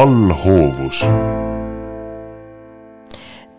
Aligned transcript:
allhoovus 0.00 1.04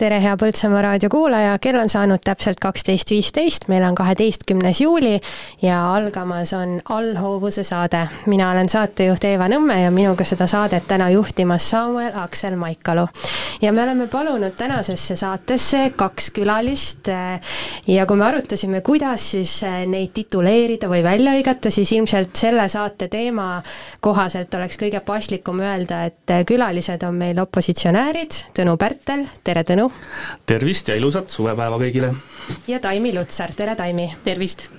tere, 0.01 0.17
hea 0.17 0.33
Põltsamaa 0.39 0.79
raadio 0.81 1.09
kuulaja, 1.13 1.51
kell 1.61 1.77
on 1.77 1.89
saanud 1.91 2.23
täpselt 2.25 2.57
kaksteist 2.61 3.11
viisteist, 3.13 3.67
meil 3.69 3.83
on 3.85 3.93
kaheteistkümnes 3.93 4.79
juuli 4.81 5.19
ja 5.61 5.77
algamas 5.93 6.55
on 6.57 6.79
Allhoovuse 6.89 7.61
saade. 7.63 8.07
mina 8.25 8.49
olen 8.51 8.69
saatejuht 8.69 9.27
Eeva 9.29 9.45
Nõmme 9.51 9.77
ja 9.83 9.91
minuga 9.93 10.25
seda 10.25 10.47
saadet 10.49 10.87
täna 10.89 11.09
juhtimas 11.13 11.69
Samuel 11.69 12.17
Aksel 12.17 12.55
Maikalu. 12.57 13.05
ja 13.61 13.73
me 13.73 13.83
oleme 13.83 14.07
palunud 14.07 14.55
tänasesse 14.57 15.15
saatesse 15.15 15.91
kaks 15.95 16.31
külalist 16.31 17.11
ja 17.87 18.05
kui 18.05 18.17
me 18.17 18.25
arutasime, 18.25 18.81
kuidas 18.81 19.31
siis 19.31 19.59
neid 19.85 20.15
tituleerida 20.17 20.89
või 20.89 21.03
välja 21.03 21.35
hõigata, 21.37 21.69
siis 21.69 21.91
ilmselt 21.91 22.35
selle 22.35 22.65
saate 22.69 23.07
teema 23.07 23.61
kohaselt 23.99 24.53
oleks 24.53 24.81
kõige 24.81 25.05
paslikum 25.05 25.61
öelda, 25.61 26.05
et 26.09 26.37
külalised 26.47 27.03
on 27.05 27.21
meil 27.21 27.45
opositsionäärid, 27.45 28.45
Tõnu 28.57 28.77
Pärtel, 28.81 29.27
tere 29.43 29.61
Tõnu! 29.63 29.90
Tervist 30.45 30.91
ja 30.91 30.99
ilusat 30.99 31.29
suvepäeva 31.29 31.79
kõigile! 31.81 32.13
ja 32.67 32.79
Taimi 32.79 33.15
Lutsar, 33.15 33.55
tere 33.55 33.75
Taimi! 33.75 34.11
tervist! 34.23 34.69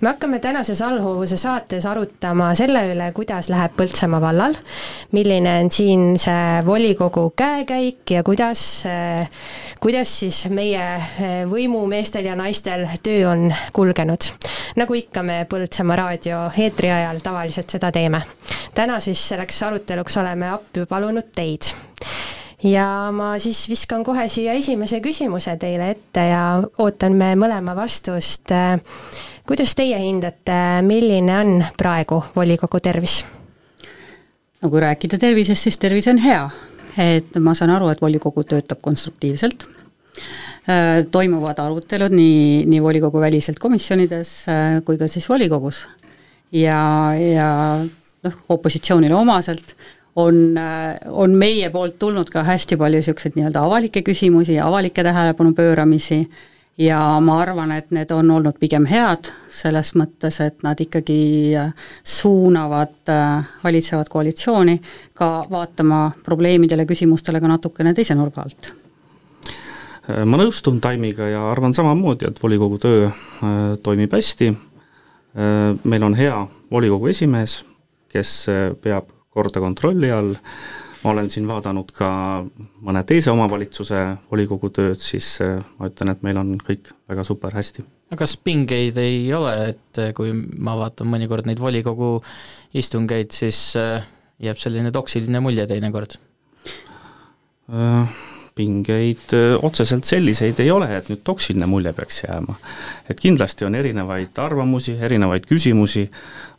me 0.00 0.08
hakkame 0.08 0.38
tänases 0.38 0.82
allhoovuse 0.82 1.36
saates 1.36 1.86
arutama 1.86 2.52
selle 2.58 2.82
üle, 2.92 3.10
kuidas 3.14 3.48
läheb 3.52 3.74
Põltsamaa 3.78 4.20
vallal, 4.22 4.56
milline 5.12 5.54
on 5.62 5.70
siin 5.74 6.04
see 6.20 6.62
volikogu 6.66 7.28
käekäik 7.36 8.14
ja 8.14 8.22
kuidas, 8.26 8.62
kuidas 9.80 10.14
siis 10.20 10.44
meie 10.54 10.86
võimumeestel 11.50 12.30
ja 12.30 12.36
naistel 12.38 12.86
töö 13.02 13.28
on 13.32 13.48
kulgenud. 13.72 14.30
nagu 14.76 14.94
ikka, 14.94 15.22
me 15.22 15.44
Põltsamaa 15.50 15.96
raadio 16.04 16.44
eetri 16.56 16.90
ajal 16.94 17.22
tavaliselt 17.24 17.70
seda 17.70 17.92
teeme. 17.92 18.22
täna 18.74 19.00
siis 19.00 19.28
selleks 19.28 19.62
aruteluks 19.62 20.16
oleme 20.16 20.50
appi 20.50 20.86
palunud 20.88 21.34
teid 21.34 21.74
ja 22.64 23.10
ma 23.14 23.32
siis 23.38 23.68
viskan 23.70 24.04
kohe 24.06 24.26
siia 24.30 24.54
esimese 24.58 25.00
küsimuse 25.04 25.54
teile 25.60 25.92
ette 25.94 26.24
ja 26.30 26.42
ootan 26.82 27.14
me 27.18 27.34
mõlema 27.38 27.74
vastust. 27.76 28.52
kuidas 29.46 29.74
teie 29.74 29.98
hindate, 30.02 30.82
milline 30.82 31.36
on 31.38 31.64
praegu 31.78 32.22
volikogu 32.36 32.80
tervis? 32.80 33.24
no 34.62 34.70
kui 34.70 34.80
rääkida 34.82 35.18
tervisest, 35.18 35.62
siis 35.62 35.78
tervis 35.78 36.08
on 36.08 36.18
hea. 36.18 36.48
et 36.98 37.36
ma 37.38 37.54
saan 37.54 37.70
aru, 37.70 37.92
et 37.92 38.00
volikogu 38.02 38.42
töötab 38.44 38.80
konstruktiivselt, 38.82 39.68
toimuvad 41.12 41.58
arutelud 41.62 42.12
nii, 42.12 42.66
nii 42.66 42.82
volikogu 42.82 43.20
väliselt 43.20 43.58
komisjonides 43.62 44.32
kui 44.84 44.98
ka 44.98 45.06
siis 45.06 45.28
volikogus. 45.28 45.86
ja, 46.52 47.14
ja 47.14 47.52
noh, 48.24 48.34
opositsioonile 48.48 49.14
omaselt 49.14 49.76
on, 50.16 50.54
on 51.08 51.34
meie 51.38 51.70
poolt 51.70 51.98
tulnud 51.98 52.30
ka 52.30 52.42
hästi 52.46 52.76
palju 52.76 53.00
niisuguseid 53.02 53.36
nii-öelda 53.38 53.64
avalikke 53.64 54.02
küsimusi 54.02 54.56
ja 54.58 54.68
avalikke 54.68 55.04
tähelepanu 55.06 55.52
pööramisi. 55.54 56.24
Ja 56.78 57.18
ma 57.18 57.40
arvan, 57.42 57.72
et 57.74 57.88
need 57.90 58.12
on 58.14 58.28
olnud 58.30 58.54
pigem 58.62 58.84
head, 58.86 59.32
selles 59.50 59.96
mõttes, 59.98 60.36
et 60.44 60.62
nad 60.62 60.78
ikkagi 60.78 61.50
suunavad 62.06 63.10
äh, 63.10 63.48
valitsevat 63.64 64.06
koalitsiooni 64.12 64.76
ka 65.18 65.30
vaatama 65.50 66.12
probleemidele, 66.22 66.86
küsimustele 66.86 67.40
ka 67.42 67.50
natukene 67.50 67.94
teise 67.98 68.14
nurga 68.14 68.46
alt. 68.46 68.70
Ma 70.24 70.38
nõustun 70.38 70.78
Taimiga 70.80 71.26
ja 71.28 71.42
arvan 71.50 71.74
samamoodi, 71.74 72.30
et 72.30 72.38
volikogu 72.42 72.78
töö 72.78 73.08
äh, 73.10 73.58
toimib 73.82 74.14
hästi, 74.14 74.54
äh, 74.54 75.74
meil 75.82 76.06
on 76.06 76.14
hea 76.14 76.44
volikogu 76.70 77.10
esimees, 77.10 77.64
kes 78.08 78.44
peab 78.86 79.17
korda 79.38 79.62
kontrolli 79.62 80.10
all, 80.14 80.34
ma 81.02 81.12
olen 81.14 81.30
siin 81.30 81.46
vaadanud 81.48 81.92
ka 81.94 82.10
mõne 82.86 83.04
teise 83.06 83.32
omavalitsuse 83.32 84.02
volikogu 84.30 84.72
tööd, 84.74 85.00
siis 85.02 85.36
äh, 85.44 85.58
ma 85.78 85.90
ütlen, 85.90 86.12
et 86.14 86.24
meil 86.26 86.40
on 86.40 86.56
kõik 86.62 86.92
väga 87.10 87.26
super 87.26 87.54
hästi. 87.54 87.84
no 88.10 88.18
kas 88.18 88.36
pingeid 88.42 88.98
ei 89.02 89.26
ole, 89.34 89.54
et 89.74 90.02
äh, 90.02 90.14
kui 90.16 90.34
ma 90.34 90.76
vaatan 90.78 91.10
mõnikord 91.10 91.48
neid 91.48 91.62
volikogu 91.62 92.16
istungeid, 92.78 93.30
siis 93.34 93.60
äh, 93.78 94.02
jääb 94.42 94.58
selline 94.60 94.94
toksiline 94.94 95.42
mulje 95.44 95.66
teinekord? 95.70 96.18
Pingeid 98.58 99.32
otseselt 99.62 100.08
selliseid 100.08 100.58
ei 100.64 100.70
ole, 100.74 100.90
et 100.96 101.08
nüüd 101.12 101.22
toksiline 101.26 101.66
mulje 101.70 101.92
peaks 101.94 102.24
jääma. 102.24 102.58
et 103.10 103.20
kindlasti 103.20 103.64
on 103.68 103.78
erinevaid 103.78 104.42
arvamusi, 104.42 104.96
erinevaid 105.00 105.46
küsimusi, 105.46 106.08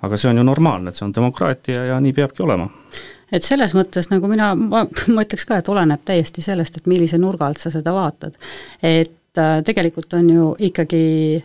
aga 0.02 0.18
see 0.18 0.32
on 0.32 0.42
ju 0.42 0.48
normaalne, 0.48 0.90
et 0.90 1.00
see 1.00 1.08
on 1.08 1.16
demokraatia 1.16 1.86
ja 1.92 2.00
nii 2.00 2.16
peabki 2.16 2.44
olema 2.48 2.70
et 3.32 3.46
selles 3.46 3.76
mõttes 3.78 4.10
nagu 4.12 4.30
mina, 4.32 4.52
ma, 4.56 4.86
ma 5.16 5.26
ütleks 5.26 5.48
ka, 5.48 5.60
et 5.60 5.70
oleneb 5.70 6.04
täiesti 6.06 6.44
sellest, 6.46 6.80
et 6.80 6.90
millise 6.90 7.20
nurga 7.22 7.50
alt 7.50 7.62
sa 7.62 7.72
seda 7.74 7.94
vaatad. 7.96 8.36
et 8.82 9.38
äh, 9.38 9.56
tegelikult 9.66 10.14
on 10.18 10.30
ju 10.30 10.52
ikkagi 10.72 11.44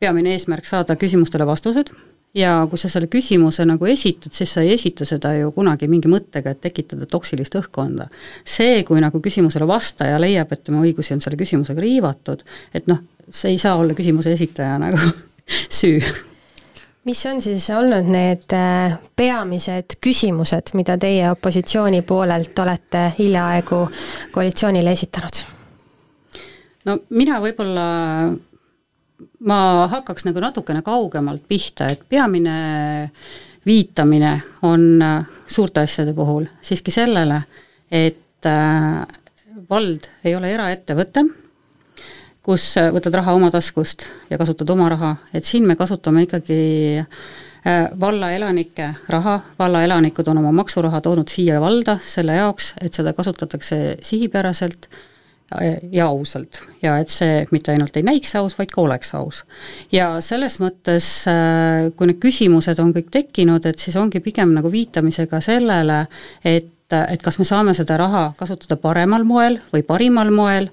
peamine 0.00 0.32
eesmärk 0.34 0.66
saada 0.66 0.96
küsimustele 0.96 1.46
vastused 1.46 1.92
ja 2.34 2.52
kui 2.70 2.78
sa 2.78 2.88
selle 2.90 3.08
küsimuse 3.10 3.64
nagu 3.66 3.86
esitad, 3.90 4.32
siis 4.34 4.52
sa 4.54 4.62
ei 4.62 4.74
esita 4.76 5.06
seda 5.08 5.32
ju 5.38 5.50
kunagi 5.54 5.88
mingi 5.90 6.10
mõttega, 6.10 6.54
et 6.54 6.60
tekitada 6.62 7.06
toksilist 7.10 7.56
õhkkonda. 7.58 8.08
see, 8.44 8.84
kui 8.84 9.00
nagu 9.00 9.20
küsimusele 9.20 9.66
vastaja 9.66 10.20
leiab, 10.20 10.52
et 10.52 10.64
tema 10.64 10.82
õigusi 10.84 11.14
on 11.14 11.20
selle 11.20 11.40
küsimusega 11.40 11.80
riivatud, 11.80 12.44
et 12.74 12.86
noh, 12.86 13.02
see 13.30 13.54
ei 13.54 13.58
saa 13.58 13.76
olla 13.76 13.94
küsimuse 13.94 14.32
esitaja 14.32 14.78
nagu 14.78 14.98
süü 15.80 16.00
mis 17.04 17.26
on 17.26 17.40
siis 17.42 17.70
olnud 17.74 18.10
need 18.12 18.52
äh, 18.54 18.98
peamised 19.16 19.96
küsimused, 20.04 20.74
mida 20.74 20.98
teie 21.00 21.30
opositsiooni 21.30 22.02
poolelt 22.02 22.58
olete 22.58 23.06
hiljaaegu 23.18 23.80
koalitsioonile 24.32 24.92
esitanud? 24.92 25.42
no 26.84 26.98
mina 27.10 27.40
võib-olla 27.42 27.86
ma 29.44 29.86
hakkaks 29.90 30.26
nagu 30.28 30.40
natukene 30.42 30.82
kaugemalt 30.82 31.42
pihta, 31.48 31.88
et 31.92 32.02
peamine 32.08 32.56
viitamine 33.66 34.42
on 34.62 35.02
äh, 35.02 35.24
suurte 35.46 35.80
asjade 35.80 36.14
puhul 36.14 36.46
siiski 36.62 36.90
sellele, 36.90 37.42
et 37.90 38.46
äh, 38.46 39.06
vald 39.70 40.08
ei 40.24 40.34
ole 40.36 40.52
eraettevõte, 40.54 41.24
kus 42.42 42.72
äh, 42.80 42.90
võtad 42.94 43.20
raha 43.20 43.36
oma 43.36 43.50
taskust 43.52 44.06
ja 44.30 44.38
kasutad 44.40 44.70
oma 44.70 44.88
raha, 44.92 45.14
et 45.34 45.44
siin 45.44 45.68
me 45.68 45.76
kasutame 45.76 46.26
ikkagi 46.28 47.04
valla 48.00 48.30
elanike 48.32 48.86
raha, 49.12 49.34
valla 49.58 49.82
elanikud 49.84 50.28
on 50.32 50.38
oma 50.40 50.48
maksuraha 50.62 51.02
toonud 51.04 51.28
siia 51.28 51.58
valda 51.60 51.98
selle 52.00 52.38
jaoks, 52.38 52.70
et 52.80 52.96
seda 52.96 53.12
kasutatakse 53.12 53.98
sihipäraselt 54.00 54.88
ja 55.92 56.06
ausalt. 56.06 56.60
Ja 56.82 56.96
et 57.02 57.10
see 57.10 57.44
mitte 57.50 57.72
ainult 57.74 57.96
ei 57.98 58.04
näiks 58.06 58.34
aus, 58.38 58.56
vaid 58.58 58.70
ka 58.70 58.82
oleks 58.82 59.14
aus. 59.18 59.44
ja 59.92 60.20
selles 60.20 60.60
mõttes, 60.62 61.08
äh, 61.30 61.90
kui 61.96 62.10
need 62.10 62.20
küsimused 62.22 62.78
on 62.82 62.92
kõik 62.94 63.10
tekkinud, 63.10 63.66
et 63.66 63.78
siis 63.78 63.96
ongi 63.96 64.20
pigem 64.20 64.54
nagu 64.54 64.70
viitamisega 64.70 65.40
sellele, 65.44 66.04
et 66.44 66.76
et 66.90 67.22
kas 67.22 67.38
me 67.38 67.44
saame 67.46 67.70
seda 67.74 67.94
raha 68.00 68.32
kasutada 68.34 68.74
paremal 68.82 69.22
moel 69.22 69.60
või 69.70 69.84
parimal 69.86 70.32
moel. 70.34 70.64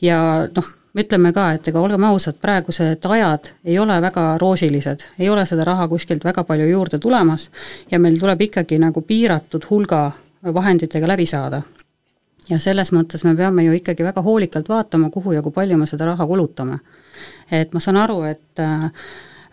Ja 0.00 0.46
noh, 0.48 0.70
ütleme 0.96 1.34
ka, 1.36 1.50
et 1.52 1.68
ega 1.68 1.82
olgem 1.84 2.06
ausad, 2.08 2.38
praegused 2.40 3.04
ajad 3.04 3.50
ei 3.64 3.76
ole 3.78 3.98
väga 4.00 4.38
roosilised, 4.40 5.04
ei 5.18 5.28
ole 5.28 5.44
seda 5.46 5.66
raha 5.68 5.84
kuskilt 5.88 6.24
väga 6.24 6.46
palju 6.48 6.70
juurde 6.70 6.98
tulemas. 6.98 7.50
Ja 7.90 8.00
meil 8.00 8.16
tuleb 8.16 8.46
ikkagi 8.48 8.80
nagu 8.80 9.04
piiratud 9.04 9.68
hulga 9.68 10.06
vahenditega 10.54 11.12
läbi 11.12 11.26
saada 11.28 11.60
ja 12.50 12.58
selles 12.62 12.92
mõttes 12.94 13.24
me 13.26 13.34
peame 13.36 13.64
ju 13.66 13.76
ikkagi 13.76 14.04
väga 14.06 14.22
hoolikalt 14.22 14.68
vaatama, 14.68 15.10
kuhu 15.10 15.34
ja 15.36 15.42
kui 15.42 15.54
palju 15.54 15.78
me 15.78 15.86
seda 15.86 16.06
raha 16.12 16.26
kulutame. 16.26 16.78
et 17.50 17.72
ma 17.74 17.80
saan 17.80 17.96
aru, 17.96 18.22
et 18.22 18.60
äh, 18.60 18.90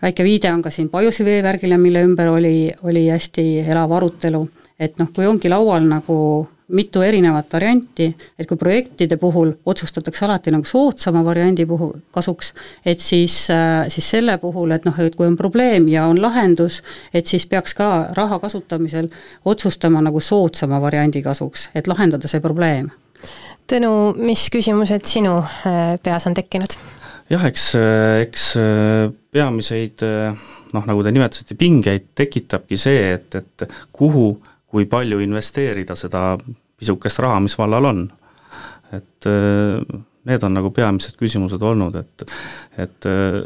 väike 0.02 0.24
viide 0.24 0.52
on 0.52 0.62
ka 0.62 0.70
siin 0.70 0.88
Pajusi 0.88 1.24
veevärgile, 1.24 1.78
mille 1.78 2.02
ümber 2.04 2.28
oli, 2.28 2.72
oli 2.82 3.08
hästi 3.08 3.64
elav 3.66 3.92
arutelu, 3.92 4.48
et 4.78 4.98
noh, 4.98 5.08
kui 5.14 5.26
ongi 5.26 5.48
laual 5.48 5.86
nagu 5.88 6.48
mitu 6.68 7.02
erinevat 7.02 7.52
varianti, 7.52 8.06
et 8.38 8.48
kui 8.48 8.56
projektide 8.56 9.18
puhul 9.20 9.52
otsustatakse 9.66 10.24
alati 10.24 10.52
nagu 10.54 10.64
soodsama 10.64 11.24
variandi 11.24 11.66
puhul 11.68 11.92
kasuks, 12.14 12.52
et 12.86 13.00
siis, 13.00 13.50
äh, 13.52 13.84
siis 13.92 14.08
selle 14.10 14.38
puhul, 14.40 14.72
et 14.72 14.84
noh, 14.88 14.98
et 15.00 15.16
kui 15.16 15.26
on 15.26 15.36
probleem 15.36 15.88
ja 15.92 16.06
on 16.08 16.20
lahendus, 16.22 16.80
et 17.12 17.26
siis 17.26 17.46
peaks 17.46 17.76
ka 17.76 17.90
raha 18.16 18.38
kasutamisel 18.40 19.10
otsustama 19.44 20.00
nagu 20.00 20.20
soodsama 20.20 20.80
variandi 20.80 21.22
kasuks, 21.22 21.68
et 21.74 21.88
lahendada 21.90 22.28
see 22.28 22.40
probleem. 22.40 22.88
Tõnu, 23.68 24.14
mis 24.20 24.48
küsimused 24.52 25.04
sinu 25.08 25.36
äh, 25.40 25.94
peas 26.02 26.26
on 26.26 26.36
tekkinud? 26.36 26.78
jah, 27.30 27.44
eks, 27.44 27.70
äh, 27.76 28.24
eks 28.24 28.48
peamiseid 29.32 30.00
noh, 30.74 30.88
nagu 30.88 31.04
te 31.04 31.12
nimetasite, 31.12 31.56
pingeid 31.60 32.10
tekitabki 32.16 32.80
see, 32.80 33.14
et, 33.18 33.36
et 33.36 33.68
kuhu 33.92 34.32
kui 34.74 34.88
palju 34.90 35.20
investeerida 35.22 35.94
seda 35.98 36.34
pisukest 36.78 37.20
raha, 37.22 37.38
mis 37.44 37.54
vallal 37.58 37.90
on. 37.92 38.08
et 38.94 39.26
äh, 39.26 40.00
need 40.24 40.42
on 40.46 40.54
nagu 40.54 40.70
peamised 40.70 41.16
küsimused 41.18 41.62
olnud, 41.62 41.96
et, 41.98 42.24
et 42.78 43.08
äh, 43.10 43.40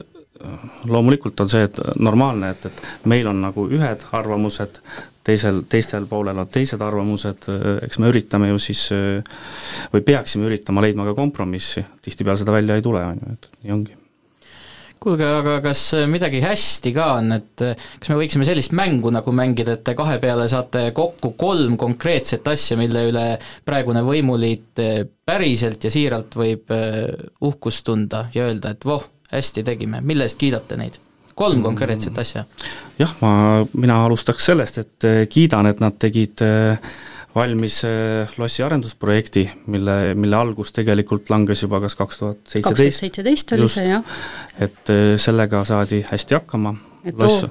loomulikult 0.89 1.41
on 1.41 1.49
see, 1.49 1.63
et 1.65 1.79
normaalne, 1.99 2.51
et, 2.53 2.67
et 2.69 3.07
meil 3.11 3.27
on 3.31 3.41
nagu 3.43 3.65
ühed 3.73 4.05
arvamused, 4.15 4.81
teisel, 5.25 5.63
teistel 5.69 6.07
poolel 6.11 6.39
on 6.45 6.51
teised 6.53 6.85
arvamused, 6.85 7.49
eks 7.83 7.99
me 7.99 8.13
üritame 8.13 8.53
ju 8.53 8.61
siis 8.63 8.87
või 9.93 10.05
peaksime 10.07 10.47
üritama 10.49 10.85
leidma 10.85 11.09
ka 11.09 11.17
kompromissi, 11.19 11.85
tihtipeale 12.05 12.45
seda 12.45 12.55
välja 12.55 12.79
ei 12.79 12.85
tule, 12.85 13.03
on 13.09 13.25
ju, 13.25 13.39
et 13.39 13.51
nii 13.65 13.75
ongi 13.81 13.98
kuulge, 15.03 15.27
aga 15.27 15.59
kas 15.65 15.83
midagi 16.11 16.41
hästi 16.43 16.93
ka 16.97 17.09
on, 17.19 17.33
et 17.39 17.65
kas 17.65 18.13
me 18.13 18.19
võiksime 18.21 18.47
sellist 18.49 18.75
mängu 18.77 19.13
nagu 19.15 19.35
mängida, 19.35 19.79
et 19.79 19.85
te 19.87 19.95
kahe 19.99 20.19
peale 20.23 20.49
saate 20.51 20.89
kokku 20.97 21.35
kolm 21.39 21.77
konkreetset 21.81 22.47
asja, 22.51 22.79
mille 22.81 23.05
üle 23.11 23.27
praegune 23.67 24.03
võimuliit 24.07 24.83
päriselt 25.29 25.85
ja 25.85 25.93
siiralt 25.93 26.39
võib 26.39 26.73
uhkust 27.47 27.87
tunda 27.87 28.27
ja 28.35 28.49
öelda, 28.49 28.75
et 28.75 28.89
voh, 28.89 29.05
hästi 29.33 29.67
tegime, 29.67 30.03
mille 30.03 30.29
eest 30.29 30.41
kiidate 30.41 30.81
neid? 30.81 30.99
kolm 31.39 31.63
konkreetset 31.63 32.19
asja. 32.19 32.45
jah, 32.99 33.13
ma, 33.23 33.33
mina 33.79 34.01
alustaks 34.09 34.49
sellest, 34.51 34.81
et 34.83 35.09
kiidan, 35.31 35.69
et 35.71 35.83
nad 35.83 35.95
tegid 36.01 36.43
eh, 36.43 36.97
valmis 37.35 37.81
eh, 37.87 38.37
lossi 38.41 38.65
arendusprojekti, 38.67 39.45
mille, 39.67 39.97
mille 40.19 40.37
algus 40.37 40.73
tegelikult 40.77 41.31
langes 41.31 41.63
juba 41.63 41.81
kas 41.85 41.97
kaks 41.99 42.23
tuhat 42.23 42.55
seitseteist. 42.55 43.05
seitseteist 43.05 43.57
oli 43.57 43.69
see, 43.73 43.89
jah. 43.91 44.21
et 44.59 44.95
sellega 45.21 45.65
saadi 45.69 46.05
hästi 46.11 46.41
hakkama. 46.41 46.75
loss 47.15 47.47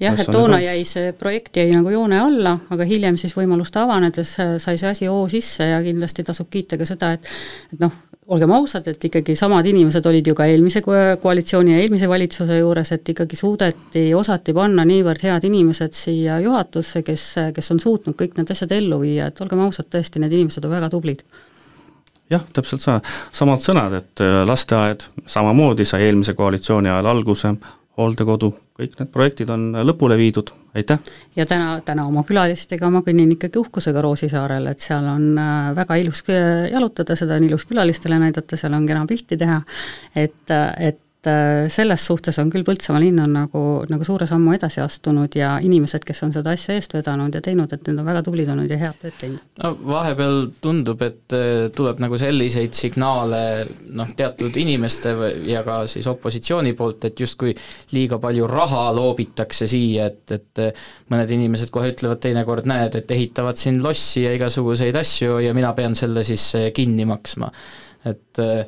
jah, 0.00 0.16
et 0.18 0.30
toona 0.32 0.60
jäi 0.62 0.84
see 0.88 1.12
projekt 1.18 1.56
jäi 1.56 1.70
nagu 1.74 1.92
joone 1.92 2.18
alla, 2.20 2.56
aga 2.74 2.86
hiljem 2.88 3.18
siis 3.20 3.36
võimaluste 3.36 3.82
avanedes 3.82 4.34
sai 4.34 4.80
see 4.80 4.90
asi 4.90 5.10
hoo 5.10 5.28
sisse 5.30 5.68
ja 5.70 5.82
kindlasti 5.84 6.24
tasub 6.26 6.50
kiita 6.50 6.78
ka 6.80 6.88
seda, 6.88 7.12
et 7.14 7.30
et 7.74 7.80
noh, 7.82 7.92
olgem 8.32 8.52
ausad, 8.56 8.86
et 8.88 9.04
ikkagi 9.04 9.36
samad 9.36 9.66
inimesed 9.68 10.06
olid 10.08 10.26
ju 10.26 10.34
ka 10.36 10.46
eelmise 10.48 10.80
koalitsiooni 10.84 11.74
ja 11.74 11.80
eelmise 11.82 12.08
valitsuse 12.08 12.58
juures, 12.58 12.92
et 12.96 13.08
ikkagi 13.14 13.36
suudeti, 13.36 14.04
osati 14.16 14.54
panna 14.56 14.86
niivõrd 14.88 15.24
head 15.26 15.44
inimesed 15.48 15.96
siia 15.96 16.38
juhatusse, 16.44 17.02
kes, 17.04 17.26
kes 17.54 17.74
on 17.74 17.82
suutnud 17.84 18.16
kõik 18.20 18.38
need 18.38 18.54
asjad 18.54 18.72
ellu 18.76 19.02
viia, 19.02 19.28
et 19.28 19.44
olgem 19.44 19.64
ausad, 19.66 19.90
tõesti, 19.92 20.22
need 20.22 20.32
inimesed 20.38 20.64
on 20.64 20.72
väga 20.72 20.90
tublid. 20.92 21.24
Jah, 22.32 22.40
täpselt 22.56 22.80
sama, 22.80 23.02
samad 23.36 23.60
sõnad, 23.60 23.98
et 23.98 24.24
äh, 24.24 24.40
lasteaed 24.48 25.04
samamoodi 25.28 25.84
sai 25.84 26.06
eelmise 26.06 26.32
koalitsiooni 26.38 26.88
ajal 26.88 27.10
alguse, 27.12 27.52
hooldekodu, 27.98 28.50
kõik 28.78 28.96
need 28.98 29.10
projektid 29.14 29.50
on 29.54 29.68
lõpule 29.86 30.16
viidud, 30.18 30.50
aitäh! 30.74 30.98
ja 31.36 31.46
täna, 31.46 31.76
täna 31.86 32.06
oma 32.08 32.24
külalistega 32.26 32.90
ma 32.90 33.04
kõnnin 33.06 33.36
ikkagi 33.36 33.60
uhkusega 33.60 34.02
Roosisaarel, 34.04 34.66
et 34.72 34.82
seal 34.82 35.06
on 35.10 35.38
äh, 35.38 35.70
väga 35.76 36.00
ilus 36.02 36.24
jalutada, 36.26 37.16
seda 37.18 37.38
on 37.38 37.48
ilus 37.48 37.66
külalistele 37.70 38.18
näidata, 38.18 38.58
seal 38.58 38.74
on 38.74 38.86
kena 38.90 39.06
pilti 39.10 39.38
teha, 39.40 39.60
et, 40.16 40.54
et 40.78 41.03
et 41.24 41.30
äh, 41.30 41.68
selles 41.72 42.04
suhtes 42.06 42.36
on 42.38 42.50
küll 42.52 42.64
Põltsamaa 42.66 43.00
linn 43.00 43.20
on 43.22 43.32
nagu, 43.32 43.62
nagu 43.88 44.06
suure 44.06 44.26
sammu 44.28 44.54
edasi 44.56 44.82
astunud 44.84 45.32
ja 45.36 45.54
inimesed, 45.64 46.04
kes 46.04 46.22
on 46.26 46.34
seda 46.34 46.52
asja 46.54 46.76
eest 46.76 46.94
vedanud 46.94 47.34
ja 47.34 47.40
teinud, 47.44 47.72
et 47.72 47.86
need 47.88 48.00
on 48.00 48.08
väga 48.08 48.22
tublid 48.26 48.50
olnud 48.52 48.70
ja 48.70 48.78
head 48.80 48.98
tööd 49.00 49.16
teinud. 49.20 49.44
no 49.62 49.72
vahepeal 49.88 50.40
tundub, 50.64 51.02
et 51.06 51.36
äh, 51.36 51.68
tuleb 51.74 52.02
nagu 52.04 52.18
selliseid 52.20 52.76
signaale 52.76 53.40
noh, 53.96 54.12
teatud 54.16 54.56
inimeste 54.60 55.14
ja 55.48 55.64
ka 55.66 55.82
siis 55.90 56.08
opositsiooni 56.10 56.74
poolt, 56.76 57.08
et 57.08 57.24
justkui 57.24 57.54
liiga 57.94 58.20
palju 58.22 58.48
raha 58.50 58.86
loobitakse 58.96 59.68
siia, 59.70 60.10
et, 60.12 60.36
et 60.36 60.64
äh, 60.66 60.86
mõned 61.12 61.34
inimesed 61.38 61.72
kohe 61.74 61.92
ütlevad 61.94 62.20
teinekord, 62.24 62.68
näed, 62.68 63.00
et 63.00 63.16
ehitavad 63.16 63.60
siin 63.60 63.80
lossi 63.84 64.26
ja 64.26 64.34
igasuguseid 64.36 64.96
asju 65.00 65.40
ja 65.44 65.56
mina 65.56 65.72
pean 65.76 65.96
selle 65.96 66.24
siis 66.26 66.50
kinni 66.74 67.08
maksma. 67.08 67.50
et 68.04 68.42
äh, 68.42 68.66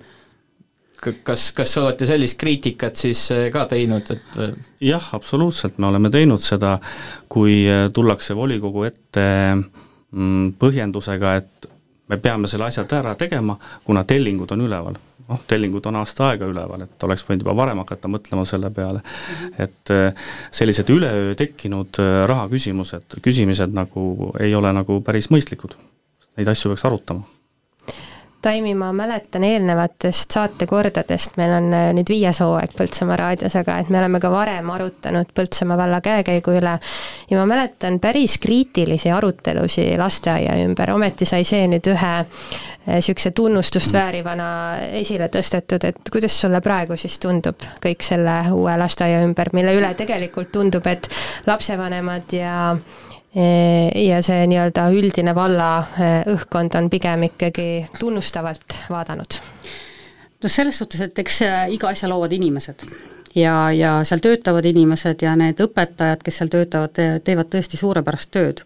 kas, 1.00 1.50
kas 1.56 1.76
olete 1.81 2.06
sellist 2.08 2.38
kriitikat 2.40 2.96
siis 2.96 3.26
äh, 3.34 3.46
ka 3.52 3.66
teinud, 3.70 4.10
et 4.14 4.38
äh? 4.43 4.54
jah, 4.88 5.08
absoluutselt, 5.16 5.78
me 5.78 5.90
oleme 5.90 6.10
teinud 6.12 6.43
seda, 6.43 6.76
kui 7.32 7.62
äh, 7.70 7.87
tullakse 7.94 8.37
volikogu 8.37 8.87
ette 8.88 9.26
mm, 9.54 10.54
põhjendusega, 10.60 11.34
et 11.40 11.69
me 12.10 12.20
peame 12.22 12.48
selle 12.50 12.69
asja 12.69 12.87
ära 12.98 13.16
tegema, 13.19 13.58
kuna 13.84 14.04
tellingud 14.04 14.56
on 14.56 14.66
üleval. 14.69 14.98
noh, 15.26 15.40
tellingud 15.50 15.87
on 15.90 15.96
aasta 15.98 16.28
aega 16.31 16.46
üleval, 16.46 16.84
et 16.84 17.02
oleks 17.02 17.25
võinud 17.26 17.42
juba 17.42 17.56
varem 17.58 17.81
hakata 17.82 18.08
mõtlema 18.08 18.44
selle 18.46 18.70
peale. 18.70 19.00
-hmm. 19.02 19.62
et 19.64 19.94
sellised 20.54 20.90
üleöö 20.94 21.34
tekkinud 21.34 21.99
rahaküsimused, 22.26 23.19
küsimised 23.22 23.75
nagu 23.75 24.32
ei 24.40 24.54
ole 24.54 24.72
nagu 24.72 25.00
päris 25.00 25.31
mõistlikud. 25.34 25.75
Neid 26.37 26.49
asju 26.52 26.70
peaks 26.70 26.84
arutama 26.84 27.35
Taimi, 28.46 28.75
ma 28.78 28.93
mäletan 28.94 29.43
eelnevatest 29.44 30.31
saatekordadest, 30.31 31.32
meil 31.40 31.50
on 31.50 31.64
äh, 31.75 31.88
nüüd 31.96 32.06
viies 32.12 32.38
hooaeg 32.38 32.76
Põltsamaa 32.78 33.16
raadios, 33.19 33.56
aga 33.58 33.81
et 33.82 33.88
me 33.90 33.98
oleme 33.98 34.20
ka 34.22 34.31
varem 34.31 34.69
arutanud 34.70 35.32
Põltsamaa 35.34 35.75
valla 35.81 35.98
käekäigu 36.04 36.54
üle. 36.54 36.76
Ja 37.26 37.40
ma 37.40 37.46
mäletan 37.50 37.98
päris 37.98 38.37
kriitilisi 38.38 39.10
arutelusid 39.10 39.98
lasteaia 39.98 40.54
ümber, 40.62 40.93
ometi 40.94 41.26
sai 41.26 41.43
see 41.43 41.64
nüüd 41.72 41.90
ühe 41.90 42.12
niisuguse 42.87 43.32
äh, 43.32 43.34
tunnustust 43.34 43.90
väärivana 43.96 44.46
esile 45.00 45.26
tõstetud, 45.26 45.88
et 45.90 46.14
kuidas 46.14 46.38
sulle 46.44 46.62
praegu 46.62 46.94
siis 47.02 47.19
tundub 47.19 47.66
kõik 47.82 48.06
selle 48.06 48.37
uue 48.54 48.76
lasteaia 48.78 49.25
ümber, 49.26 49.50
mille 49.58 49.75
üle 49.75 49.90
tegelikult 49.99 50.54
tundub, 50.54 50.87
et 50.87 51.10
lapsevanemad 51.50 52.38
ja 52.38 52.54
ja 53.36 54.22
see 54.24 54.46
nii-öelda 54.48 54.86
üldine 54.96 55.34
valla 55.36 55.70
eh, 56.00 56.22
õhkkond 56.32 56.76
on 56.78 56.88
pigem 56.92 57.26
ikkagi 57.28 57.68
tunnustavalt 57.98 58.78
vaadanud? 58.88 59.40
no 60.42 60.52
selles 60.52 60.78
suhtes, 60.80 61.02
et 61.04 61.18
eks 61.20 61.42
eh, 61.44 61.58
iga 61.76 61.90
asja 61.92 62.08
loovad 62.08 62.32
inimesed 62.32 62.86
ja, 63.36 63.56
ja 63.76 63.98
seal 64.08 64.24
töötavad 64.24 64.64
inimesed 64.64 65.26
ja 65.26 65.34
need 65.36 65.60
õpetajad, 65.60 66.24
kes 66.24 66.40
seal 66.40 66.52
töötavad, 66.52 66.96
teevad 67.24 67.52
tõesti 67.52 67.76
suurepärast 67.76 68.32
tööd. 68.32 68.64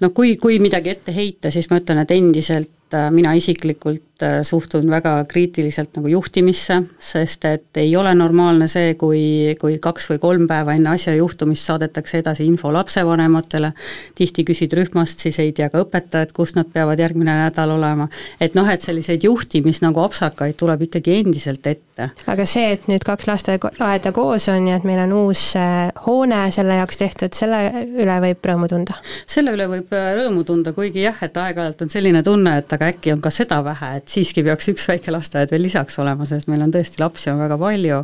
no 0.00 0.10
kui, 0.16 0.36
kui 0.40 0.56
midagi 0.62 0.94
ette 0.96 1.12
heita, 1.12 1.52
siis 1.52 1.68
ma 1.68 1.82
ütlen, 1.82 2.00
et 2.00 2.16
endiselt 2.16 2.96
mina 3.12 3.34
isiklikult 3.36 4.07
äh, 4.22 4.40
suhtun 4.42 4.90
väga 4.90 5.24
kriitiliselt 5.28 5.96
nagu 5.96 6.08
juhtimisse, 6.08 6.80
sest 6.98 7.44
et 7.48 7.80
ei 7.80 7.94
ole 7.96 8.14
normaalne 8.14 8.68
see, 8.70 8.94
kui, 8.98 9.54
kui 9.60 9.78
kaks 9.82 10.10
või 10.12 10.20
kolm 10.22 10.46
päeva 10.50 10.74
enne 10.76 10.92
asja 10.94 11.14
juhtumist 11.16 11.68
saadetakse 11.68 12.20
edasi 12.22 12.46
info 12.48 12.72
lapsevanematele, 12.74 13.72
tihti 14.18 14.44
küsid 14.48 14.74
rühmast, 14.76 15.22
siis 15.24 15.38
ei 15.42 15.52
tea 15.56 15.70
ka 15.72 15.82
õpetajad, 15.84 16.32
kus 16.36 16.54
nad 16.56 16.70
peavad 16.72 17.00
järgmine 17.00 17.34
nädal 17.44 17.74
olema. 17.76 18.08
et 18.40 18.54
noh, 18.58 18.68
et 18.68 18.82
selliseid 18.82 19.24
juhtimis 19.24 19.82
nagu 19.84 20.02
apsakaid 20.02 20.56
tuleb 20.58 20.86
ikkagi 20.88 21.18
endiselt 21.20 21.66
ette. 21.66 22.10
aga 22.26 22.46
see, 22.46 22.72
et 22.74 22.88
nüüd 22.90 23.04
kaks 23.06 23.26
lasteaeda 23.30 24.12
koos 24.12 24.48
on 24.52 24.68
ja 24.68 24.78
et 24.78 24.86
meil 24.88 25.02
on 25.06 25.12
uus 25.24 25.44
äh, 25.56 25.88
hoone 26.06 26.44
selle 26.54 26.78
jaoks 26.80 27.00
tehtud, 27.00 27.34
selle 27.34 27.86
üle 27.86 28.20
võib 28.26 28.50
rõõmu 28.52 28.70
tunda? 28.70 28.98
selle 29.26 29.54
üle 29.56 29.68
võib 29.70 29.92
rõõmu 29.92 30.44
tunda, 30.48 30.72
kuigi 30.76 31.06
jah, 31.06 31.18
et 31.22 31.36
aeg-ajalt 31.36 31.86
on 31.86 31.92
selline 31.92 32.22
tunne, 32.26 32.58
et 32.62 32.72
aga 32.72 32.92
äkki 32.92 33.14
on 33.14 33.22
ka 33.24 33.32
seda 33.34 33.62
vähe, 33.64 33.94
et 33.98 34.07
siiski 34.08 34.42
peaks 34.46 34.70
üks 34.72 34.86
väike 34.88 35.12
lasteaed 35.12 35.52
veel 35.52 35.66
lisaks 35.66 35.98
olema, 36.02 36.26
sest 36.28 36.48
meil 36.48 36.62
on 36.64 36.72
tõesti 36.74 37.02
lapsi 37.02 37.30
on 37.32 37.42
väga 37.42 37.58
palju 37.60 38.02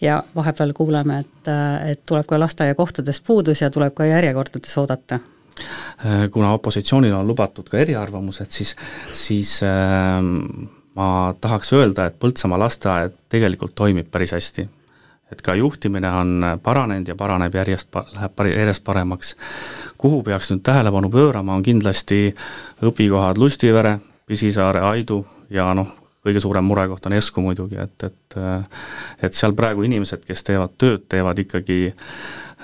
ja 0.00 0.22
vahepeal 0.34 0.72
kuuleme, 0.76 1.18
et, 1.24 1.52
et 1.92 2.04
tuleb 2.08 2.26
ka 2.28 2.40
lasteaiakohtadest 2.40 3.26
puudus 3.26 3.60
ja 3.60 3.70
tuleb 3.70 3.94
ka 3.94 4.08
järjekordades 4.08 4.78
oodata 4.80 5.20
kuna 6.32 6.52
opositsioonil 6.56 7.12
on 7.14 7.26
lubatud 7.28 7.68
ka 7.68 7.76
eriarvamused, 7.78 8.48
siis, 8.50 8.72
siis 9.12 9.58
äh, 9.66 10.22
ma 10.94 11.34
tahaks 11.40 11.72
öelda, 11.72 12.06
et 12.06 12.18
Põltsamaa 12.20 12.58
lasteaed 12.58 13.18
tegelikult 13.32 13.74
toimib 13.74 14.10
päris 14.10 14.32
hästi. 14.32 14.68
et 15.32 15.40
ka 15.42 15.54
juhtimine 15.54 16.10
on 16.12 16.44
paranenud 16.62 17.08
ja 17.08 17.14
paraneb 17.16 17.54
järjest, 17.54 17.88
läheb 18.14 18.40
järjest 18.52 18.84
paremaks. 18.84 19.36
kuhu 19.98 20.22
peaks 20.22 20.50
nüüd 20.50 20.62
tähelepanu 20.62 21.10
pöörama, 21.10 21.54
on 21.54 21.62
kindlasti 21.62 22.34
õpikohad 22.82 23.38
Lustivere, 23.38 23.98
Pisisaare, 24.26 24.80
Aidu 24.92 25.20
ja 25.50 25.72
noh, 25.74 25.90
kõige 26.22 26.40
suurem 26.40 26.64
murekoht 26.64 27.06
on 27.06 27.16
Esku 27.18 27.42
muidugi, 27.44 27.78
et, 27.82 28.06
et 28.06 28.38
et 29.22 29.36
seal 29.36 29.54
praegu 29.58 29.84
inimesed, 29.84 30.22
kes 30.24 30.44
teevad 30.46 30.76
tööd, 30.80 31.04
teevad 31.10 31.38
ikkagi 31.42 31.80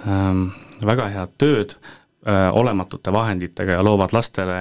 ähm, 0.07 0.47
väga 0.87 1.09
head 1.13 1.35
tööd 1.41 1.75
äh, 1.75 2.49
olematute 2.57 3.13
vahenditega 3.13 3.77
ja 3.79 3.85
loovad 3.85 4.15
lastele 4.17 4.59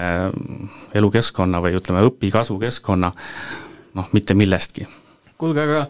elukeskkonna 0.98 1.62
või 1.64 1.78
ütleme, 1.80 2.04
õpikasvukeskkonna 2.10 3.12
noh, 3.98 4.10
mitte 4.14 4.38
millestki. 4.38 4.88
Kuulge, 5.38 5.64
aga 5.64 5.84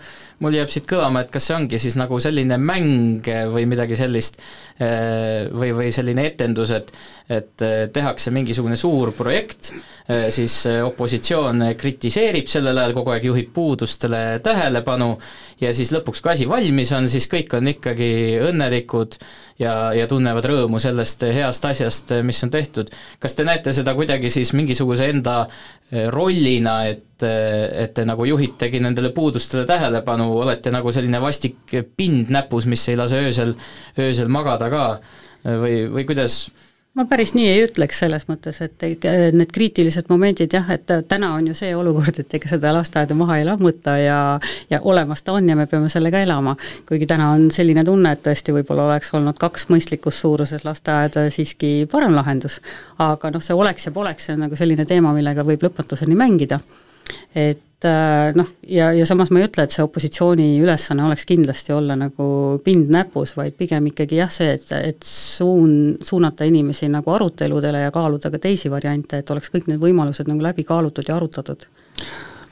mul 0.44 0.54
jääb 0.54 0.70
siit 0.70 0.86
kõlama, 0.90 1.24
et 1.24 1.32
kas 1.34 1.48
see 1.50 1.56
ongi 1.58 1.80
siis 1.82 1.96
nagu 1.98 2.20
selline 2.22 2.60
mäng 2.62 3.26
või 3.54 3.66
midagi 3.70 3.98
sellist 3.98 4.38
äh, 4.40 5.48
või, 5.50 5.72
või 5.78 5.94
selline 5.94 6.28
etendus, 6.30 6.74
et 6.78 6.94
et 7.28 7.64
äh, 7.66 7.90
tehakse 7.92 8.32
mingisugune 8.32 8.78
suur 8.80 9.12
projekt, 9.18 9.74
äh, 10.08 10.28
siis 10.32 10.62
opositsioon 10.86 11.66
kritiseerib 11.80 12.48
sellel 12.48 12.78
ajal, 12.80 12.94
kogu 12.96 13.12
aeg 13.16 13.26
juhib 13.28 13.50
puudustele 13.56 14.22
tähelepanu 14.46 15.10
ja 15.60 15.74
siis 15.76 15.92
lõpuks, 15.96 16.22
kui 16.22 16.36
asi 16.36 16.48
valmis 16.48 16.94
on, 16.96 17.10
siis 17.12 17.28
kõik 17.32 17.58
on 17.58 17.74
ikkagi 17.74 18.12
õnnelikud 18.48 19.18
ja, 19.60 19.74
ja 19.98 20.06
tunnevad 20.08 20.46
rõõmu 20.48 20.80
sellest 20.80 21.26
heast 21.34 21.66
asjast, 21.68 22.14
mis 22.24 22.40
on 22.46 22.54
tehtud. 22.54 22.94
kas 23.20 23.36
te 23.36 23.44
näete 23.48 23.74
seda 23.74 23.98
kuidagi 23.98 24.32
siis 24.32 24.54
mingisuguse 24.56 25.10
enda 25.12 25.42
rollina, 26.14 26.84
et 26.88 27.04
et 27.18 27.94
te 27.98 28.04
nagu 28.06 28.26
juhitegi 28.30 28.78
nendele 28.78 29.10
puudustele 29.10 29.66
tähelepanu, 29.66 30.27
olete 30.44 30.72
nagu 30.74 30.92
selline 30.92 31.22
vastik 31.22 31.76
pind 31.98 32.32
näpus, 32.34 32.68
mis 32.70 32.88
ei 32.90 33.00
lase 33.00 33.24
öösel, 33.28 33.56
öösel 34.00 34.32
magada 34.32 34.70
ka 34.74 34.86
või, 35.48 35.86
või 35.92 36.08
kuidas 36.08 36.48
ma 36.98 37.06
päris 37.06 37.34
nii 37.38 37.46
ei 37.52 37.60
ütleks 37.68 38.00
selles 38.02 38.26
mõttes, 38.30 38.58
et 38.66 39.06
need 39.38 39.52
kriitilised 39.54 40.10
momendid 40.10 40.54
jah, 40.54 40.66
et 40.74 40.90
täna 41.10 41.30
on 41.38 41.50
ju 41.52 41.54
see 41.58 41.70
olukord, 41.78 42.18
et 42.24 42.34
ega 42.40 42.50
seda 42.50 42.72
lasteaeda 42.74 43.18
maha 43.18 43.38
ei 43.38 43.46
lammuta 43.46 43.98
ja 44.02 44.18
ja 44.72 44.80
olemas 44.82 45.22
ta 45.24 45.36
on 45.38 45.50
ja 45.50 45.56
me 45.56 45.68
peame 45.70 45.92
sellega 45.94 46.24
elama. 46.26 46.56
kuigi 46.90 47.06
täna 47.06 47.30
on 47.36 47.52
selline 47.54 47.84
tunne, 47.86 48.12
et 48.12 48.24
tõesti 48.26 48.56
võib-olla 48.56 48.88
oleks 48.90 49.14
olnud 49.14 49.38
kaks 49.38 49.70
mõistlikus 49.70 50.22
suuruses 50.26 50.66
lasteaeda 50.66 51.30
siiski 51.32 51.88
parem 51.92 52.16
lahendus. 52.18 52.62
aga 52.98 53.32
noh, 53.32 53.46
see 53.46 53.56
oleks 53.56 53.86
ja 53.86 53.92
poleks, 53.92 54.26
see 54.26 54.34
on 54.34 54.46
nagu 54.48 54.56
selline 54.56 54.86
teema, 54.86 55.14
millega 55.14 55.46
võib 55.46 55.70
lõpmatuseni 55.70 56.18
mängida. 56.18 56.60
Et 57.36 57.86
äh, 57.86 58.36
noh, 58.36 58.50
ja, 58.68 58.92
ja 58.94 59.06
samas 59.06 59.32
ma 59.32 59.42
ei 59.42 59.48
ütle, 59.48 59.66
et 59.68 59.76
see 59.76 59.86
opositsiooni 59.86 60.48
ülesanne 60.64 61.06
oleks 61.08 61.28
kindlasti 61.30 61.76
olla 61.76 61.98
nagu 62.00 62.30
pind 62.66 62.92
näpus, 62.94 63.36
vaid 63.38 63.58
pigem 63.58 63.92
ikkagi 63.92 64.22
jah, 64.22 64.32
see, 64.34 64.54
et, 64.58 64.70
et 64.78 65.04
suun, 65.08 65.98
suunata 66.02 66.48
inimesi 66.48 66.90
nagu 66.94 67.14
aruteludele 67.16 67.86
ja 67.86 67.94
kaaluda 67.96 68.32
ka 68.34 68.42
teisi 68.48 68.72
variante, 68.74 69.22
et 69.22 69.36
oleks 69.36 69.54
kõik 69.54 69.70
need 69.72 69.84
võimalused 69.84 70.30
nagu 70.30 70.44
läbi 70.44 70.68
kaalutud 70.68 71.08
ja 71.08 71.20
arutatud 71.20 71.68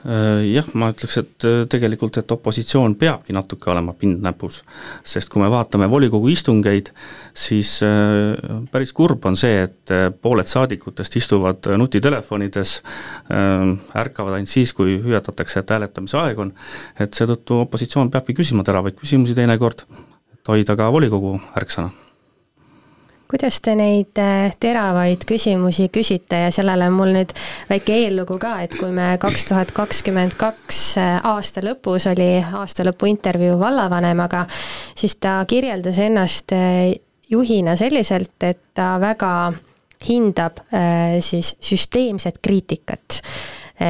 jah, 0.06 0.68
ma 0.78 0.92
ütleks, 0.94 1.18
et 1.22 1.46
äh, 1.48 1.64
tegelikult, 1.72 2.20
et 2.22 2.32
opositsioon 2.36 2.94
peabki 3.00 3.34
natuke 3.34 3.72
olema 3.74 3.96
pind 3.98 4.22
näpus. 4.24 4.62
sest 5.04 5.32
kui 5.34 5.42
me 5.42 5.50
vaatame 5.50 5.90
volikogu 5.90 6.30
istungeid, 6.30 6.92
siis 7.34 7.80
äh, 7.86 8.36
päris 8.72 8.94
kurb 8.94 9.26
on 9.26 9.38
see, 9.40 9.66
et 9.66 9.96
pooled 10.22 10.50
saadikutest 10.50 11.16
istuvad 11.20 11.68
nutitelefonides, 11.78 12.78
ärkavad 13.96 14.38
ainult 14.38 14.52
siis, 14.52 14.74
kui 14.74 14.98
hüüatatakse, 15.02 15.62
et 15.62 15.76
hääletamise 15.76 16.18
aeg 16.22 16.42
on, 16.46 16.54
et 17.00 17.14
seetõttu 17.14 17.62
opositsioon 17.66 18.14
peabki 18.14 18.38
küsima 18.38 18.66
teravaid 18.66 18.98
küsimusi 19.00 19.38
teinekord, 19.38 19.86
et 20.34 20.54
hoida 20.54 20.78
ka 20.80 20.90
volikogu 20.94 21.38
ärksana 21.58 22.05
kuidas 23.30 23.58
te 23.62 23.74
neid 23.78 24.20
äh, 24.22 24.54
teravaid 24.60 25.26
küsimusi 25.28 25.90
küsite 25.94 26.46
ja 26.46 26.52
sellele 26.54 26.88
on 26.90 26.98
mul 26.98 27.14
nüüd 27.16 27.34
väike 27.70 27.98
eellugu 28.06 28.38
ka, 28.42 28.58
et 28.66 28.76
kui 28.78 28.92
me 28.94 29.16
kaks 29.22 29.48
tuhat 29.50 29.74
kakskümmend 29.76 30.38
kaks 30.40 30.82
äh, 31.02 31.18
aasta 31.26 31.64
lõpus 31.66 32.08
oli 32.12 32.30
aastalõpu 32.44 33.10
intervjuu 33.10 33.58
vallavanemaga, 33.60 34.46
siis 34.98 35.18
ta 35.22 35.40
kirjeldas 35.50 36.00
ennast 36.06 36.54
äh, 36.56 36.94
juhina 37.30 37.76
selliselt, 37.80 38.38
et 38.46 38.62
ta 38.78 38.96
väga 39.02 39.32
hindab 40.06 40.60
siis 41.24 41.56
süsteemset 41.64 42.38
kriitikat 42.44 43.22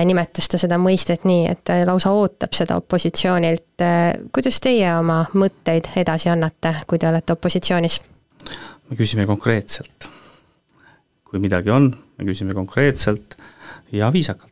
nimetas 0.06 0.48
ta 0.48 0.60
seda 0.62 0.78
mõistet 0.80 1.26
nii, 1.28 1.50
et 1.52 1.74
lausa 1.90 2.14
ootab 2.16 2.56
seda 2.56 2.78
opositsioonilt. 2.80 3.84
kuidas 4.32 4.62
teie 4.64 4.88
oma 4.96 5.26
mõtteid 5.34 5.92
edasi 6.00 6.32
annate, 6.32 6.72
kui 6.88 7.02
te 7.02 7.10
olete 7.10 7.36
opositsioonis? 7.36 8.00
Me 8.90 8.96
küsime 8.96 9.26
konkreetselt. 9.26 10.10
kui 11.26 11.40
midagi 11.42 11.72
on, 11.74 11.90
me 12.18 12.26
küsime 12.26 12.54
konkreetselt 12.54 13.36
ja 13.92 14.14
viisakalt. 14.14 14.52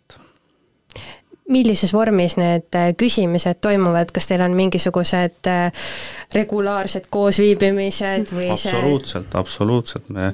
millises 1.50 1.94
vormis 1.94 2.38
need 2.40 2.76
äh, 2.76 2.94
küsimised 2.98 3.60
toimuvad, 3.62 4.12
kas 4.16 4.30
teil 4.30 4.42
on 4.42 4.56
mingisugused 4.56 5.50
äh, 5.52 5.90
regulaarsed 6.34 7.10
koosviibimised 7.12 8.32
või 8.32 8.48
absoluutselt 8.52 9.28
see..., 9.28 9.40
absoluutselt, 9.40 10.10
me 10.10 10.32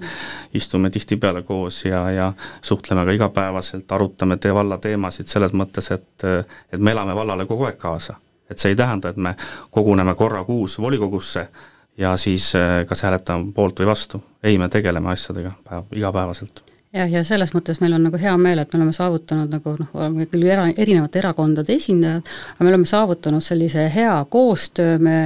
istume 0.53 0.89
tihtipeale 0.89 1.41
koos 1.43 1.81
ja, 1.85 2.03
ja 2.11 2.29
suhtleme 2.61 3.05
ka 3.05 3.17
igapäevaselt, 3.17 3.91
arutame 3.91 4.37
te 4.37 4.53
valla 4.53 4.77
teemasid 4.77 5.27
selles 5.27 5.53
mõttes, 5.53 5.91
et 5.91 6.27
et 6.71 6.79
me 6.79 6.91
elame 6.91 7.15
vallale 7.15 7.45
kogu 7.49 7.65
aeg 7.67 7.77
kaasa. 7.77 8.15
et 8.49 8.59
see 8.59 8.71
ei 8.71 8.75
tähenda, 8.75 9.09
et 9.09 9.17
me 9.17 9.35
koguneme 9.69 10.15
korra 10.15 10.43
kuus 10.43 10.79
volikogusse 10.79 11.47
ja 11.99 12.15
siis 12.17 12.53
äh, 12.55 12.81
kas 12.89 13.03
hääletame 13.05 13.51
poolt 13.55 13.79
või 13.81 13.91
vastu. 13.91 14.23
ei, 14.43 14.57
me 14.57 14.69
tegeleme 14.71 15.11
asjadega 15.11 15.53
päev, 15.67 15.87
igapäevaselt 15.95 16.63
jah, 16.95 17.09
ja 17.11 17.23
selles 17.27 17.51
mõttes 17.53 17.79
meil 17.83 17.93
on 17.97 18.05
nagu 18.07 18.19
hea 18.19 18.33
meel, 18.41 18.61
et 18.61 18.73
me 18.73 18.79
oleme 18.81 18.93
saavutanud 18.95 19.51
nagu 19.53 19.75
noh, 19.77 19.89
oleme 19.97 20.27
küll 20.31 20.47
era, 20.49 20.67
erinevate 20.69 21.21
erakondade 21.21 21.75
esindajad, 21.75 22.29
aga 22.55 22.65
me 22.65 22.71
oleme 22.73 22.89
saavutanud 22.89 23.45
sellise 23.45 23.85
hea 23.93 24.15
koostöö, 24.29 24.97
me 25.01 25.17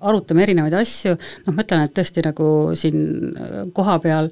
arutame 0.00 0.46
erinevaid 0.46 0.76
asju, 0.80 1.16
noh 1.46 1.56
ma 1.56 1.66
ütlen, 1.66 1.84
et 1.84 1.96
tõesti 1.98 2.24
nagu 2.24 2.52
siin 2.78 3.02
äh, 3.34 3.58
kohapeal 3.76 4.30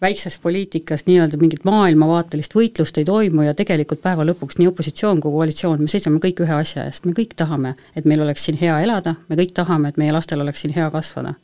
väikses 0.00 0.38
poliitikas 0.42 1.06
nii-öelda 1.06 1.36
mingit 1.40 1.64
maailmavaatelist 1.68 2.54
võitlust 2.56 2.98
ei 2.98 3.04
toimu 3.04 3.44
ja 3.44 3.54
tegelikult 3.54 4.00
päeva 4.02 4.24
lõpuks 4.24 4.56
nii 4.58 4.70
opositsioon 4.70 5.20
kui 5.20 5.32
koalitsioon, 5.34 5.82
me 5.82 5.92
seisame 5.92 6.22
kõik 6.24 6.40
ühe 6.46 6.56
asja 6.56 6.86
eest, 6.88 7.04
me 7.04 7.12
kõik 7.16 7.36
tahame, 7.36 7.74
et 7.96 8.08
meil 8.08 8.24
oleks 8.24 8.48
siin 8.48 8.56
hea 8.60 8.80
elada, 8.80 9.16
me 9.28 9.36
kõik 9.36 9.52
tahame, 9.56 9.92
et 9.92 10.00
meie 10.00 10.12
lastel 10.12 10.40
oleks 10.40 10.64
siin 10.64 10.72
hea 10.76 10.88
kasvada 10.90 11.34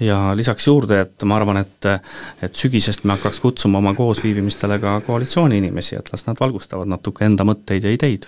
ja 0.00 0.36
lisaks 0.36 0.66
juurde, 0.66 1.00
et 1.00 1.24
ma 1.24 1.36
arvan, 1.36 1.62
et 1.62 1.88
et 2.42 2.54
sügisest 2.54 3.04
me 3.04 3.14
hakkaks 3.14 3.40
kutsuma 3.40 3.78
oma 3.78 3.94
koosviibimistele 3.94 4.78
ka 4.80 5.00
koalitsiooni 5.06 5.58
inimesi, 5.58 5.96
et 5.96 6.12
las 6.12 6.26
nad 6.26 6.40
valgustavad 6.40 6.88
natuke 6.88 7.24
enda 7.24 7.44
mõtteid 7.44 7.84
ja 7.84 7.92
ideid. 7.92 8.26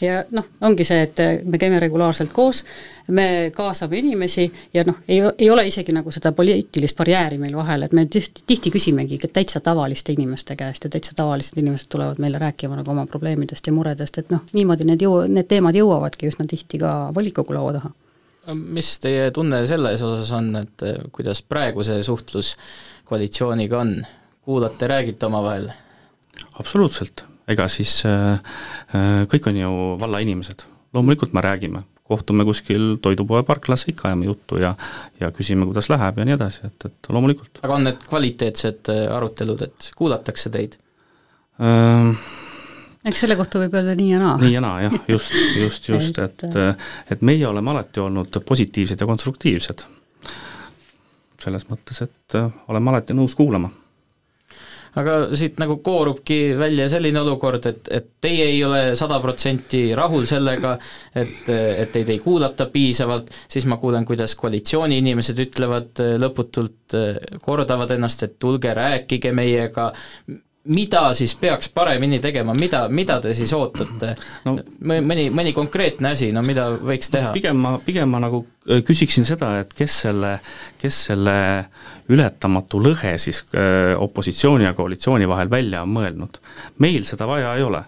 ja 0.00 0.24
noh, 0.30 0.48
ongi 0.60 0.84
see, 0.84 1.02
et 1.02 1.22
me 1.44 1.58
käime 1.58 1.80
regulaarselt 1.80 2.32
koos, 2.32 2.62
me 3.08 3.50
kaasame 3.54 3.98
inimesi 3.98 4.52
ja 4.74 4.84
noh, 4.86 5.00
ei, 5.08 5.22
ei 5.38 5.50
ole 5.50 5.66
isegi 5.66 5.92
nagu 5.92 6.10
seda 6.10 6.32
poliitilist 6.32 6.96
barjääri 6.96 7.38
meil 7.38 7.56
vahel, 7.56 7.82
et 7.82 7.92
me 7.92 8.06
tihti, 8.06 8.44
tihti 8.46 8.70
küsimegi 8.70 9.18
täitsa 9.32 9.60
tavaliste 9.60 10.12
inimeste 10.12 10.56
käest 10.56 10.84
ja 10.84 10.90
täitsa 10.90 11.16
tavalised 11.16 11.58
inimesed 11.58 11.88
tulevad 11.88 12.20
meile 12.22 12.38
rääkima 12.38 12.76
nagu 12.76 12.90
oma 12.90 13.06
probleemidest 13.06 13.66
ja 13.66 13.72
muredest, 13.72 14.18
et 14.18 14.30
noh, 14.30 14.44
niimoodi 14.52 14.86
need 14.88 15.02
jõu-, 15.02 15.26
need 15.28 15.48
teemad 15.48 15.76
jõuavadki 15.76 16.30
üsna 16.30 16.46
tihti 16.46 16.82
ka 16.82 16.94
volikogu 17.14 17.56
laua 17.56 17.78
taha 17.78 17.92
mis 18.54 18.90
teie 19.02 19.30
tunne 19.34 19.62
selles 19.68 20.02
osas 20.02 20.32
on, 20.36 20.50
et 20.62 20.86
eh, 20.86 20.98
kuidas 21.14 21.42
praegu 21.46 21.84
see 21.86 22.02
suhtlus 22.06 22.54
koalitsiooniga 23.08 23.80
on, 23.82 23.94
kuulate, 24.42 24.88
räägite 24.90 25.28
omavahel? 25.28 25.70
absoluutselt, 26.58 27.24
ega 27.50 27.68
siis 27.70 28.00
äh, 28.08 28.40
kõik 29.30 29.48
on 29.50 29.62
ju 29.62 29.72
valla 30.00 30.22
inimesed, 30.24 30.66
loomulikult 30.96 31.34
me 31.36 31.44
räägime, 31.44 31.84
kohtume 32.08 32.44
kuskil 32.48 32.96
toidupoe 33.04 33.44
parklas, 33.46 33.86
ikka 33.88 34.08
ajame 34.10 34.26
juttu 34.30 34.58
ja 34.60 34.74
ja 35.20 35.30
küsime, 35.34 35.68
kuidas 35.68 35.90
läheb 35.92 36.18
ja 36.18 36.26
nii 36.26 36.38
edasi, 36.38 36.66
et, 36.66 36.88
et 36.90 37.12
loomulikult. 37.14 37.62
aga 37.62 37.78
on 37.78 37.90
need 37.90 38.06
kvaliteetsed 38.08 38.94
arutelud, 39.18 39.68
et 39.68 39.92
kuulatakse 39.98 40.50
teid 40.54 40.80
äh,? 41.60 42.40
Eks 43.08 43.24
selle 43.24 43.36
kohta 43.38 43.62
võib 43.62 43.74
öelda 43.78 43.96
nii 43.98 44.10
ja 44.12 44.22
naa. 44.22 44.36
nii 44.42 44.54
ja 44.54 44.62
naa 44.64 44.80
jah, 44.86 44.96
just, 45.10 45.34
just, 45.58 45.88
just, 45.94 46.22
et, 46.22 46.46
et 47.10 47.26
meie 47.26 47.46
oleme 47.48 47.74
alati 47.74 48.02
olnud 48.04 48.42
positiivsed 48.46 49.00
ja 49.00 49.10
konstruktiivsed. 49.10 49.86
selles 51.42 51.66
mõttes, 51.70 52.04
et 52.06 52.40
oleme 52.70 52.92
alati 52.92 53.16
nõus 53.18 53.34
kuulama 53.34 53.72
aga 55.00 55.14
siit 55.38 55.56
nagu 55.60 55.78
koorubki 55.84 56.52
välja 56.58 56.86
selline 56.92 57.22
olukord, 57.22 57.64
et, 57.70 57.88
et 57.88 58.08
teie 58.20 58.44
ei 58.50 58.58
ole 58.64 58.82
sada 58.98 59.18
protsenti 59.22 59.86
rahul 59.96 60.26
sellega, 60.28 60.74
et, 61.16 61.48
et 61.48 61.92
teid 61.94 62.12
ei 62.12 62.20
kuulata 62.22 62.66
piisavalt, 62.72 63.32
siis 63.48 63.66
ma 63.70 63.78
kuulen, 63.80 64.04
kuidas 64.08 64.36
koalitsiooni 64.40 65.00
inimesed 65.00 65.40
ütlevad 65.46 66.04
lõputult, 66.20 66.98
kordavad 67.44 67.96
ennast, 67.96 68.26
et 68.28 68.38
tulge 68.42 68.74
rääkige 68.76 69.32
meiega, 69.36 69.90
mida 70.70 71.08
siis 71.14 71.34
peaks 71.34 71.68
paremini 71.74 72.20
tegema, 72.22 72.54
mida, 72.54 72.84
mida 72.88 73.16
te 73.22 73.32
siis 73.34 73.50
ootate 73.56 74.12
no,? 74.46 74.54
mõni, 74.86 75.26
mõni 75.34 75.50
konkreetne 75.54 76.12
asi, 76.14 76.28
no 76.34 76.42
mida 76.46 76.68
võiks 76.78 77.10
teha? 77.10 77.32
pigem 77.34 77.58
ma, 77.58 77.72
pigem 77.82 78.12
ma 78.14 78.20
nagu 78.22 78.44
äh, 78.70 78.82
küsiksin 78.86 79.26
seda, 79.26 79.56
et 79.64 79.72
kes 79.74 79.96
selle, 80.04 80.36
kes 80.78 80.98
selle 81.08 81.34
ületamatu 82.14 82.78
lõhe 82.84 83.16
siis 83.22 83.42
äh, 83.58 83.90
opositsiooni 83.98 84.68
ja 84.68 84.74
koalitsiooni 84.78 85.26
vahel 85.30 85.50
välja 85.50 85.82
on 85.82 85.96
mõelnud. 85.96 86.38
meil 86.84 87.02
seda 87.10 87.26
vaja 87.26 87.56
ei 87.58 87.66
ole. 87.66 87.82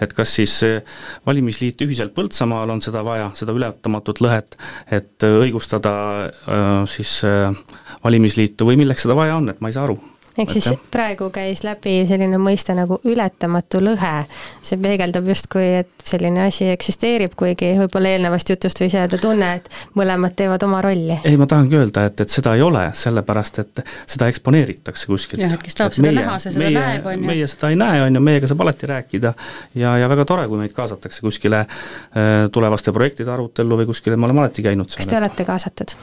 et 0.00 0.12
kas 0.12 0.36
siis 0.40 0.58
äh, 0.68 1.00
valimisliit 1.26 1.80
ühiselt 1.88 2.12
Põltsamaal 2.18 2.76
on 2.76 2.84
seda 2.84 3.00
vaja, 3.06 3.30
seda 3.38 3.56
ületamatut 3.56 4.20
lõhet, 4.24 4.58
et 4.90 5.22
õigustada 5.24 5.92
siis 6.90 7.20
valimisliitu 8.02 8.66
või 8.66 8.80
milleks 8.80 9.06
seda 9.06 9.16
vaja 9.16 9.38
on, 9.38 9.48
et 9.52 9.60
ma 9.62 9.70
ei 9.70 9.76
saa 9.76 9.86
aru 9.88 9.96
ehk 10.38 10.52
siis 10.54 10.70
praegu 10.92 11.30
käis 11.34 11.62
läbi 11.66 12.00
selline 12.08 12.38
mõiste 12.40 12.74
nagu 12.76 13.00
ületamatu 13.08 13.80
lõhe. 13.82 14.14
see 14.62 14.78
peegeldab 14.80 15.26
justkui, 15.28 15.66
et 15.82 16.04
selline 16.04 16.44
asi 16.46 16.68
eksisteerib, 16.72 17.34
kuigi 17.38 17.72
võib-olla 17.78 18.12
eelnevast 18.14 18.50
jutust 18.52 18.80
võis 18.82 18.94
jääda 18.94 19.18
tunne, 19.20 19.50
et 19.58 19.68
mõlemad 19.98 20.36
teevad 20.38 20.62
oma 20.66 20.80
rolli. 20.84 21.18
ei, 21.24 21.36
ma 21.40 21.48
tahangi 21.50 21.78
öelda, 21.80 22.06
et, 22.10 22.24
et 22.24 22.32
seda 22.32 22.54
ei 22.56 22.62
ole, 22.64 22.88
sellepärast 22.94 23.62
et 23.64 23.82
seda 24.06 24.28
eksponeeritakse 24.32 25.10
kuskilt. 25.10 25.42
jah, 25.42 25.54
et 25.58 25.66
kes 25.66 25.78
tahab 25.78 25.92
et 25.92 26.00
seda 26.00 26.08
meie, 26.08 26.18
näha, 26.20 26.38
see 26.38 26.54
seda 26.54 26.64
meie, 26.64 26.78
näeb, 26.78 27.06
on 27.12 27.18
ju. 27.18 27.30
meie 27.32 27.50
seda 27.50 27.72
ei 27.74 27.80
näe, 27.82 28.02
on 28.06 28.20
ju, 28.20 28.24
meiega 28.30 28.50
saab 28.50 28.66
alati 28.66 28.90
rääkida 28.92 29.34
ja, 29.82 29.96
ja 30.02 30.10
väga 30.10 30.26
tore, 30.28 30.48
kui 30.50 30.60
meid 30.62 30.74
kaasatakse 30.76 31.24
kuskile 31.24 31.64
äh, 31.64 32.48
tulevaste 32.52 32.94
projektide 32.96 33.34
arutellu 33.34 33.82
või 33.82 33.90
kuskile, 33.92 34.16
me 34.16 34.30
oleme 34.30 34.46
alati 34.46 34.66
käinud 34.66 34.90
seal. 34.90 35.02
kas 35.02 35.14
te 35.14 35.22
olete 35.22 35.48
kaasatud? 35.48 35.96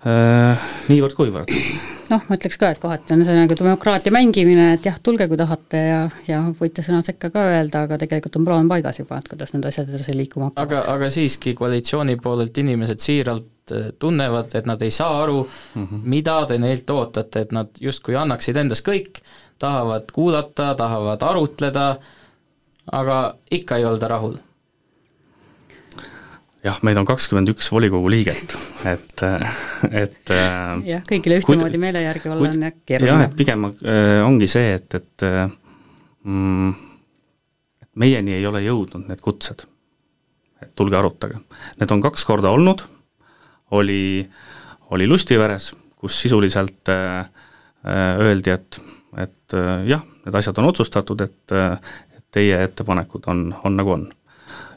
Äh, 0.00 0.68
niivõrd-kuivõrd. 0.88 1.98
Noh, 2.10 2.24
ma 2.28 2.36
ütleks 2.38 2.58
ka, 2.60 2.70
et 2.74 2.80
kohati 2.82 3.14
on 3.14 3.22
see 3.26 3.36
nagu 3.36 3.56
demokraatia 3.56 4.12
mängimine, 4.14 4.72
et 4.76 4.86
jah, 4.86 4.98
tulge, 5.02 5.28
kui 5.30 5.38
tahate 5.40 5.80
ja, 5.82 6.00
ja 6.28 6.40
võite 6.58 6.84
sõna 6.86 7.00
sekka 7.06 7.30
ka 7.34 7.46
öelda, 7.54 7.84
aga 7.86 7.98
tegelikult 8.00 8.40
on 8.40 8.48
plaan 8.48 8.70
paigas 8.70 9.00
juba, 9.00 9.20
et 9.20 9.30
kuidas 9.30 9.54
need 9.54 9.68
asjad 9.70 9.90
edasi 9.90 10.16
liikuma 10.18 10.50
hakkavad. 10.50 10.66
aga, 10.66 10.82
aga 10.96 11.10
siiski 11.14 11.54
koalitsiooni 11.58 12.18
poolelt 12.22 12.62
inimesed 12.64 13.04
siiralt 13.04 13.74
äh, 13.76 13.90
tunnevad, 13.98 14.54
et 14.58 14.68
nad 14.70 14.82
ei 14.82 14.94
saa 14.94 15.22
aru 15.22 15.42
mm, 15.44 15.86
-hmm. 15.86 16.04
mida 16.16 16.38
te 16.50 16.58
neilt 16.58 16.90
ootate, 16.90 17.46
et 17.46 17.56
nad 17.56 17.80
justkui 17.80 18.18
annaksid 18.18 18.56
endast 18.56 18.86
kõik, 18.86 19.22
tahavad 19.58 20.10
kuulata, 20.12 20.74
tahavad 20.74 21.22
arutleda, 21.22 21.88
aga 22.92 23.18
ikka 23.50 23.76
ei 23.76 23.84
olda 23.84 24.08
rahul 24.08 24.38
jah, 26.64 26.78
meid 26.86 26.98
on 27.00 27.08
kakskümmend 27.08 27.50
üks 27.54 27.70
volikogu 27.72 28.10
liiget, 28.12 28.54
et, 28.90 29.24
et 30.04 30.32
jah, 30.34 31.02
kõigile 31.08 31.40
ühtemoodi 31.40 31.80
meele 31.80 32.04
järgi 32.04 32.32
olla 32.32 32.50
on 32.50 32.68
jah 32.68 32.76
keeruline. 32.84 33.10
jah, 33.14 33.26
et 33.28 33.36
pigem 33.38 33.66
äh, 33.70 34.20
ongi 34.26 34.48
see, 34.50 34.76
et, 34.76 35.00
et 35.00 35.26
mm, 36.24 36.72
et 37.82 37.90
meieni 37.98 38.36
ei 38.36 38.46
ole 38.46 38.62
jõudnud 38.64 39.08
need 39.08 39.20
kutsed. 39.24 39.66
et 40.60 40.74
tulge 40.76 40.96
arutage. 40.96 41.38
Need 41.80 41.92
on 41.94 42.02
kaks 42.04 42.24
korda 42.28 42.50
olnud, 42.52 42.82
oli, 43.72 44.28
oli 44.92 45.06
Lustiveres, 45.08 45.70
kus 45.96 46.18
sisuliselt 46.20 46.88
äh, 46.92 47.24
äh 47.84 48.20
öeldi, 48.20 48.50
et, 48.50 48.80
et 49.16 49.56
äh, 49.56 49.86
jah, 49.88 50.04
need 50.26 50.36
asjad 50.36 50.58
on 50.60 50.68
otsustatud, 50.68 51.20
et, 51.24 51.56
et 52.16 52.26
teie 52.30 52.62
ettepanekud 52.66 53.24
on, 53.32 53.46
on 53.64 53.76
nagu 53.76 53.96
on 53.96 54.04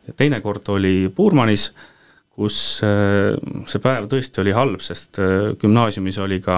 ja 0.07 0.13
teine 0.17 0.41
kord 0.41 0.69
oli 0.73 1.11
Puurmanis, 1.15 1.71
kus 2.33 2.57
äh, 2.85 3.35
see 3.69 3.81
päev 3.83 4.07
tõesti 4.09 4.41
oli 4.41 4.55
halb, 4.57 4.81
sest 4.81 5.19
äh, 5.21 5.51
gümnaasiumis 5.61 6.17
oli 6.23 6.39
ka 6.41 6.55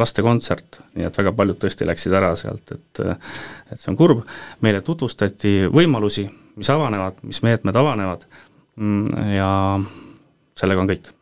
lastekontsert, 0.00 0.80
nii 0.96 1.08
et 1.08 1.18
väga 1.20 1.34
paljud 1.36 1.60
tõesti 1.60 1.88
läksid 1.88 2.16
ära 2.16 2.32
sealt, 2.40 2.72
et 2.72 3.02
äh, 3.04 3.34
et 3.70 3.80
see 3.80 3.92
on 3.92 3.98
kurb, 4.00 4.24
meile 4.64 4.80
tutvustati 4.86 5.68
võimalusi, 5.72 6.24
mis 6.56 6.70
avanevad, 6.72 7.20
mis 7.28 7.42
meetmed 7.44 7.76
avanevad 7.76 8.24
mm, 8.80 9.28
ja 9.34 9.50
sellega 10.56 10.84
on 10.84 10.90
kõik 10.94 11.12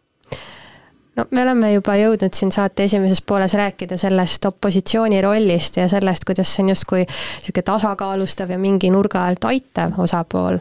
no 1.17 1.27
me 1.31 1.43
oleme 1.43 1.73
juba 1.73 1.97
jõudnud 2.01 2.35
siin 2.37 2.53
saate 2.55 2.87
esimeses 2.89 3.23
pooles 3.27 3.55
rääkida 3.59 3.99
sellest 4.01 4.47
opositsiooni 4.49 5.21
rollist 5.25 5.77
ja 5.81 5.89
sellest, 5.91 6.25
kuidas 6.29 6.55
see 6.55 6.65
on 6.65 6.73
justkui 6.73 7.03
niisugune 7.05 7.67
tasakaalustav 7.69 8.53
ja 8.53 8.59
mingi 8.61 8.91
nurga 8.93 9.27
alt 9.29 9.45
aitav 9.51 9.99
osapool. 10.01 10.59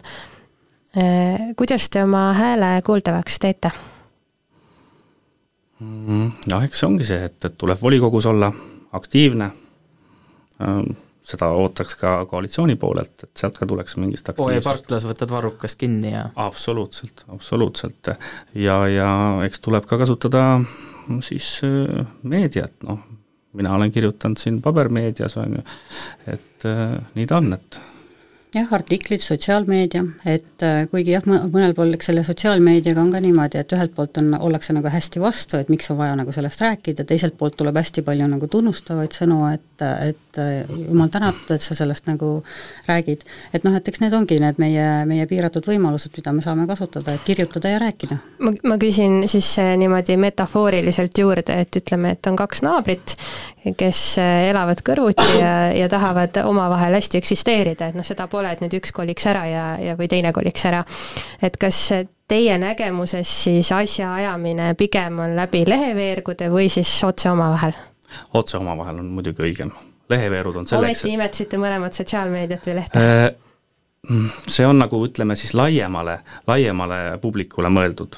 Äh, 0.97 1.53
kuidas 1.55 1.89
te 1.89 2.03
oma 2.03 2.33
hääle 2.35 2.81
kuuldavaks 2.83 3.39
teete? 3.39 3.71
Noh, 5.81 6.63
eks 6.65 6.81
see 6.81 6.87
ongi 6.89 7.05
see, 7.07 7.29
et, 7.29 7.37
et 7.47 7.53
tuleb 7.57 7.79
volikogus 7.81 8.27
olla 8.29 8.51
aktiivne, 8.93 9.47
ähm, 10.61 10.89
seda 11.25 11.47
ootaks 11.55 11.95
ka 11.95 12.11
koalitsiooni 12.29 12.75
poolelt, 12.81 13.23
et 13.23 13.31
sealt 13.39 13.55
ka 13.57 13.65
tuleks 13.69 13.95
mingist 14.01 14.29
aktiivsust. 14.33 14.67
parklas 14.67 15.07
võtad 15.07 15.31
varrukast 15.31 15.79
kinni 15.79 16.11
ja 16.11 16.25
absoluutselt, 16.35 17.23
absoluutselt. 17.33 18.11
ja, 18.53 18.77
ja 18.91 19.09
eks 19.47 19.63
tuleb 19.63 19.87
ka 19.87 19.97
kasutada 20.01 20.43
siis 21.23 21.53
äh, 21.65 22.03
meediat, 22.23 22.75
noh, 22.83 22.99
mina 23.57 23.73
olen 23.79 23.95
kirjutanud 23.95 24.43
siin 24.43 24.59
pabermeedias, 24.61 25.39
on 25.39 25.55
ju, 25.55 25.63
et 26.35 26.67
äh, 26.67 26.99
nii 27.15 27.31
ta 27.31 27.39
on, 27.39 27.55
et 27.55 27.81
jah, 28.55 28.71
artiklid, 28.75 29.21
sotsiaalmeedia, 29.23 30.03
et 30.27 30.65
äh, 30.65 30.83
kuigi 30.91 31.13
jah, 31.15 31.25
mõnel 31.25 31.73
pool 31.77 31.93
eks 31.95 32.09
selle 32.11 32.23
sotsiaalmeediaga 32.27 33.01
on 33.03 33.13
ka 33.13 33.21
niimoodi, 33.23 33.61
et 33.61 33.75
ühelt 33.75 33.93
poolt 33.95 34.19
on, 34.21 34.33
ollakse 34.39 34.75
nagu 34.75 34.91
hästi 34.91 35.23
vastu, 35.23 35.59
et 35.61 35.71
miks 35.71 35.91
on 35.93 35.99
vaja 36.01 36.17
nagu 36.19 36.35
sellest 36.35 36.63
rääkida, 36.65 37.05
teiselt 37.07 37.37
poolt 37.39 37.55
tuleb 37.59 37.79
hästi 37.79 38.03
palju 38.07 38.27
nagu 38.31 38.49
tunnustavaid 38.51 39.15
sõnu, 39.15 39.39
et, 39.53 39.65
et 39.81 40.39
äh, 40.41 40.61
jumal 40.87 41.09
tänatud, 41.11 41.49
et 41.55 41.63
sa 41.63 41.75
sellest 41.75 42.07
nagu 42.09 42.43
räägid. 42.87 43.25
et 43.53 43.63
noh, 43.63 43.75
et 43.75 43.87
eks 43.87 44.01
need 44.03 44.13
ongi 44.13 44.39
need 44.41 44.61
meie, 44.61 44.87
meie 45.09 45.25
piiratud 45.29 45.65
võimalused, 45.67 46.13
mida 46.17 46.33
me 46.35 46.43
saame 46.45 46.67
kasutada, 46.69 47.15
et 47.15 47.25
kirjutada 47.25 47.73
ja 47.73 47.81
rääkida. 47.81 48.17
ma, 48.39 48.53
ma 48.63 48.77
küsin 48.81 49.21
siis 49.31 49.49
äh, 49.59 49.73
niimoodi 49.81 50.17
metafooriliselt 50.21 51.17
juurde, 51.23 51.59
et 51.65 51.81
ütleme, 51.81 52.15
et 52.15 52.31
on 52.31 52.39
kaks 52.39 52.63
naabrit, 52.67 53.17
kes 53.77 54.01
elavad 54.21 54.81
kõrvuti 54.85 55.27
ja, 55.39 55.53
ja 55.75 55.89
tahavad 55.89 56.41
omavahel 56.45 56.97
hästi 56.97 57.21
eksisteerida, 57.21 57.91
et 57.91 57.99
noh, 57.99 58.07
seda 58.07 58.27
pole, 58.31 58.51
et 58.51 58.63
nüüd 58.63 58.79
üks 58.81 58.93
koliks 58.95 59.27
ära 59.29 59.45
ja, 59.49 59.67
ja 59.81 59.99
või 59.99 60.09
teine 60.11 60.33
koliks 60.33 60.65
ära. 60.69 60.83
et 61.41 61.57
kas 61.61 61.91
teie 62.31 62.57
nägemuses 62.57 63.43
siis 63.43 63.71
asjaajamine 63.75 64.73
pigem 64.79 65.19
on 65.19 65.35
läbi 65.35 65.65
leheveergude 65.67 66.47
või 66.53 66.69
siis 66.71 66.93
otse 67.03 67.31
omavahel? 67.31 67.75
Otse 68.33 68.57
omavahel 68.57 68.99
on 69.03 69.13
muidugi 69.17 69.45
õigem, 69.47 69.71
leheveerud 70.09 70.61
on 70.61 70.67
selleks 70.67 71.03
ometi 71.03 71.13
nimetasite 71.13 71.61
mõlemat 71.61 72.01
sotsiaalmeediat 72.01 72.67
või 72.67 72.75
lehte 72.81 73.05
äh,? 73.05 73.31
See 74.49 74.65
on 74.65 74.79
nagu 74.81 74.97
ütleme 75.05 75.35
siis 75.37 75.53
laiemale, 75.53 76.15
laiemale 76.49 77.19
publikule 77.21 77.69
mõeldud 77.69 78.17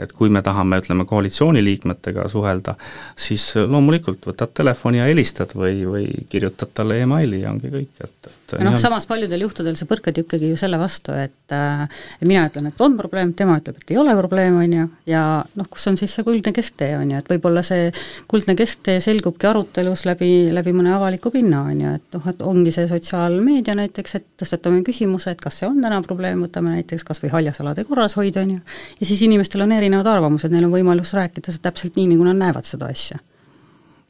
et 0.00 0.12
kui 0.16 0.30
me 0.32 0.40
tahame, 0.42 0.78
ütleme, 0.80 1.04
koalitsiooniliikmetega 1.08 2.24
suhelda, 2.32 2.74
siis 3.18 3.44
loomulikult 3.56 4.24
võtad 4.30 4.54
telefoni 4.56 5.02
ja 5.02 5.08
helistad 5.08 5.52
või, 5.56 5.82
või 5.84 6.06
kirjutad 6.32 6.72
talle 6.74 7.02
emaili 7.04 7.42
ja 7.42 7.50
ongi 7.52 7.68
kõik, 7.72 7.92
et, 8.00 8.30
et 8.30 8.54
noh, 8.64 8.78
samas 8.80 9.04
paljudel 9.08 9.44
juhtudel 9.44 9.76
sa 9.76 9.86
põrkad 9.90 10.22
ikkagi 10.22 10.48
ju 10.48 10.56
selle 10.60 10.78
vastu, 10.80 11.12
et 11.12 11.52
äh, 11.52 11.84
mina 12.24 12.46
ütlen, 12.48 12.70
et 12.72 12.80
on 12.84 12.96
probleem, 12.96 13.34
tema 13.36 13.58
ütleb, 13.60 13.82
et 13.82 13.92
ei 13.92 14.00
ole 14.00 14.14
probleem, 14.16 14.56
on 14.62 14.76
ju, 14.78 14.86
ja 15.12 15.24
noh, 15.60 15.68
kus 15.68 15.84
on 15.90 16.00
siis 16.00 16.16
see 16.16 16.24
kuldne 16.24 16.54
kesktee, 16.56 16.96
on 16.96 17.12
ju, 17.12 17.20
et 17.20 17.28
võib-olla 17.34 17.64
see 17.66 17.90
kuldne 18.32 18.56
kesktee 18.56 18.96
selgubki 19.04 19.50
arutelus 19.50 20.06
läbi, 20.08 20.32
läbi 20.56 20.72
mõne 20.76 20.96
avaliku 20.96 21.34
pinna, 21.34 21.66
on 21.68 21.84
ju, 21.84 21.94
et 22.00 22.16
noh, 22.16 22.32
et 22.32 22.42
ongi 22.48 22.72
see 22.72 22.88
sotsiaalmeedia 22.88 23.76
näiteks, 23.78 24.18
et 24.18 24.28
tõstatame 24.40 24.80
küsimuse, 24.86 25.36
et 25.36 25.44
kas 25.44 25.60
see 25.60 25.68
on 25.68 25.84
täna 25.84 26.00
probleem, 26.04 26.40
võtame 26.48 26.78
näiteks 26.78 27.04
kas 27.04 27.20
või 27.22 27.32
haljasalade 27.36 27.84
korrashoid, 27.88 28.40
on 28.40 28.56
ju, 28.56 28.60
ja 29.00 29.12
siis 29.12 29.24
inimestel 29.28 29.66
on 29.66 29.76
erinevad 29.82 30.08
arvamused, 30.14 30.52
neil 30.54 30.68
on 30.68 30.74
võimalus 30.74 31.12
rääkida 31.18 31.54
täpselt 31.62 31.98
nii, 31.98 32.08
nagu 32.14 32.30
nad 32.30 32.40
näevad 32.40 32.68
seda 32.68 32.88
asja 32.92 33.20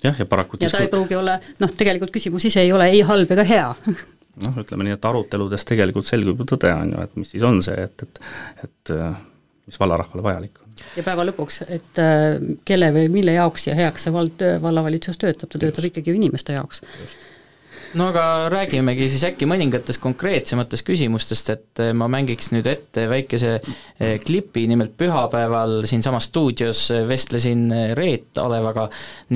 jah, 0.05 0.19
ja 0.19 0.27
paraku 0.29 0.61
ja 0.61 0.71
ta 0.71 0.83
ei 0.85 0.91
pruugi 0.93 1.19
olla, 1.19 1.39
noh, 1.63 1.75
tegelikult 1.79 2.15
küsimus 2.15 2.47
ise 2.51 2.63
ei 2.63 2.73
ole 2.75 2.91
ei 2.93 3.03
halb 3.07 3.35
ega 3.35 3.47
hea 3.49 3.69
noh, 3.83 4.63
ütleme 4.63 4.89
nii, 4.89 4.97
et 4.99 5.11
aruteludes 5.11 5.67
tegelikult 5.69 6.09
selgub 6.09 6.43
ju 6.43 6.49
tõde, 6.55 6.73
on 6.75 6.95
ju, 6.95 7.07
et 7.07 7.21
mis 7.21 7.35
siis 7.35 7.47
on 7.47 7.61
see, 7.65 7.89
et, 7.89 8.07
et 8.07 8.23
et 8.69 8.95
mis 9.67 9.79
vallarahvale 9.79 10.25
vajalik 10.25 10.63
on. 10.63 10.79
ja 10.99 11.05
päeva 11.07 11.27
lõpuks, 11.29 11.63
et 11.71 12.01
äh, 12.03 12.39
kelle 12.69 12.89
või 12.95 13.11
mille 13.13 13.37
jaoks 13.37 13.69
ja 13.69 13.77
heaks 13.79 14.09
see 14.09 14.15
vald, 14.15 14.47
vallavalitsus 14.63 15.21
töötab, 15.21 15.53
ta 15.53 15.59
töötab 15.59 15.85
Just. 15.85 15.93
ikkagi 15.93 16.11
ju 16.11 16.19
inimeste 16.19 16.59
jaoks. 16.59 16.83
Just 17.01 17.29
no 17.95 18.09
aga 18.09 18.49
räägimegi 18.53 19.07
siis 19.11 19.25
äkki 19.27 19.47
mõningatest 19.49 20.01
konkreetsematest 20.03 20.87
küsimustest, 20.87 21.51
et 21.53 21.83
eh, 21.83 21.91
ma 21.97 22.09
mängiks 22.11 22.53
nüüd 22.55 22.69
ette 22.71 23.05
väikese 23.11 23.53
eh, 23.59 24.15
klipi, 24.23 24.65
nimelt 24.71 24.95
pühapäeval 25.01 25.83
siinsamas 25.89 26.31
stuudios 26.31 26.87
eh, 26.95 27.05
vestlesin 27.09 27.67
Reet 27.99 28.41
Alevaga 28.41 28.87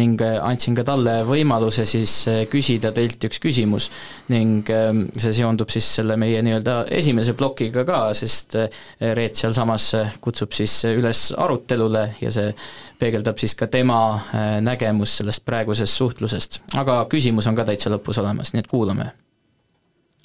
ning 0.01 0.23
andsin 0.25 0.77
ka 0.79 0.87
talle 0.89 1.19
võimaluse 1.29 1.85
siis 1.89 2.15
küsida 2.53 2.93
teilt 2.97 3.29
üks 3.29 3.41
küsimus. 3.43 3.91
ning 4.33 4.69
see 5.17 5.33
seondub 5.37 5.71
siis 5.71 5.87
selle 5.99 6.17
meie 6.21 6.41
nii-öelda 6.43 6.79
esimese 6.97 7.37
plokiga 7.39 7.85
ka, 7.87 8.01
sest 8.17 8.57
Reet 9.01 9.37
sealsamas 9.37 9.93
kutsub 10.25 10.57
siis 10.57 10.81
üles 10.89 11.29
arutelule 11.37 12.09
ja 12.21 12.33
see 12.33 12.51
peegeldab 12.99 13.39
siis 13.39 13.55
ka 13.59 13.69
tema 13.71 13.99
äh, 14.15 14.57
nägemus 14.65 15.19
sellest 15.21 15.45
praegusest 15.45 15.97
suhtlusest. 15.97 16.61
aga 16.77 17.05
küsimus 17.11 17.47
on 17.47 17.57
ka 17.57 17.65
täitsa 17.69 17.93
lõpus 17.93 18.21
olemas, 18.23 18.53
nii 18.53 18.65
et 18.65 18.71
kuulame. 18.71 19.11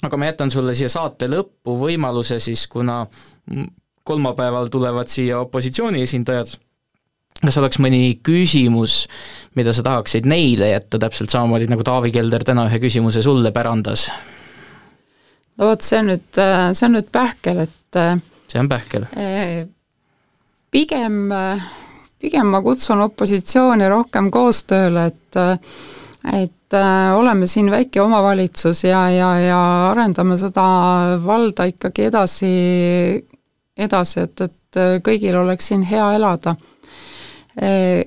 aga 0.02 0.16
ma 0.16 0.30
jätan 0.30 0.50
sulle 0.50 0.74
siia 0.74 0.88
saate 0.92 1.28
lõppu 1.30 1.76
võimaluse 1.78 2.38
siis, 2.40 2.66
kuna 2.66 3.06
kolmapäeval 4.04 4.66
tulevad 4.66 5.08
siia 5.08 5.38
opositsiooni 5.40 6.02
esindajad, 6.02 6.56
kas 7.42 7.58
oleks 7.58 7.78
mõni 7.82 8.18
küsimus, 8.22 9.06
mida 9.54 9.72
sa 9.72 9.84
tahaksid 9.86 10.26
neile 10.26 10.72
jätta, 10.72 10.98
täpselt 10.98 11.30
samamoodi 11.30 11.70
nagu 11.70 11.84
Taavi 11.86 12.10
Kelder 12.14 12.44
täna 12.44 12.66
ühe 12.70 12.80
küsimuse 12.82 13.22
sulle 13.22 13.52
pärandas? 13.52 14.08
no 15.58 15.70
vot, 15.70 15.84
see 15.84 16.00
on 16.00 16.12
nüüd, 16.14 16.42
see 16.72 16.88
on 16.88 16.98
nüüd 16.98 17.12
pähkel, 17.12 17.64
et 17.68 18.02
see 18.48 18.60
on 18.60 18.72
pähkel? 18.72 19.06
Pigem 20.72 21.34
pigem 22.22 22.52
ma 22.54 22.62
kutsun 22.62 23.02
opositsiooni 23.08 23.88
rohkem 23.90 24.30
koostööle, 24.30 25.10
et 25.10 25.42
et 26.22 26.74
äh, 26.74 27.18
oleme 27.18 27.46
siin 27.50 27.70
väike 27.70 28.00
omavalitsus 28.00 28.84
ja, 28.84 29.08
ja, 29.10 29.30
ja 29.42 29.60
arendame 29.90 30.36
seda 30.38 30.64
valda 31.24 31.66
ikkagi 31.66 32.06
edasi, 32.08 32.52
edasi, 33.76 34.20
et, 34.22 34.44
et 34.46 34.80
kõigil 35.04 35.36
oleks 35.40 35.72
siin 35.72 35.82
hea 35.88 36.12
elada. 36.14 36.54
Äh, 37.58 38.04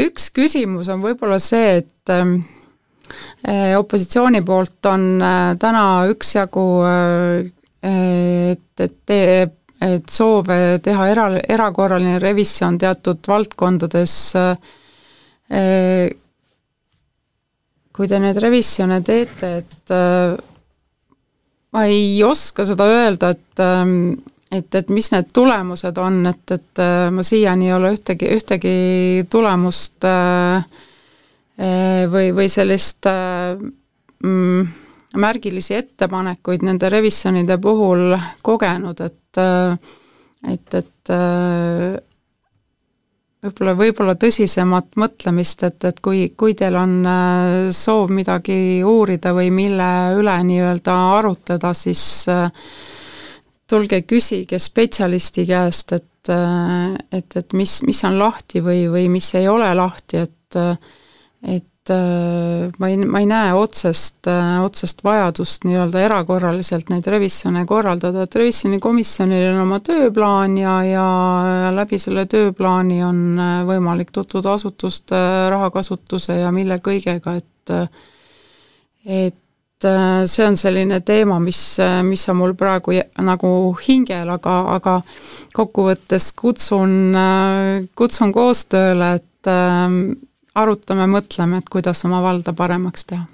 üks 0.00 0.30
küsimus 0.32 0.88
on 0.88 1.04
võib-olla 1.04 1.36
see, 1.44 1.82
et 1.82 2.14
äh, 2.16 3.76
opositsiooni 3.76 4.40
poolt 4.46 4.86
on 4.88 5.06
täna 5.60 5.84
üksjagu 6.08 6.66
et, 7.82 8.80
et 8.84 9.12
et 9.80 10.10
soove 10.12 10.78
teha 10.84 11.08
era, 11.08 11.26
erakorraline 11.40 12.18
revisjon 12.20 12.78
teatud 12.80 13.24
valdkondades 13.28 14.16
äh, 14.40 16.10
kui 17.90 18.08
te 18.08 18.20
neid 18.22 18.38
revisjone 18.40 19.00
teete, 19.04 19.52
et 19.62 19.94
äh, 19.94 20.36
ma 21.74 21.86
ei 21.88 22.20
oska 22.24 22.66
seda 22.68 22.86
öelda, 22.90 23.32
et 23.34 23.64
ähm, 23.64 24.12
et, 24.50 24.74
et 24.74 24.88
mis 24.90 25.06
need 25.12 25.28
tulemused 25.32 25.98
on, 26.02 26.24
et, 26.26 26.50
et 26.50 26.80
ma 27.14 27.22
siiani 27.22 27.68
ei 27.68 27.74
ole 27.76 27.92
ühtegi, 27.94 28.26
ühtegi 28.34 28.72
tulemust 29.30 30.02
või, 32.10 32.32
või 32.34 32.48
sellist 32.50 33.06
mm, 33.06 34.64
märgilisi 35.16 35.74
ettepanekuid 35.74 36.62
nende 36.66 36.88
revisjonide 36.92 37.58
puhul 37.58 38.14
kogenud, 38.42 39.00
et 39.00 39.40
et, 40.50 40.74
et 40.74 41.12
võib-olla, 43.42 43.74
võib-olla 43.76 44.14
tõsisemat 44.20 44.96
mõtlemist, 45.00 45.64
et, 45.66 45.84
et 45.84 46.00
kui, 46.00 46.22
kui 46.36 46.54
teil 46.58 46.76
on 46.78 46.94
soov 47.74 48.12
midagi 48.14 48.80
uurida 48.86 49.34
või 49.36 49.50
mille 49.54 49.90
üle 50.20 50.36
nii-öelda 50.48 50.96
arutleda, 51.18 51.74
siis 51.76 52.04
äh, 52.30 52.48
tulge 53.70 54.02
küsige 54.02 54.58
spetsialisti 54.58 55.46
käest, 55.46 55.92
et, 55.94 56.30
et, 57.12 57.36
et 57.36 57.52
mis, 57.56 57.76
mis 57.86 58.02
on 58.08 58.18
lahti 58.18 58.62
või, 58.64 58.86
või 58.90 59.06
mis 59.12 59.34
ei 59.38 59.48
ole 59.48 59.70
lahti, 59.78 60.24
et 60.26 60.38
et 61.46 61.69
ma 61.90 62.88
ei, 62.90 62.96
ma 63.00 63.20
ei 63.22 63.26
näe 63.30 63.52
otsest, 63.56 64.28
otsest 64.64 65.04
vajadust 65.04 65.66
nii-öelda 65.68 66.04
erakorraliselt 66.06 66.92
neid 66.92 67.06
revisjone 67.10 67.64
korraldada, 67.68 68.24
et 68.24 68.38
revisjonikomisjonil 68.40 69.50
on 69.54 69.60
oma 69.64 69.80
tööplaan 69.84 70.56
ja, 70.60 70.78
ja 70.86 71.06
läbi 71.76 72.00
selle 72.02 72.26
tööplaani 72.30 73.02
on 73.06 73.20
võimalik 73.68 74.14
tutvuda 74.14 74.56
asutuste 74.58 75.20
rahakasutuse 75.50 76.40
ja 76.40 76.54
mille 76.54 76.80
kõigega, 76.84 77.38
et 77.40 77.46
et 79.00 79.36
Äh, 79.84 80.26
see 80.28 80.44
on 80.44 80.58
selline 80.60 80.98
teema, 81.00 81.38
mis, 81.40 81.78
äh, 81.80 82.02
mis 82.04 82.26
on 82.28 82.36
mul 82.36 82.52
praegu 82.52 82.92
nagu 83.24 83.50
hingel, 83.80 84.28
aga, 84.28 84.56
aga 84.74 84.98
kokkuvõttes 85.56 86.26
kutsun, 86.36 86.92
äh, 87.16 87.86
kutsun 87.96 88.32
koostööle, 88.32 89.14
et 89.16 89.48
arutame, 90.62 91.06
mõtleme, 91.10 91.60
et 91.60 91.68
kuidas 91.72 92.04
oma 92.08 92.22
valda 92.24 92.52
paremaks 92.56 93.06
teha 93.12 93.26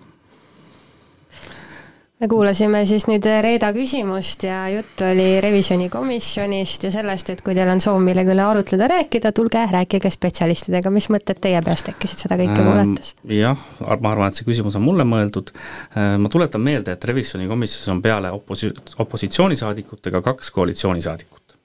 me 2.20 2.28
kuulasime 2.32 2.80
siis 2.88 3.04
nüüd 3.10 3.26
Reeda 3.44 3.68
küsimust 3.76 4.46
ja 4.46 4.62
jutt 4.72 5.02
oli 5.04 5.40
revisjonikomisjonist 5.44 6.86
ja 6.86 6.90
sellest, 6.94 7.32
et 7.32 7.42
kui 7.44 7.54
teil 7.56 7.68
on 7.68 7.82
soov 7.84 8.00
millegi 8.04 8.32
üle 8.32 8.44
arutleda, 8.44 8.88
rääkida, 8.92 9.32
tulge 9.36 9.60
rääkige 9.72 10.10
spetsialistidega, 10.12 10.92
mis 10.94 11.10
mõtted 11.12 11.42
teie 11.44 11.60
peas 11.66 11.84
tekkisid 11.84 12.24
seda 12.24 12.38
kõike 12.40 12.56
ähm, 12.62 12.70
kuulates? 12.70 13.12
jah, 13.36 13.66
ma 13.84 14.14
arvan, 14.14 14.32
et 14.32 14.40
see 14.40 14.48
küsimus 14.48 14.80
on 14.80 14.86
mulle 14.86 15.04
mõeldud, 15.08 15.52
äh, 15.52 16.16
ma 16.22 16.32
tuletan 16.32 16.64
meelde, 16.64 16.96
et 16.96 17.08
revisjonikomisjonis 17.12 17.92
on 17.92 18.02
peale 18.04 18.32
oposi-, 18.32 18.72
opositsioonisaadikutega 19.04 20.24
kaks 20.24 20.50
koalitsioonisaadikut. 20.56 21.58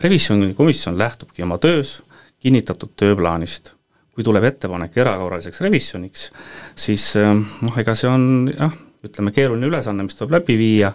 revisjonikomisjon 0.00 0.98
lähtubki 0.98 1.44
oma 1.44 1.58
töös 1.60 1.98
kinnitatud 2.40 2.96
tööplaanist 2.96 3.75
kui 4.16 4.24
tuleb 4.24 4.46
ettepanek 4.48 4.94
erakorraliseks 4.96 5.60
revisjoniks, 5.66 6.30
siis 6.80 7.10
äh, 7.20 7.34
noh, 7.36 7.74
ega 7.82 7.92
see 7.98 8.08
on 8.08 8.46
jah, 8.48 8.72
ütleme, 9.04 9.32
keeruline 9.36 9.68
ülesanne, 9.68 10.06
mis 10.06 10.16
tuleb 10.16 10.38
läbi 10.38 10.56
viia 10.56 10.94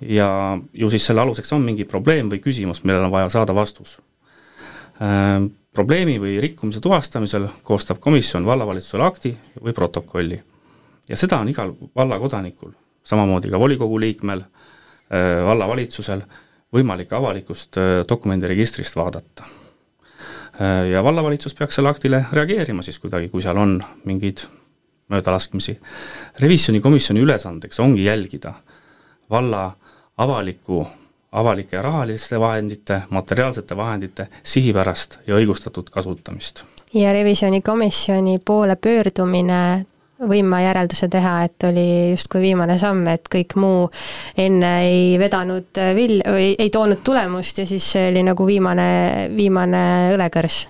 ja 0.00 0.28
ju 0.72 0.88
siis 0.92 1.04
selle 1.08 1.20
aluseks 1.20 1.52
on 1.52 1.66
mingi 1.66 1.84
probleem 1.88 2.30
või 2.32 2.40
küsimus, 2.44 2.80
millele 2.84 3.10
on 3.10 3.12
vaja 3.12 3.28
saada 3.34 3.54
vastus. 3.56 3.98
Äh, 5.04 5.44
probleemi 5.76 6.16
või 6.22 6.38
rikkumise 6.40 6.80
tuvastamisel 6.80 7.50
koostab 7.66 8.00
komisjon 8.00 8.48
vallavalitsusele 8.48 9.04
akti 9.04 9.34
või 9.60 9.76
protokolli. 9.76 10.40
ja 11.08 11.16
seda 11.16 11.42
on 11.44 11.52
igal 11.52 11.74
vallakodanikul, 11.96 12.72
samamoodi 13.04 13.52
ka 13.52 13.60
volikogu 13.60 14.00
liikmel, 14.00 14.40
äh, 14.40 15.44
vallavalitsusel, 15.44 16.24
võimalik 16.72 17.12
avalikust 17.12 17.76
dokumendiregistrist 18.08 18.96
vaadata. 18.96 19.44
Ja 20.92 21.04
vallavalitsus 21.04 21.54
peaks 21.54 21.74
selle 21.74 21.90
aktile 21.92 22.24
reageerima 22.32 22.82
siis 22.82 22.98
kuidagi, 22.98 23.28
kui 23.28 23.42
seal 23.44 23.58
on 23.60 23.82
mingid 24.04 24.46
möödalaskmisi. 25.08 25.80
revisjonikomisjoni 26.40 27.20
ülesandeks 27.20 27.80
ongi 27.80 28.04
jälgida 28.04 28.54
valla 29.30 29.72
avaliku, 30.16 30.86
avalike 31.32 31.82
rahaliste 31.82 32.40
vahendite, 32.40 33.02
materiaalsete 33.10 33.76
vahendite 33.76 34.28
sihipärast 34.42 35.18
ja 35.26 35.34
õigustatud 35.34 35.90
kasutamist. 35.90 36.64
ja 36.94 37.12
revisjonikomisjoni 37.12 38.38
poole 38.44 38.76
pöördumine 38.76 39.86
võin 40.24 40.46
ma 40.48 40.62
järelduse 40.64 41.08
teha, 41.12 41.34
et 41.44 41.66
oli 41.68 41.86
justkui 42.12 42.40
viimane 42.46 42.78
samm, 42.80 43.04
et 43.12 43.28
kõik 43.32 43.56
muu 43.60 43.84
enne 44.40 44.72
ei 44.86 45.18
vedanud 45.20 45.82
vil-, 45.96 46.22
või 46.24 46.54
ei 46.58 46.70
toonud 46.72 47.02
tulemust 47.04 47.60
ja 47.60 47.66
siis 47.68 47.90
see 47.96 48.08
oli 48.12 48.24
nagu 48.26 48.46
viimane, 48.48 48.88
viimane 49.36 49.84
õlekõrs 50.14 50.62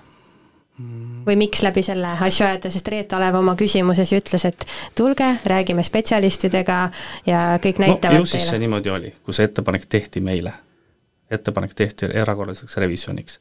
või 1.27 1.35
miks 1.39 1.63
läbi 1.65 1.81
selle 1.83 2.13
asju 2.23 2.45
ajada, 2.45 2.69
sest 2.71 2.87
Reet 2.91 3.13
Alev 3.17 3.35
oma 3.39 3.55
küsimuses 3.59 4.11
ju 4.13 4.19
ütles, 4.21 4.45
et 4.47 4.65
tulge, 4.95 5.25
räägime 5.49 5.83
spetsialistidega 5.83 6.77
ja 7.27 7.41
kõik 7.63 7.81
näitavad 7.83 8.15
no, 8.15 8.21
ju 8.23 8.29
siis 8.31 8.45
see 8.47 8.61
niimoodi 8.61 8.93
oli, 8.93 9.11
kui 9.25 9.35
see 9.35 9.49
ettepanek 9.49 9.89
tehti 9.89 10.23
meile. 10.23 10.53
ettepanek 11.31 11.73
tehti 11.75 12.07
erakorraliseks 12.13 12.77
revisjoniks. 12.77 13.39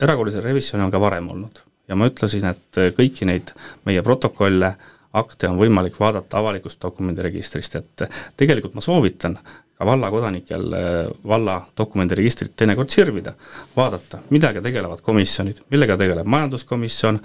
Erakorralise 0.00 0.44
revisjoni 0.44 0.84
on 0.84 0.92
ka 0.92 1.00
varem 1.00 1.28
olnud 1.32 1.64
ja 1.90 1.98
ma 1.98 2.06
ütlesin, 2.10 2.46
et 2.46 2.80
kõiki 2.96 3.26
neid 3.26 3.50
meie 3.88 4.02
protokolle, 4.06 4.74
akte 5.18 5.48
on 5.50 5.58
võimalik 5.58 5.96
vaadata 5.98 6.38
avalikust 6.38 6.78
dokumendiregistrist, 6.82 7.74
et 7.80 8.04
tegelikult 8.38 8.76
ma 8.78 8.84
soovitan 8.84 9.34
ka 9.80 9.86
valla 9.88 10.10
kodanikel 10.12 10.74
eh, 10.76 10.96
valla 11.24 11.54
dokumendiregistrit 11.80 12.52
teinekord 12.60 12.92
sirvida, 12.92 13.32
vaadata, 13.72 14.18
millega 14.28 14.60
tegelevad 14.60 15.00
komisjonid, 15.06 15.62
millega 15.72 15.96
tegeleb 16.00 16.28
majanduskomisjon, 16.28 17.16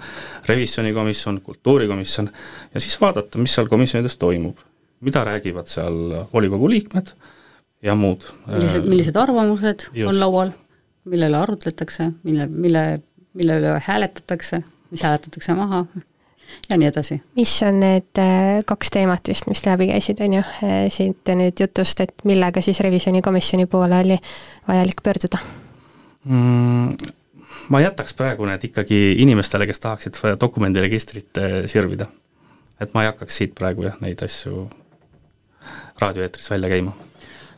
revisjonikomisjon, 0.48 1.42
kultuurikomisjon, 1.44 2.30
ja 2.72 2.80
siis 2.80 2.96
vaadata, 3.00 3.42
mis 3.44 3.58
seal 3.58 3.68
komisjonides 3.68 4.16
toimub. 4.22 4.64
mida 5.04 5.20
räägivad 5.24 5.68
seal 5.68 6.24
volikogu 6.32 6.70
liikmed 6.72 7.10
ja 7.84 7.94
muud. 7.94 8.24
millised, 8.46 8.86
millised 8.88 9.16
arvamused 9.20 9.84
Just. 9.92 10.08
on 10.08 10.20
laual, 10.20 10.52
mille 11.04 11.28
üle 11.28 11.36
arutletakse, 11.36 12.08
mille, 12.24 12.46
mille, 12.46 12.84
mille 13.36 13.58
üle 13.60 13.76
hääletatakse, 13.86 14.62
mis 14.90 15.02
hääletatakse 15.04 15.54
maha 15.54 15.84
ja 16.70 16.76
nii 16.76 16.88
edasi. 16.88 17.20
mis 17.36 17.52
on 17.66 17.80
need 17.80 18.20
äh, 18.22 18.62
kaks 18.66 18.90
teemat 18.94 19.28
vist, 19.28 19.48
mis 19.50 19.64
läbi 19.66 19.90
käisid, 19.90 20.20
on 20.24 20.38
ju, 20.38 20.42
äh, 20.64 20.86
siit 20.92 21.34
nüüd 21.40 21.60
jutust, 21.60 22.00
et 22.00 22.24
millega 22.24 22.62
siis 22.62 22.80
revisjonikomisjoni 22.84 23.66
poole 23.70 24.00
oli 24.04 24.18
vajalik 24.68 25.02
pöörduda 25.02 25.42
mm,? 26.24 27.12
ma 27.68 27.82
jätaks 27.82 28.14
praegu 28.14 28.46
need 28.46 28.68
ikkagi 28.70 29.00
inimestele, 29.22 29.66
kes 29.66 29.82
tahaksid 29.82 30.22
dokumendiregistrit 30.40 31.42
äh, 31.42 31.58
sirvida. 31.70 32.06
et 32.80 32.94
ma 32.94 33.04
ei 33.04 33.12
hakkaks 33.12 33.42
siit 33.42 33.54
praegu 33.58 33.88
jah, 33.88 34.00
neid 34.00 34.22
asju 34.22 34.68
raadioeetris 36.00 36.50
välja 36.50 36.72
käima 36.76 36.96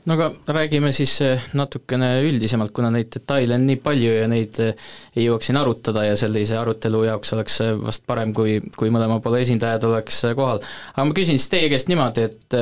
no 0.09 0.15
aga 0.17 0.29
räägime 0.47 0.91
siis 0.93 1.19
eh, 1.25 1.43
natukene 1.59 2.09
üldisemalt, 2.25 2.73
kuna 2.77 2.91
neid 2.93 3.11
detaile 3.13 3.59
on 3.59 3.67
nii 3.69 3.79
palju 3.85 4.15
ja 4.15 4.29
neid 4.31 4.61
eh, 4.65 4.89
ei 5.17 5.27
jõuaks 5.27 5.51
siin 5.51 5.59
arutada 5.61 6.07
ja 6.07 6.17
sellise 6.17 6.57
arutelu 6.57 7.03
jaoks 7.11 7.35
oleks 7.37 7.61
eh, 7.65 7.75
vast 7.77 8.07
parem, 8.09 8.33
kui, 8.37 8.57
kui 8.77 8.93
mõlema 8.95 9.19
poole 9.25 9.43
esindajad 9.45 9.85
oleks 9.91 10.23
kohal. 10.39 10.63
aga 10.95 11.07
ma 11.11 11.17
küsin 11.17 11.37
siis 11.37 11.51
teie 11.53 11.69
käest 11.73 11.93
niimoodi, 11.93 12.25
et 12.25 12.59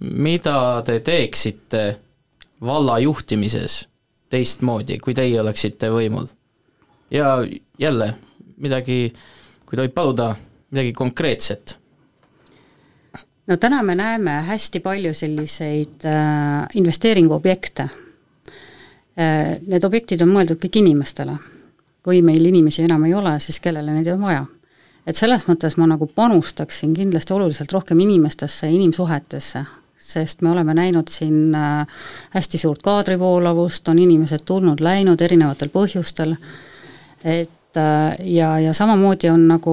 mida 0.00 0.56
te 0.86 0.98
teeksite 1.06 1.84
valla 2.66 2.98
juhtimises 3.04 3.84
teistmoodi, 4.30 4.98
kui 5.02 5.14
teie 5.14 5.40
oleksite 5.40 5.92
võimul? 5.94 6.26
ja 7.14 7.36
jälle, 7.78 8.14
midagi, 8.58 9.02
kui 9.66 9.78
tohib 9.78 9.94
paluda, 9.94 10.32
midagi 10.74 10.96
konkreetset 10.98 11.76
no 13.50 13.56
täna 13.56 13.82
me 13.82 13.94
näeme 13.98 14.30
hästi 14.46 14.80
palju 14.80 15.14
selliseid 15.14 16.06
äh, 16.06 16.66
investeeringuobjekte 16.74 17.82
äh,. 17.82 19.58
Need 19.66 19.84
objektid 19.84 20.22
on 20.22 20.30
mõeldud 20.32 20.60
kõik 20.62 20.78
inimestele. 20.80 21.34
kui 22.02 22.22
meil 22.22 22.46
inimesi 22.46 22.82
enam 22.86 23.04
ei 23.04 23.14
ole, 23.14 23.34
siis 23.40 23.60
kellele 23.60 23.92
neid 23.92 24.06
on 24.14 24.22
vaja? 24.22 24.46
et 25.06 25.16
selles 25.16 25.44
mõttes 25.48 25.76
ma 25.76 25.86
nagu 25.90 26.06
panustaksin 26.06 26.94
kindlasti 26.94 27.32
oluliselt 27.32 27.72
rohkem 27.72 28.00
inimestesse 28.00 28.66
ja 28.66 28.72
inimsuhetesse, 28.72 29.64
sest 29.98 30.42
me 30.42 30.50
oleme 30.50 30.74
näinud 30.74 31.08
siin 31.08 31.54
äh, 31.54 31.86
hästi 32.30 32.58
suurt 32.58 32.82
kaadrivoolavust, 32.82 33.88
on 33.88 33.98
inimesed 33.98 34.46
tulnud-läinud 34.46 35.20
erinevatel 35.20 35.68
põhjustel, 35.74 36.36
et 37.24 37.50
äh, 37.76 38.16
ja, 38.20 38.58
ja 38.58 38.72
samamoodi 38.72 39.30
on 39.30 39.48
nagu 39.48 39.72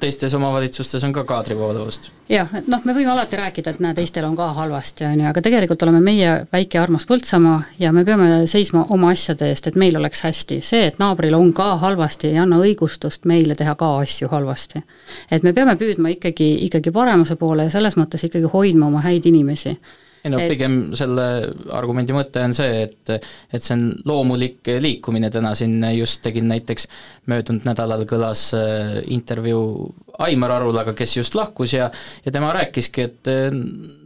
teistes 0.00 0.34
omavalitsustes 0.34 1.04
on 1.04 1.12
ka 1.12 1.24
kaadrivooluvust. 1.24 2.10
jah, 2.28 2.50
et 2.58 2.66
noh, 2.68 2.82
me 2.84 2.94
võime 2.96 3.12
alati 3.12 3.36
rääkida, 3.40 3.70
et 3.70 3.80
näe, 3.84 3.94
teistel 3.94 4.24
on 4.28 4.36
ka 4.36 4.50
halvasti, 4.56 5.04
on 5.08 5.20
ju, 5.20 5.26
aga 5.30 5.42
tegelikult 5.44 5.82
oleme 5.86 6.00
meie 6.04 6.32
väike 6.52 6.80
armas 6.80 7.06
Põltsamaa 7.08 7.62
ja 7.78 7.92
me 7.92 8.04
peame 8.04 8.46
seisma 8.46 8.86
oma 8.94 9.12
asjade 9.14 9.48
eest, 9.48 9.70
et 9.70 9.78
meil 9.80 9.96
oleks 9.96 10.22
hästi. 10.26 10.60
see, 10.62 10.86
et 10.86 10.98
naabril 10.98 11.34
on 11.34 11.52
ka 11.52 11.76
halvasti, 11.84 12.32
ei 12.32 12.42
anna 12.42 12.58
õigustust 12.64 13.24
meile 13.24 13.54
teha 13.54 13.74
ka 13.74 13.94
asju 14.02 14.28
halvasti. 14.28 14.84
et 15.30 15.42
me 15.42 15.52
peame 15.52 15.76
püüdma 15.76 16.14
ikkagi, 16.16 16.52
ikkagi 16.66 16.90
paremuse 16.90 17.36
poole 17.36 17.68
ja 17.68 17.70
selles 17.70 17.96
mõttes 17.96 18.24
ikkagi 18.24 18.52
hoidma 18.52 18.86
oma 18.86 19.00
häid 19.06 19.26
inimesi 19.26 19.78
ei 20.24 20.32
no 20.32 20.40
pigem 20.50 20.78
selle 20.98 21.26
argumendi 21.74 22.14
mõte 22.16 22.42
on 22.44 22.54
see, 22.56 22.82
et 22.88 23.12
et 23.14 23.62
see 23.62 23.74
on 23.76 23.86
loomulik 24.08 24.66
liikumine, 24.82 25.30
täna 25.32 25.54
siin 25.58 25.78
just 25.96 26.22
tegin 26.24 26.48
näiteks, 26.50 26.88
möödunud 27.30 27.66
nädalal 27.68 28.04
kõlas 28.08 28.48
äh, 28.56 28.98
intervjuu 29.14 29.92
Aimar 30.18 30.50
Arulaga, 30.56 30.96
kes 30.98 31.16
just 31.20 31.36
lahkus 31.38 31.76
ja 31.76 31.90
ja 32.24 32.32
tema 32.34 32.50
rääkiski, 32.56 33.06
et 33.06 33.30
äh, 33.30 33.54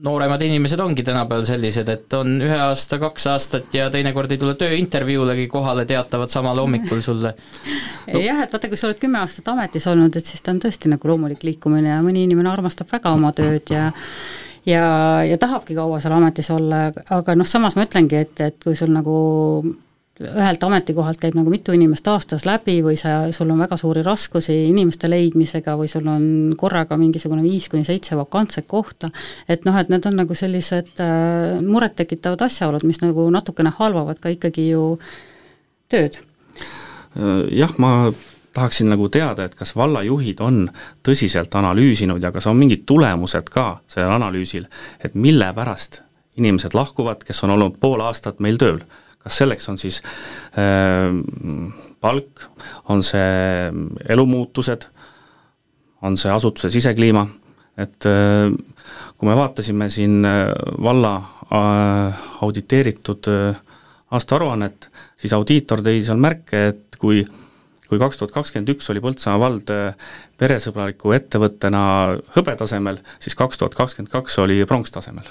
nooremad 0.05 0.43
inimesed 0.45 0.81
ongi 0.85 1.05
tänapäeval 1.07 1.47
sellised, 1.49 1.89
et 1.89 2.19
on 2.19 2.37
ühe 2.43 2.59
aasta, 2.69 3.01
kaks 3.03 3.27
aastat 3.33 3.75
ja 3.75 3.89
teinekord 3.91 4.33
ei 4.33 4.41
tule 4.43 4.55
tööintervjuulegi 4.61 5.49
kohale, 5.53 5.87
teatavad 5.89 6.33
samal 6.33 6.61
hommikul 6.61 7.01
sulle. 7.05 7.35
No.. 8.07 8.21
jah, 8.29 8.45
et 8.45 8.53
vaata, 8.53 8.69
kui 8.69 8.81
sa 8.81 8.91
oled 8.91 9.01
kümme 9.03 9.23
aastat 9.23 9.49
ametis 9.55 9.89
olnud, 9.91 10.17
et 10.17 10.29
siis 10.29 10.45
ta 10.45 10.53
on 10.55 10.61
tõesti 10.63 10.93
nagu 10.93 11.09
loomulik 11.09 11.45
liikumine 11.47 11.95
ja 11.95 12.01
mõni 12.05 12.27
inimene 12.29 12.53
armastab 12.53 12.93
väga 12.93 13.17
oma 13.17 13.33
tööd 13.37 13.73
ja 13.73 13.89
ja, 14.67 14.85
ja 15.27 15.39
tahabki 15.39 15.75
kaua 15.75 16.01
seal 16.01 16.17
ametis 16.17 16.51
olla, 16.55 16.89
aga 17.11 17.37
noh, 17.39 17.49
samas 17.49 17.77
ma 17.77 17.87
ütlengi, 17.87 18.21
et, 18.21 18.41
et 18.41 18.61
kui 18.63 18.77
sul 18.79 18.93
nagu 18.95 19.17
ühelt 20.23 20.63
ametikohalt 20.63 21.19
käib 21.19 21.35
nagu 21.35 21.51
mitu 21.51 21.73
inimest 21.75 22.07
aastas 22.13 22.45
läbi 22.47 22.77
või 22.85 22.99
sa, 23.01 23.33
sul 23.35 23.51
on 23.51 23.63
väga 23.65 23.79
suuri 23.81 24.05
raskusi 24.07 24.55
inimeste 24.69 25.09
leidmisega 25.11 25.75
või 25.79 25.89
sul 25.91 26.07
on 26.11 26.27
korraga 26.59 26.99
mingisugune 27.01 27.43
viis 27.43 27.69
kuni 27.73 27.87
seitse 27.89 28.17
vakantset 28.19 28.69
kohta, 28.71 29.11
et 29.49 29.65
noh, 29.67 29.79
et 29.81 29.91
need 29.93 30.07
on 30.11 30.21
nagu 30.23 30.37
sellised 30.39 31.01
äh, 31.03 31.63
murettekitavad 31.65 32.45
asjaolud, 32.47 32.85
mis 32.87 33.01
nagu 33.03 33.27
natukene 33.35 33.73
halvavad 33.79 34.21
ka 34.23 34.35
ikkagi 34.35 34.69
ju 34.73 34.85
tööd. 35.93 36.21
jah, 37.53 37.73
ma 37.79 38.13
tahaksin 38.53 38.91
nagu 38.93 39.09
teada, 39.09 39.45
et 39.45 39.55
kas 39.57 39.75
vallajuhid 39.77 40.41
on 40.45 40.65
tõsiselt 41.07 41.55
analüüsinud 41.59 42.23
ja 42.23 42.33
kas 42.33 42.47
on 42.51 42.59
mingid 42.61 42.85
tulemused 42.87 43.49
ka 43.53 43.67
sellel 43.91 44.17
analüüsil, 44.19 44.67
et 45.05 45.15
mille 45.15 45.49
pärast 45.57 46.03
inimesed 46.37 46.75
lahkuvad, 46.75 47.25
kes 47.25 47.45
on 47.45 47.57
olnud 47.57 47.79
pool 47.81 48.01
aastat 48.05 48.41
meil 48.41 48.61
tööl. 48.61 48.83
kas 49.23 49.37
selleks 49.39 49.69
on 49.71 49.77
siis 49.79 50.01
äh, 50.59 51.13
palk, 52.01 52.49
on 52.91 53.05
see 53.07 53.71
elumuutused, 54.11 54.89
on 56.03 56.17
see 56.19 56.33
asutuse 56.33 56.71
sisekliima, 56.75 57.27
et 57.79 58.09
äh, 58.11 58.51
kui 59.17 59.29
me 59.29 59.37
vaatasime 59.39 59.89
siin 59.89 60.25
äh, 60.27 60.49
valla 60.83 61.15
äh, 61.17 62.25
auditeeritud 62.43 63.31
äh, 63.31 63.61
aastaaruannet, 64.11 64.89
siis 65.17 65.33
audiitor 65.33 65.85
tõi 65.87 66.03
seal 66.03 66.19
märke, 66.19 66.67
et 66.73 66.99
kui 66.99 67.23
äh, 67.23 67.42
kui 67.93 68.01
kaks 68.01 68.17
tuhat 68.17 68.33
kakskümmend 68.33 68.71
üks 68.73 68.87
oli 68.89 69.03
Põltsamaa 69.05 69.41
vald 69.43 69.71
äh, 69.75 70.13
peresõbraliku 70.41 71.13
ettevõttena 71.13 71.83
hõbetasemel, 72.33 73.03
siis 73.21 73.37
kaks 73.37 73.61
tuhat 73.61 73.77
kakskümmend 73.77 74.09
kaks 74.15 74.39
oli 74.41 74.63
pronkstasemel. 74.65 75.29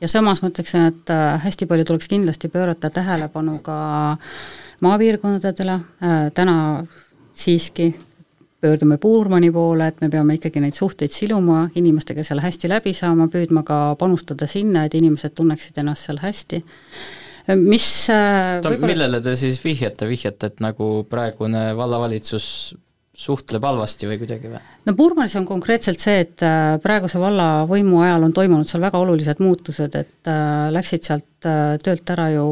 ja 0.00 0.08
samas 0.08 0.40
ma 0.40 0.48
ütleksin, 0.48 0.86
et 0.88 1.12
äh, 1.12 1.36
hästi 1.44 1.68
palju 1.68 1.84
tuleks 1.84 2.08
kindlasti 2.08 2.48
pöörata 2.48 2.88
tähelepanu 2.90 3.58
ka 3.66 3.76
maapiirkondadele, 4.80 5.76
äh, 6.00 6.16
täna 6.32 6.56
siiski 7.36 7.92
pöördume 8.60 8.96
Puurmani 8.96 9.52
poole, 9.52 9.92
et 9.92 10.00
me 10.00 10.08
peame 10.08 10.40
ikkagi 10.40 10.64
neid 10.64 10.74
suhteid 10.74 11.12
siluma, 11.12 11.68
inimestega 11.76 12.24
seal 12.24 12.40
hästi 12.40 12.72
läbi 12.72 12.96
saama, 12.96 13.28
püüdma 13.28 13.60
ka 13.62 13.94
panustada 14.00 14.48
sinna, 14.48 14.88
et 14.88 14.96
inimesed 14.96 15.36
tunneksid 15.36 15.84
ennast 15.84 16.08
seal 16.08 16.24
hästi 16.24 16.64
mis 17.56 18.08
äh, 18.12 18.58
ta, 18.64 18.72
millele 18.82 19.22
te 19.24 19.32
siis 19.38 19.58
vihjate, 19.62 20.08
vihjate, 20.08 20.52
et 20.52 20.60
nagu 20.64 21.04
praegune 21.08 21.70
vallavalitsus 21.78 22.48
suhtleb 23.18 23.64
halvasti 23.64 24.06
või 24.06 24.18
kuidagi 24.20 24.50
või? 24.52 24.60
no 24.86 24.94
Purmanis 24.98 25.34
on 25.40 25.46
konkreetselt 25.48 26.02
see, 26.02 26.18
et 26.26 26.44
äh, 26.46 26.76
praeguse 26.82 27.20
vallavõimu 27.22 28.02
ajal 28.04 28.28
on 28.28 28.34
toimunud 28.36 28.68
seal 28.68 28.84
väga 28.84 29.00
olulised 29.00 29.40
muutused, 29.42 29.96
et 29.96 30.30
äh, 30.30 30.68
läksid 30.74 31.08
sealt 31.08 31.26
töölt 31.38 32.10
ära 32.10 32.28
ju 32.34 32.44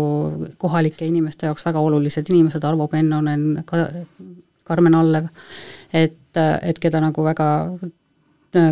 kohalike 0.62 1.06
inimeste 1.06 1.48
jaoks 1.48 1.66
väga 1.66 1.82
olulised 1.82 2.28
inimesed, 2.30 2.64
Arvo 2.64 2.86
Pennonen 2.88 3.64
ka,, 3.66 3.88
Karmen 4.66 4.94
Allev, 4.94 5.26
et, 5.94 6.38
et 6.38 6.78
keda 6.82 7.00
nagu 7.02 7.24
väga 7.26 7.48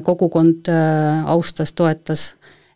kogukond 0.06 0.70
austas, 0.70 1.74
toetas, 1.76 2.28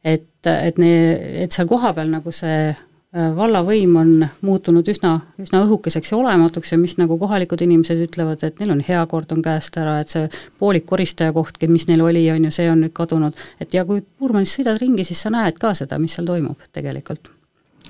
et, 0.05 0.27
et 0.51 0.83
ne-, 0.83 1.45
et 1.45 1.55
seal 1.55 1.71
kohapeal 1.71 2.11
nagu 2.11 2.35
see 2.35 2.75
vallavõim 3.13 3.95
on 3.97 4.11
muutunud 4.45 4.89
üsna, 4.93 5.15
üsna 5.41 5.63
õhukeseks 5.65 6.11
ja 6.13 6.19
olematuks 6.19 6.75
ja 6.75 6.79
mis 6.79 6.99
nagu 7.01 7.17
kohalikud 7.19 7.63
inimesed 7.65 8.03
ütlevad, 8.05 8.43
et 8.45 8.61
neil 8.61 8.75
on 8.75 8.83
hea 8.85 9.01
kord 9.09 9.33
on 9.33 9.41
käest 9.43 9.77
ära, 9.81 9.99
et 10.03 10.13
see 10.13 10.27
poolik 10.61 10.85
koristaja 10.87 11.33
koht, 11.33 11.57
mis 11.73 11.89
neil 11.89 12.05
oli, 12.05 12.27
on 12.31 12.45
ju, 12.45 12.53
see 12.53 12.69
on 12.69 12.83
nüüd 12.85 12.93
kadunud. 12.93 13.37
et 13.61 13.75
ja 13.75 13.87
kui 13.89 14.03
Puurmanis 14.03 14.53
sõidad 14.59 14.81
ringi, 14.81 15.07
siis 15.09 15.23
sa 15.25 15.33
näed 15.33 15.57
ka 15.61 15.73
seda, 15.75 15.99
mis 15.99 16.19
seal 16.19 16.29
toimub 16.29 16.69
tegelikult 16.73 17.33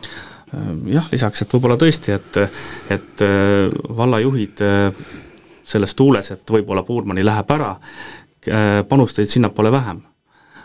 äh, 0.05 0.71
jah, 0.95 1.09
lisaks, 1.11 1.43
et 1.43 1.57
võib-olla 1.57 1.79
tõesti, 1.81 2.15
et, 2.15 2.39
et 2.95 3.27
äh, 3.27 3.67
vallajuhid 3.99 4.63
selles 5.69 5.99
tuules, 5.99 6.31
et 6.31 6.55
võib-olla 6.55 6.87
Puurmani 6.87 7.27
läheb 7.27 7.51
ära, 7.59 7.75
panustasid 8.89 9.35
sinnapoole 9.35 9.73
vähem 9.75 9.99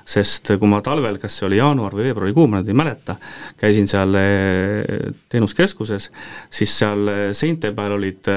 sest 0.05 0.53
kui 0.59 0.69
ma 0.69 0.81
talvel, 0.83 1.17
kas 1.21 1.37
see 1.37 1.47
oli 1.47 1.59
jaanuar 1.59 1.95
või 1.95 2.09
veebruarikuu, 2.09 2.47
ma 2.49 2.59
nüüd 2.59 2.71
ei 2.73 2.77
mäleta, 2.77 3.15
käisin 3.59 3.87
seal 3.89 4.15
eh, 4.19 5.11
teenuskeskuses, 5.31 6.09
siis 6.53 6.75
seal 6.79 7.11
eh, 7.11 7.23
seinte 7.37 7.71
peal 7.75 7.97
olid, 7.97 8.31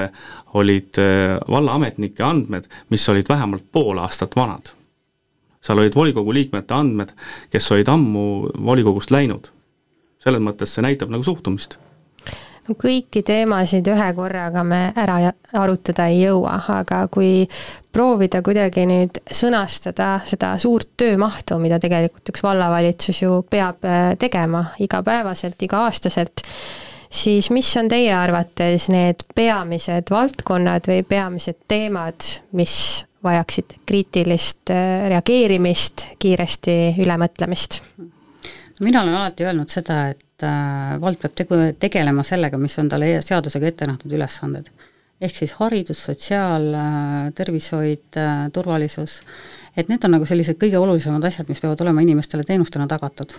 olid 0.59 1.01
eh, 1.03 1.35
vallaametnike 1.47 2.23
andmed, 2.23 2.69
mis 2.93 3.07
olid 3.11 3.29
vähemalt 3.29 3.67
pool 3.71 3.99
aastat 4.03 4.35
vanad. 4.39 4.73
seal 5.61 5.79
olid 5.81 5.95
volikogu 5.95 6.33
liikmete 6.33 6.73
andmed, 6.73 7.11
kes 7.51 7.71
olid 7.75 7.89
ammu 7.91 8.53
volikogust 8.63 9.11
läinud. 9.11 9.51
selles 10.23 10.41
mõttes 10.41 10.71
see 10.73 10.83
näitab 10.83 11.11
nagu 11.13 11.23
suhtumist 11.23 11.77
no 12.67 12.75
kõiki 12.79 13.23
teemasid 13.25 13.87
ühe 13.91 14.07
korraga 14.17 14.63
me 14.67 14.81
ära 14.95 15.17
arutada 15.57 16.07
ei 16.11 16.21
jõua, 16.23 16.57
aga 16.77 17.03
kui 17.11 17.47
proovida 17.93 18.41
kuidagi 18.45 18.85
nüüd 18.89 19.21
sõnastada 19.25 20.17
seda 20.27 20.53
suurt 20.61 20.93
töömahtu, 20.99 21.59
mida 21.61 21.79
tegelikult 21.81 22.33
üks 22.33 22.43
vallavalitsus 22.45 23.23
ju 23.23 23.41
peab 23.49 23.87
äh, 23.87 24.11
tegema 24.19 24.67
igapäevaselt, 24.83 25.61
iga-aastaselt, 25.63 26.43
siis 27.09 27.49
mis 27.55 27.71
on 27.79 27.89
teie 27.91 28.13
arvates 28.15 28.89
need 28.93 29.25
peamised 29.35 30.11
valdkonnad 30.13 30.89
või 30.89 31.03
peamised 31.07 31.63
teemad, 31.67 32.31
mis 32.57 32.77
vajaksid 33.23 33.79
kriitilist 33.87 34.75
äh, 34.75 35.07
reageerimist, 35.15 36.11
kiiresti 36.19 36.77
ülemõtlemist? 37.01 37.81
mina 38.79 39.01
olen 39.01 39.15
alati 39.17 39.45
öelnud 39.47 39.71
seda, 39.73 40.11
et 40.11 40.26
äh, 40.45 40.95
vald 41.01 41.19
peab 41.21 41.35
tegu, 41.37 41.59
tegelema 41.79 42.23
sellega, 42.27 42.59
mis 42.61 42.77
on 42.81 42.89
talle 42.91 43.17
seadusega 43.25 43.71
ette 43.71 43.87
nähtud 43.89 44.13
ülesanded. 44.13 44.69
ehk 45.21 45.33
siis 45.33 45.55
haridus, 45.57 46.03
sotsiaal 46.05 46.67
äh,, 46.77 47.29
tervishoid 47.33 48.19
äh,, 48.21 48.49
turvalisus, 48.53 49.21
et 49.77 49.89
need 49.89 50.03
on 50.05 50.13
nagu 50.13 50.25
sellised 50.29 50.59
kõige 50.61 50.77
olulisemad 50.77 51.23
asjad, 51.25 51.49
mis 51.49 51.61
peavad 51.63 51.81
olema 51.81 52.03
inimestele 52.05 52.43
teenustena 52.45 52.87
tagatud. 52.87 53.33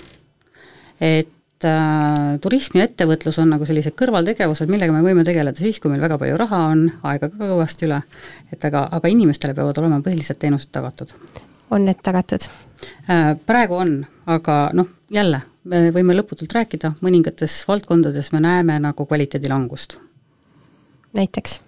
et 1.01 1.35
turism 2.43 2.79
ja 2.79 2.85
ettevõtlus 2.87 3.39
on 3.43 3.51
nagu 3.51 3.67
sellised 3.67 3.97
kõrvaltegevused, 3.99 4.71
millega 4.71 4.95
me 4.95 5.03
võime 5.03 5.25
tegeleda 5.27 5.59
siis, 5.59 5.81
kui 5.83 5.91
meil 5.91 6.03
väga 6.03 6.19
palju 6.19 6.37
raha 6.39 6.61
on, 6.71 6.85
aega 7.03 7.29
ka 7.33 7.39
kõvasti 7.41 7.89
üle, 7.89 7.99
et 8.53 8.65
aga, 8.65 8.85
aga 8.95 9.11
inimestele 9.11 9.57
peavad 9.59 9.79
olema 9.83 9.99
põhilised 10.05 10.39
teenused 10.39 10.71
tagatud. 10.71 11.15
on 11.71 11.85
need 11.85 11.99
tagatud? 12.03 12.47
Praegu 13.47 13.75
on, 13.75 14.07
aga 14.27 14.59
noh, 14.73 14.87
jälle, 15.11 15.41
me 15.69 15.89
võime 15.95 16.17
lõputult 16.17 16.53
rääkida, 16.55 16.95
mõningates 17.05 17.61
valdkondades 17.69 18.33
me 18.35 18.41
näeme 18.45 18.79
nagu 18.83 19.07
kvaliteedi 19.07 19.51
langust. 19.51 19.99
näiteks? 21.17 21.61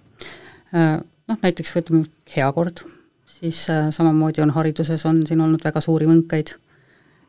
Äh, 0.75 0.97
noh, 1.27 1.37
näiteks 1.43 1.73
võtame 1.75 2.05
hea 2.35 2.47
kord, 2.55 2.83
siis 3.39 3.65
äh, 3.69 3.89
samamoodi 3.91 4.43
on 4.43 4.53
hariduses, 4.55 5.05
on 5.05 5.25
siin 5.27 5.41
olnud 5.41 5.63
väga 5.63 5.81
suuri 5.81 6.07
võnkeid, 6.09 6.53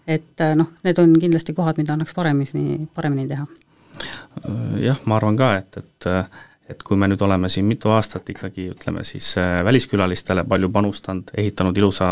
et 0.07 0.45
äh, 0.45 0.55
noh, 0.59 0.73
need 0.85 1.03
on 1.03 1.17
kindlasti 1.19 1.55
kohad, 1.57 1.81
mida 1.81 1.97
annaks 1.97 2.15
paremini, 2.15 2.87
paremini 2.95 3.29
teha. 3.29 3.47
jah, 4.81 5.03
ma 5.05 5.19
arvan 5.19 5.37
ka, 5.37 5.55
et, 5.61 5.83
et 5.83 6.11
et 6.73 6.83
kui 6.87 6.97
me 6.97 7.05
nüüd 7.11 7.21
oleme 7.21 7.51
siin 7.53 7.67
mitu 7.69 7.91
aastat 7.93 8.31
ikkagi 8.33 8.71
ütleme 8.73 9.03
siis 9.05 9.35
väliskülalistele 9.65 10.45
palju 10.49 10.71
panustanud, 10.73 11.33
ehitanud 11.37 11.77
ilusa 11.77 12.07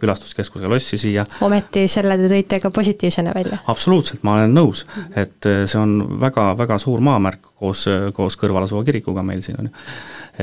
külastuskeskuse 0.00 0.68
lossi 0.70 0.98
siia. 1.00 1.24
ometi 1.44 1.86
selle 1.90 2.16
te 2.18 2.30
tõite 2.32 2.60
ka 2.62 2.70
positiivsena 2.74 3.34
välja? 3.36 3.60
absoluutselt, 3.72 4.24
ma 4.26 4.38
olen 4.38 4.56
nõus, 4.56 4.84
et 5.14 5.48
äh, 5.48 5.62
see 5.70 5.80
on 5.80 6.20
väga, 6.20 6.50
väga 6.58 6.78
suur 6.82 7.02
maamärk 7.04 7.52
koos, 7.60 7.86
koos 8.16 8.38
kõrval 8.40 8.66
asuva 8.66 8.84
kirikuga 8.86 9.24
meil 9.26 9.44
siin 9.46 9.60
on 9.60 9.70
ju. 9.70 9.86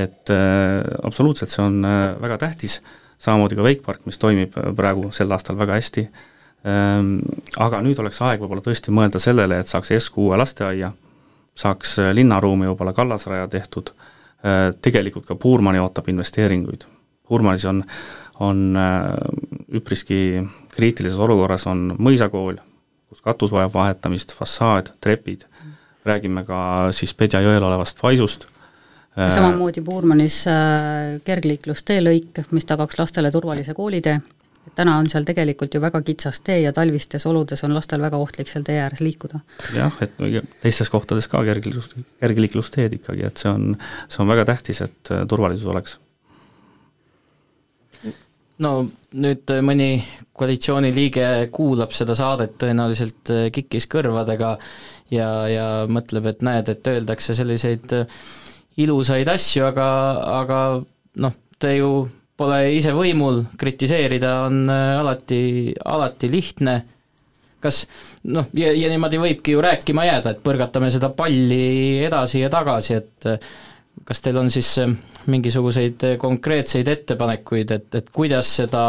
et 0.04 0.32
äh, 0.34 0.80
absoluutselt, 1.02 1.52
see 1.54 1.64
on 1.64 1.80
äh, 1.86 2.00
väga 2.22 2.40
tähtis, 2.44 2.80
samamoodi 3.18 3.58
ka 3.58 3.66
Wake 3.66 3.84
Park, 3.86 4.04
mis 4.06 4.20
toimib 4.22 4.54
praegu 4.76 5.12
sel 5.16 5.32
aastal 5.34 5.58
väga 5.58 5.78
hästi 5.80 6.06
ähm,, 6.06 7.16
aga 7.58 7.82
nüüd 7.84 7.98
oleks 8.02 8.20
aeg 8.22 8.44
võib-olla 8.44 8.64
tõesti 8.64 8.94
mõelda 8.94 9.22
sellele, 9.22 9.58
et 9.58 9.70
saaks 9.70 9.94
Esku 9.98 10.28
uue 10.28 10.38
lasteaia, 10.38 10.92
saaks 11.58 11.98
linnaruumi 12.14 12.70
võib-olla 12.70 12.94
kallasraja 12.96 13.50
tehtud 13.50 13.90
äh,, 13.94 14.70
tegelikult 14.82 15.26
ka 15.26 15.34
Puurmani 15.34 15.82
ootab 15.82 16.08
investeeringuid. 16.14 16.86
Puurmanis 17.28 17.64
on 17.68 17.82
on 18.40 18.76
äh, 18.76 19.08
üpriski 19.74 20.42
kriitilises 20.74 21.18
olukorras, 21.18 21.66
on 21.70 21.92
mõisakool, 21.98 22.60
kus 23.08 23.24
katus 23.24 23.52
vajab 23.54 23.74
vahetamist, 23.74 24.32
fassaad, 24.36 24.92
trepid, 25.02 25.44
räägime 26.06 26.44
ka 26.46 26.60
siis 26.94 27.14
Pedja 27.18 27.42
jõel 27.44 27.64
olevast 27.64 27.98
paisust, 28.00 28.46
äh, 29.18 29.30
samamoodi 29.34 29.82
Puurmanis 29.84 30.42
äh, 30.50 31.18
kergliiklustee 31.26 32.00
lõik, 32.04 32.42
mis 32.54 32.68
tagaks 32.68 33.00
lastele 33.00 33.32
turvalise 33.34 33.74
koolitee, 33.74 34.20
täna 34.78 34.98
on 35.00 35.08
seal 35.10 35.26
tegelikult 35.26 35.74
ju 35.74 35.80
väga 35.82 36.02
kitsas 36.06 36.42
tee 36.44 36.60
ja 36.60 36.72
talvistes 36.76 37.26
oludes 37.26 37.64
on 37.66 37.74
lastel 37.74 38.02
väga 38.04 38.20
ohtlik 38.20 38.50
seal 38.50 38.66
tee 38.66 38.78
ääres 38.84 39.00
liikuda. 39.02 39.40
jah, 39.74 40.02
et 40.04 40.14
teistes 40.62 40.90
kohtades 40.92 41.26
ka 41.28 41.42
kergliiklus, 41.48 41.90
kergliiklusteed 42.20 43.00
ikkagi, 43.00 43.26
et 43.26 43.40
see 43.42 43.50
on, 43.50 43.72
see 44.06 44.22
on 44.22 44.30
väga 44.30 44.46
tähtis, 44.52 44.84
et 44.86 45.16
turvalisus 45.26 45.66
oleks 45.66 45.98
no 48.62 48.72
nüüd 49.18 49.50
äh, 49.54 49.62
mõni 49.64 49.88
koalitsiooniliige 50.38 51.48
kuulab 51.54 51.94
seda 51.96 52.16
saadet 52.18 52.58
tõenäoliselt 52.60 53.32
äh, 53.34 53.46
kikis 53.54 53.88
kõrvadega 53.90 54.56
ja, 55.14 55.30
ja 55.50 55.66
mõtleb, 55.90 56.28
et 56.32 56.44
näed, 56.46 56.70
et 56.72 56.90
öeldakse 56.92 57.36
selliseid 57.38 57.94
äh, 57.96 58.20
ilusaid 58.82 59.30
asju, 59.30 59.66
aga, 59.70 59.88
aga 60.40 60.60
noh, 61.24 61.38
te 61.58 61.74
ju 61.78 61.92
pole 62.38 62.60
ise 62.76 62.92
võimul, 62.94 63.42
kritiseerida 63.58 64.34
on 64.46 64.68
alati, 64.70 65.72
alati 65.82 66.28
lihtne, 66.30 66.76
kas 67.58 67.80
noh, 68.30 68.46
ja, 68.54 68.70
ja 68.70 68.90
niimoodi 68.92 69.18
võibki 69.18 69.56
ju 69.56 69.64
rääkima 69.64 70.04
jääda, 70.06 70.36
et 70.36 70.44
põrgatame 70.44 70.92
seda 70.94 71.10
palli 71.10 71.98
edasi 72.06 72.44
ja 72.44 72.52
tagasi, 72.52 73.00
et 73.00 74.06
kas 74.06 74.22
teil 74.22 74.38
on 74.38 74.52
siis 74.54 74.76
mingisuguseid 75.28 76.04
äh, 76.04 76.16
konkreetseid 76.20 76.88
ettepanekuid, 76.88 77.74
et, 77.76 77.88
et 77.94 78.10
kuidas 78.14 78.50
seda 78.60 78.82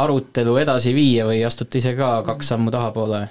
arutelu 0.00 0.54
edasi 0.62 0.92
viia 0.94 1.24
või 1.26 1.40
astute 1.46 1.80
ise 1.80 1.96
ka 1.98 2.20
kaks 2.26 2.52
sammu 2.52 2.70
tahapoole? 2.74 3.24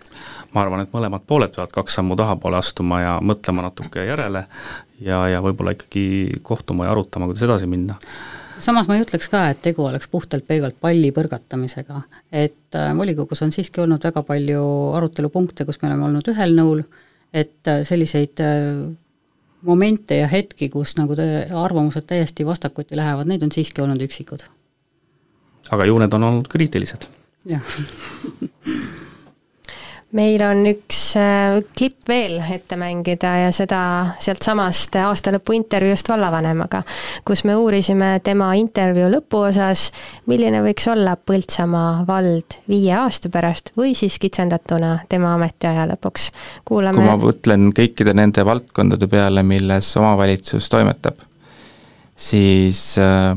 ma 0.54 0.64
arvan, 0.64 0.84
et 0.84 0.92
mõlemad 0.96 1.24
pooled 1.28 1.54
peavad 1.56 1.72
kaks 1.76 2.00
sammu 2.00 2.18
tahapoole 2.20 2.60
astuma 2.60 3.02
ja 3.04 3.14
mõtlema 3.24 3.64
natuke 3.68 4.04
järele 4.08 4.46
ja, 5.06 5.22
ja 5.30 5.42
võib-olla 5.46 5.76
ikkagi 5.76 6.42
kohtuma 6.44 6.88
ja 6.88 6.96
arutama, 6.96 7.30
kuidas 7.30 7.46
edasi 7.48 7.70
minna 7.70 8.00
samas 8.60 8.90
ma 8.90 8.98
ei 8.98 9.06
ütleks 9.06 9.30
ka, 9.32 9.46
et 9.54 9.62
tegu 9.64 9.86
oleks 9.88 10.10
puhtalt 10.12 10.48
pelgalt 10.48 10.76
palli 10.82 11.14
põrgatamisega, 11.16 12.02
et 12.32 12.76
äh, 12.76 12.90
volikogus 12.98 13.44
on 13.46 13.56
siiski 13.56 13.84
olnud 13.86 14.04
väga 14.04 14.24
palju 14.28 14.64
arutelupunkte, 15.00 15.68
kus 15.68 15.80
me 15.82 15.92
oleme 15.92 16.10
olnud 16.10 16.34
ühel 16.34 16.58
nõul, 16.58 16.84
et 17.30 17.72
selliseid 17.86 18.42
momente 19.62 20.18
ja 20.22 20.28
hetki, 20.28 20.70
kus 20.70 20.96
nagu 20.98 21.16
arvamused 21.64 22.08
täiesti 22.08 22.46
vastakuti 22.46 22.98
lähevad, 22.98 23.28
neid 23.28 23.44
on 23.44 23.52
siiski 23.52 23.82
olnud 23.82 24.02
üksikud. 24.08 24.46
aga 25.72 25.86
ju 25.86 26.00
need 26.00 26.14
on 26.14 26.24
olnud 26.24 26.48
kriitilised? 26.48 27.10
jah 27.46 27.64
meil 30.18 30.42
on 30.42 30.64
üks 30.66 31.00
äh, 31.20 31.60
klipp 31.78 32.10
veel 32.10 32.40
ette 32.42 32.78
mängida 32.80 33.34
ja 33.44 33.50
seda 33.54 33.82
sealtsamast 34.22 34.96
aastalõpu 35.04 35.54
intervjuust 35.54 36.10
vallavanemaga, 36.10 36.82
kus 37.28 37.44
me 37.46 37.54
uurisime 37.60 38.16
tema 38.26 38.50
intervjuu 38.58 39.12
lõpuosas, 39.14 39.90
milline 40.32 40.64
võiks 40.66 40.90
olla 40.90 41.14
Põltsamaa 41.20 42.08
vald 42.08 42.58
viie 42.72 42.96
aasta 42.98 43.30
pärast 43.30 43.74
või 43.78 43.94
siis 43.98 44.18
kitsendatuna 44.22 44.96
tema 45.10 45.36
ametiaja 45.38 45.86
lõpuks. 45.92 46.30
kuulame 46.66 46.98
kui 46.98 47.10
ma 47.10 47.18
mõtlen 47.22 47.70
kõikide 47.78 48.16
nende 48.18 48.46
valdkondade 48.46 49.10
peale, 49.12 49.44
milles 49.46 49.92
omavalitsus 50.02 50.72
toimetab, 50.74 51.22
siis 52.18 52.96
äh, 52.98 53.36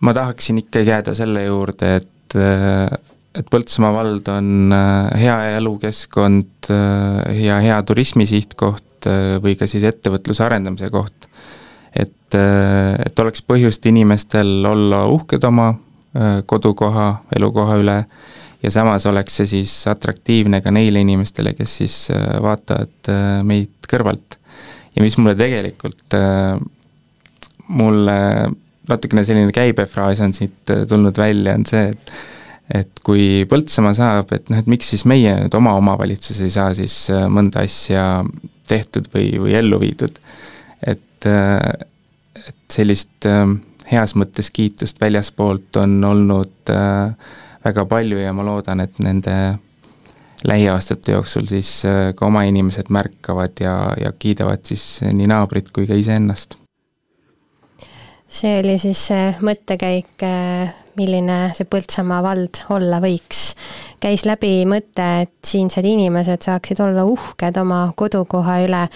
ma 0.00 0.14
tahaksin 0.18 0.64
ikkagi 0.64 0.96
jääda 0.96 1.14
selle 1.14 1.46
juurde, 1.46 1.94
et 2.02 2.38
äh, 2.42 2.98
et 3.38 3.46
Põltsamaa 3.50 3.92
vald 3.94 4.28
on 4.32 4.74
äh, 4.74 5.20
hea 5.22 5.36
elukeskkond 5.58 6.70
äh, 6.74 7.42
ja 7.44 7.58
hea 7.62 7.76
turismisihtkoht 7.86 9.08
äh, 9.08 9.36
või 9.42 9.54
ka 9.58 9.68
siis 9.70 9.86
ettevõtluse 9.88 10.44
arendamise 10.46 10.90
koht. 10.94 11.28
et, 11.94 12.34
et 12.34 13.20
oleks 13.22 13.42
põhjust 13.42 13.86
inimestel 13.88 14.66
olla 14.68 15.06
uhked 15.08 15.44
oma 15.48 15.72
kodukoha, 16.46 17.06
elukoha 17.36 17.76
üle 17.80 17.96
ja 18.62 18.70
samas 18.72 19.06
oleks 19.06 19.38
see 19.38 19.48
siis 19.48 19.72
atraktiivne 19.88 20.60
ka 20.64 20.72
neile 20.74 21.00
inimestele, 21.04 21.54
kes 21.56 21.76
siis 21.80 21.96
vaatavad 22.42 23.10
meid 23.48 23.88
kõrvalt. 23.88 24.38
ja 24.96 25.04
mis 25.04 25.16
mulle 25.18 25.36
tegelikult, 25.38 26.16
mulle 27.68 28.18
natukene 28.88 29.24
selline 29.24 29.52
käibefraas 29.52 30.20
on 30.24 30.36
siit 30.36 30.74
tulnud 30.88 31.16
välja, 31.16 31.56
on 31.56 31.66
see, 31.68 31.92
et 31.92 32.12
et 32.74 33.00
kui 33.04 33.44
Põltsamaa 33.48 33.94
saab, 33.96 34.32
et 34.36 34.50
noh, 34.52 34.60
et 34.60 34.68
miks 34.68 34.90
siis 34.92 35.04
meie 35.08 35.32
nüüd 35.40 35.54
oma 35.56 35.74
omavalitsus 35.78 36.40
ei 36.44 36.52
saa 36.52 36.72
siis 36.76 37.06
äh, 37.14 37.26
mõnda 37.32 37.64
asja 37.64 38.24
tehtud 38.68 39.08
või, 39.14 39.30
või 39.40 39.54
ellu 39.56 39.80
viidud. 39.80 40.18
et, 40.84 41.26
äh, 41.26 41.86
et 42.44 42.58
sellist 42.72 43.26
äh, 43.26 43.46
heas 43.88 44.14
mõttes 44.20 44.52
kiitust 44.52 45.00
väljaspoolt 45.00 45.80
on 45.80 45.96
olnud 46.04 46.74
väga 47.64 47.84
palju 47.88 48.18
ja 48.20 48.34
ma 48.36 48.44
loodan, 48.44 48.82
et 48.84 48.98
nende 49.00 49.32
lähiaastate 50.44 51.14
jooksul 51.16 51.48
siis 51.48 51.70
ka 52.14 52.26
oma 52.26 52.44
inimesed 52.46 52.92
märkavad 52.92 53.58
ja, 53.64 53.72
ja 53.98 54.12
kiidavad 54.12 54.60
siis 54.68 55.00
nii 55.02 55.26
naabrit 55.32 55.72
kui 55.72 55.88
ka 55.88 55.96
iseennast. 55.96 56.58
see 58.28 58.60
oli 58.60 58.76
siis 58.78 59.08
mõttekäik 59.40 60.28
milline 60.98 61.38
see 61.56 61.68
Põltsamaa 61.70 62.22
vald 62.24 62.62
olla 62.74 63.00
võiks. 63.04 63.52
käis 64.00 64.26
läbi 64.28 64.62
mõte, 64.68 65.08
et 65.24 65.36
siinsed 65.46 65.84
inimesed 65.84 66.44
saaksid 66.44 66.80
olla 66.84 67.06
uhked 67.08 67.56
oma 67.62 67.86
kodukoha 67.96 68.60
üle. 68.66 68.86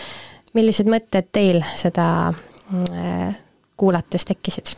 millised 0.55 0.91
mõtted 0.91 1.31
teil 1.33 1.63
seda 1.77 2.09
äh, 2.29 3.37
kuulates 3.77 4.25
tekkisid? 4.29 4.75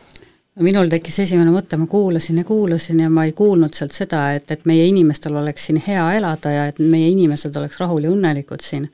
minul 0.63 0.87
tekkis 0.89 1.19
esimene 1.25 1.51
mõte, 1.51 1.77
ma 1.77 1.87
kuulasin 1.91 2.37
ja 2.39 2.45
kuulasin 2.47 3.01
ja 3.03 3.09
ma 3.11 3.25
ei 3.27 3.33
kuulnud 3.35 3.75
sealt 3.75 3.91
seda, 3.91 4.29
et, 4.37 4.51
et 4.51 4.63
meie 4.65 4.85
inimestel 4.87 5.35
oleks 5.35 5.67
siin 5.67 5.81
hea 5.87 6.05
elada 6.15 6.53
ja 6.53 6.67
et 6.71 6.79
meie 6.79 7.09
inimesed 7.11 7.55
oleks 7.59 7.79
rahul 7.81 8.07
ja 8.07 8.13
õnnelikud 8.13 8.63
siin. 8.63 8.87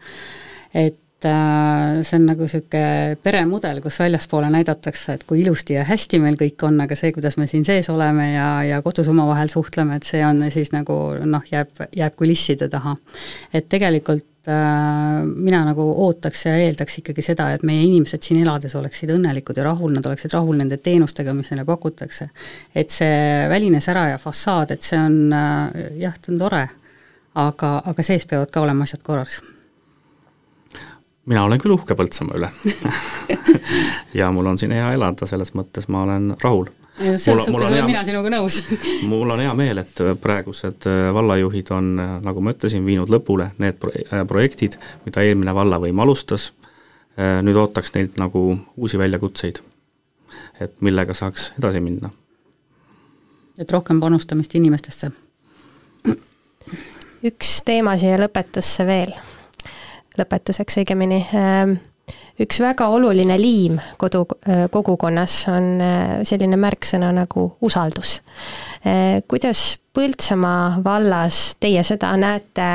et 0.74 0.98
Äh, 1.26 2.02
see 2.02 2.18
on 2.18 2.24
nagu 2.26 2.48
niisugune 2.48 3.18
peremudel, 3.22 3.78
kus 3.84 4.00
väljaspoole 4.02 4.48
näidatakse, 4.50 5.14
et 5.14 5.26
kui 5.30 5.44
ilusti 5.44 5.76
ja 5.76 5.84
hästi 5.86 6.18
meil 6.24 6.34
kõik 6.40 6.66
on, 6.66 6.80
aga 6.82 6.98
see, 6.98 7.12
kuidas 7.14 7.38
me 7.38 7.46
siin 7.46 7.62
sees 7.68 7.92
oleme 7.94 8.32
ja, 8.32 8.48
ja 8.66 8.80
kodus 8.82 9.12
omavahel 9.12 9.52
suhtleme, 9.54 10.00
et 10.00 10.08
see 10.10 10.24
on 10.26 10.42
siis 10.50 10.74
nagu 10.74 10.98
noh, 11.22 11.46
jääb, 11.52 11.84
jääb 11.94 12.18
kulisside 12.18 12.72
taha. 12.74 12.96
et 13.54 13.70
tegelikult 13.70 14.50
äh, 14.50 15.22
mina 15.22 15.62
nagu 15.70 15.86
ootaks 16.08 16.48
ja 16.50 16.58
eeldaks 16.58 16.98
ikkagi 17.04 17.28
seda, 17.30 17.52
et 17.54 17.70
meie 17.70 17.86
inimesed 17.86 18.26
siin 18.26 18.42
elades 18.42 18.74
oleksid 18.82 19.14
õnnelikud 19.14 19.62
ja 19.62 19.70
rahul, 19.70 19.94
nad 19.94 20.10
oleksid 20.10 20.34
rahul 20.34 20.58
nende 20.58 20.82
teenustega, 20.82 21.38
mis 21.38 21.54
neile 21.54 21.70
pakutakse. 21.70 22.32
et 22.74 22.90
see 22.90 23.48
väline 23.54 23.78
sära 23.78 24.10
ja 24.16 24.18
fassaad, 24.18 24.74
et 24.74 24.82
see 24.82 24.98
on 24.98 25.24
äh, 25.38 25.88
jah, 26.02 26.18
see 26.18 26.34
on 26.34 26.46
tore, 26.48 26.68
aga, 27.36 27.76
aga 27.86 28.12
sees 28.14 28.26
peavad 28.26 28.50
ka 28.50 28.66
olema 28.66 28.90
asjad 28.90 29.06
korras 29.06 29.44
mina 31.32 31.44
olen 31.48 31.62
küll 31.62 31.76
uhke 31.76 31.96
Põltsamaa 31.96 32.38
üle 32.40 32.50
ja 34.20 34.32
mul 34.36 34.52
on 34.52 34.60
siin 34.60 34.74
hea 34.76 34.92
elada, 34.96 35.28
selles 35.30 35.54
mõttes 35.56 35.88
ma 35.92 36.04
olen 36.06 36.34
rahul. 36.44 36.68
selles 36.98 37.46
suhtes 37.48 37.56
olen 37.56 37.86
mina 37.88 38.04
sinuga 38.08 38.32
nõus 38.34 38.60
mul 39.12 39.32
on 39.32 39.44
hea 39.44 39.54
meel, 39.58 39.80
et 39.84 40.04
praegused 40.22 40.88
äh, 40.92 41.08
vallajuhid 41.16 41.72
on, 41.76 41.92
äh, 42.04 42.14
nagu 42.26 42.44
ma 42.44 42.56
ütlesin, 42.56 42.86
viinud 42.88 43.12
lõpule 43.14 43.52
need 43.64 43.80
pro-, 43.80 43.96
äh, 43.96 44.26
projektid, 44.28 44.76
mida 45.06 45.24
eelmine 45.24 45.56
vallavõim 45.56 46.04
alustas, 46.04 46.52
nüüd 47.22 47.58
ootaks 47.60 47.92
neilt 47.94 48.16
nagu 48.18 48.42
uusi 48.80 48.98
väljakutseid, 48.98 49.58
et 50.64 50.78
millega 50.82 51.14
saaks 51.14 51.50
edasi 51.60 51.82
minna. 51.84 52.10
et 53.60 53.72
rohkem 53.72 54.00
panustamist 54.00 54.56
inimestesse. 54.56 55.12
üks 57.28 57.52
teema 57.68 57.98
siia 58.00 58.18
lõpetusse 58.24 58.88
veel 58.88 59.12
lõpetuseks 60.22 60.80
õigemini. 60.82 61.20
Ähm, 61.38 61.76
üks 62.42 62.62
väga 62.64 62.88
oluline 62.94 63.38
liim 63.40 63.78
kodu, 64.02 64.24
kogukonnas 64.74 65.36
on 65.52 65.68
selline 66.28 66.58
märksõna 66.58 67.12
nagu 67.16 67.46
usaldus. 67.62 68.20
kuidas 69.28 69.78
Põltsamaa 69.92 70.80
vallas 70.84 71.58
teie 71.60 71.84
seda 71.84 72.14
näete, 72.18 72.70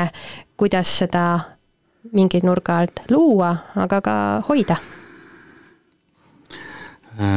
kuidas 0.57 0.91
seda 1.01 1.25
mingi 2.13 2.39
nurga 2.45 2.77
alt 2.83 3.01
luua, 3.09 3.51
aga 3.75 4.01
ka 4.05 4.15
hoida? 4.47 4.77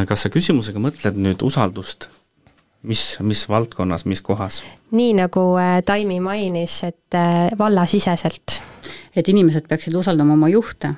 kas 0.06 0.26
sa 0.26 0.28
küsimusega 0.28 0.78
mõtled 0.78 1.16
nüüd 1.16 1.42
usaldust 1.42 2.10
mis, 2.82 3.16
mis 3.20 3.48
valdkonnas, 3.48 4.04
mis 4.04 4.22
kohas? 4.22 4.62
nii 4.90 5.14
nagu 5.18 5.44
äh, 5.60 5.80
Taimi 5.84 6.20
mainis, 6.20 6.82
et 6.84 7.14
äh, 7.14 7.50
vallasiseselt. 7.58 8.60
Et 9.16 9.28
inimesed 9.28 9.68
peaksid 9.68 9.94
usaldama 9.94 10.36
oma 10.36 10.48
juhte. 10.48 10.94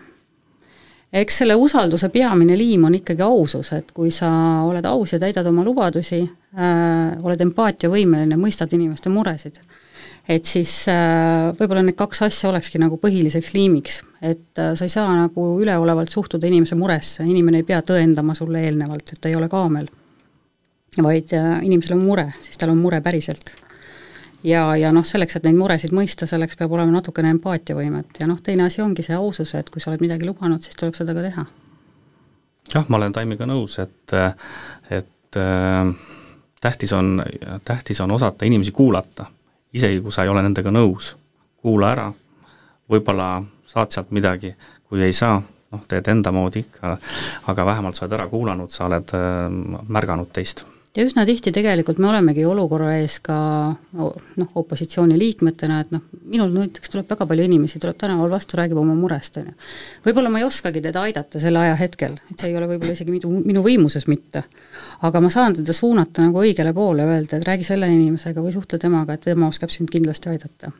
eks 1.12 1.42
selle 1.42 1.54
usalduse 1.60 2.08
peamine 2.08 2.56
liim 2.56 2.84
on 2.88 2.94
ikkagi 2.96 3.22
ausus, 3.22 3.72
et 3.76 3.92
kui 3.92 4.10
sa 4.10 4.30
oled 4.64 4.84
aus 4.88 5.12
ja 5.12 5.18
täidad 5.20 5.46
oma 5.46 5.64
lubadusi 5.64 6.22
äh,, 6.22 7.18
oled 7.22 7.40
empaatiavõimeline, 7.40 8.38
mõistad 8.40 8.72
inimeste 8.72 9.12
muresid, 9.12 9.58
et 10.28 10.44
siis 10.48 10.86
äh, 10.88 11.50
võib-olla 11.58 11.82
need 11.84 11.98
kaks 11.98 12.22
asja 12.28 12.48
olekski 12.48 12.80
nagu 12.80 12.96
põhiliseks 12.96 13.52
liimiks, 13.56 14.02
et 14.22 14.60
äh, 14.60 14.72
sa 14.76 14.88
ei 14.88 14.94
saa 14.94 15.16
nagu 15.16 15.48
üleolevalt 15.60 16.12
suhtuda 16.12 16.48
inimese 16.48 16.80
muresse, 16.80 17.26
inimene 17.28 17.60
ei 17.60 17.68
pea 17.68 17.82
tõendama 17.84 18.36
sulle 18.38 18.64
eelnevalt, 18.64 19.12
et 19.12 19.20
ta 19.20 19.28
ei 19.28 19.36
ole 19.36 19.52
kaamel 19.52 19.90
vaid 21.00 21.32
äh, 21.32 21.62
inimesel 21.64 21.96
on 21.96 22.04
mure, 22.04 22.26
siis 22.44 22.58
tal 22.60 22.72
on 22.72 22.80
mure 22.82 23.00
päriselt. 23.00 23.54
Ja, 24.44 24.76
ja 24.76 24.92
noh, 24.92 25.04
selleks, 25.06 25.36
et 25.36 25.46
neid 25.46 25.58
muresid 25.58 25.94
mõista, 25.94 26.26
selleks 26.28 26.58
peab 26.58 26.72
olema 26.74 26.96
natukene 26.96 27.30
empaatiavõimet 27.36 28.22
ja 28.22 28.28
noh, 28.30 28.40
teine 28.42 28.66
asi 28.66 28.82
ongi 28.82 29.04
see 29.06 29.16
ausus, 29.16 29.54
et 29.58 29.70
kui 29.70 29.82
sa 29.82 29.92
oled 29.92 30.02
midagi 30.04 30.26
lubanud, 30.26 30.62
siis 30.64 30.78
tuleb 30.78 30.96
seda 30.98 31.14
ka 31.16 31.24
teha. 31.26 31.44
jah, 32.74 32.88
ma 32.88 32.98
olen 32.98 33.12
Taimiga 33.12 33.46
nõus, 33.46 33.78
et, 33.82 34.16
et 34.90 35.38
äh, 35.38 35.94
tähtis 36.60 36.92
on, 36.92 37.22
tähtis 37.64 38.00
on 38.00 38.18
osata 38.18 38.48
inimesi 38.48 38.72
kuulata, 38.72 39.26
isegi 39.72 40.00
kui 40.00 40.12
sa 40.12 40.26
ei 40.26 40.32
ole 40.32 40.42
nendega 40.42 40.74
nõus, 40.74 41.14
kuula 41.62 41.92
ära, 41.92 42.10
võib-olla 42.90 43.42
saad 43.66 43.94
sealt 43.94 44.10
midagi, 44.10 44.54
kui 44.88 45.02
ei 45.02 45.12
saa, 45.16 45.40
noh, 45.72 45.86
teed 45.88 46.08
enda 46.12 46.32
moodi 46.32 46.66
ikka, 46.66 46.96
aga 47.48 47.66
vähemalt 47.66 47.96
sa 47.96 48.06
oled 48.06 48.18
ära 48.18 48.28
kuulanud, 48.28 48.70
sa 48.74 48.86
oled 48.90 49.16
äh, 49.16 49.48
märganud 49.88 50.32
teist 50.34 50.66
ja 50.96 51.04
üsna 51.06 51.24
tihti 51.26 51.52
tegelikult 51.54 52.00
me 52.02 52.08
olemegi 52.10 52.44
olukorra 52.46 52.90
ees 52.98 53.16
ka 53.24 53.36
noh, 53.96 54.50
opositsiooni 54.60 55.16
liikmetena, 55.18 55.78
et 55.80 55.94
noh, 55.94 56.02
minul 56.28 56.52
näiteks 56.52 56.92
tuleb 56.92 57.08
väga 57.10 57.26
palju 57.30 57.46
inimesi, 57.48 57.80
tuleb 57.82 57.96
tänaval 58.00 58.32
vastu, 58.34 58.58
räägib 58.60 58.80
oma 58.80 58.96
murest, 58.98 59.38
on 59.40 59.48
ju. 59.50 59.56
võib-olla 60.06 60.32
ma 60.32 60.42
ei 60.42 60.46
oskagi 60.48 60.82
teda 60.84 61.06
aidata 61.08 61.40
sel 61.40 61.56
ajahetkel, 61.60 62.18
et 62.28 62.36
see 62.36 62.52
ei 62.52 62.58
ole 62.60 62.68
võib-olla 62.74 62.96
isegi 62.98 63.14
minu, 63.14 63.32
minu 63.40 63.64
võimuses 63.64 64.06
mitte. 64.10 64.44
aga 65.08 65.24
ma 65.24 65.32
saan 65.32 65.56
teda 65.60 65.72
suunata 65.76 66.26
nagu 66.26 66.44
õigele 66.44 66.74
poole, 66.76 67.08
öelda, 67.08 67.40
et 67.40 67.48
räägi 67.48 67.66
selle 67.66 67.88
inimesega 67.88 68.44
või 68.44 68.52
suhtle 68.52 68.78
temaga, 68.82 69.16
et 69.16 69.24
tema 69.30 69.48
oskab 69.48 69.72
sind 69.72 69.90
kindlasti 69.90 70.28
aidata. 70.34 70.72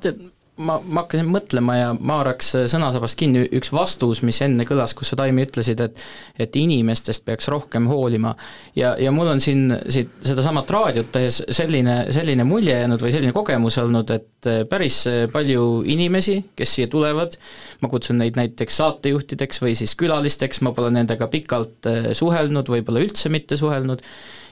tead, 0.00 0.24
ma, 0.58 0.78
ma 0.82 1.02
hakkasin 1.02 1.28
mõtlema 1.30 1.76
ja 1.78 1.88
ma 1.94 2.18
haaraks 2.20 2.50
sõnasabast 2.70 3.18
kinni 3.18 3.44
üks 3.58 3.70
vastus, 3.74 4.22
mis 4.26 4.40
enne 4.44 4.66
kõlas, 4.68 4.94
kus 4.96 5.12
sa, 5.12 5.18
Taimi, 5.18 5.46
ütlesid, 5.46 5.80
et 5.84 5.98
et 6.38 6.56
inimestest 6.56 7.24
peaks 7.26 7.48
rohkem 7.50 7.88
hoolima. 7.90 8.34
ja, 8.76 8.94
ja 9.00 9.12
mul 9.14 9.30
on 9.32 9.40
siin 9.40 9.72
siit 9.88 10.10
sedasamat 10.24 10.70
raadiot 10.70 11.12
tehes 11.12 11.40
selline, 11.50 11.96
selline 12.14 12.46
mulje 12.48 12.76
jäänud 12.76 13.02
või 13.02 13.12
selline 13.14 13.34
kogemus 13.36 13.78
olnud, 13.82 14.10
et 14.14 14.50
päris 14.70 15.02
palju 15.32 15.82
inimesi, 15.86 16.38
kes 16.56 16.74
siia 16.78 16.90
tulevad, 16.90 17.36
ma 17.82 17.90
kutsun 17.92 18.20
neid 18.22 18.38
näiteks 18.38 18.80
saatejuhtideks 18.82 19.62
või 19.64 19.74
siis 19.78 19.94
külalisteks, 19.98 20.62
ma 20.66 20.74
pole 20.76 20.92
nendega 20.94 21.30
pikalt 21.32 21.90
suhelnud, 22.18 22.70
võib-olla 22.70 23.02
üldse 23.04 23.32
mitte 23.32 23.58
suhelnud, 23.58 24.04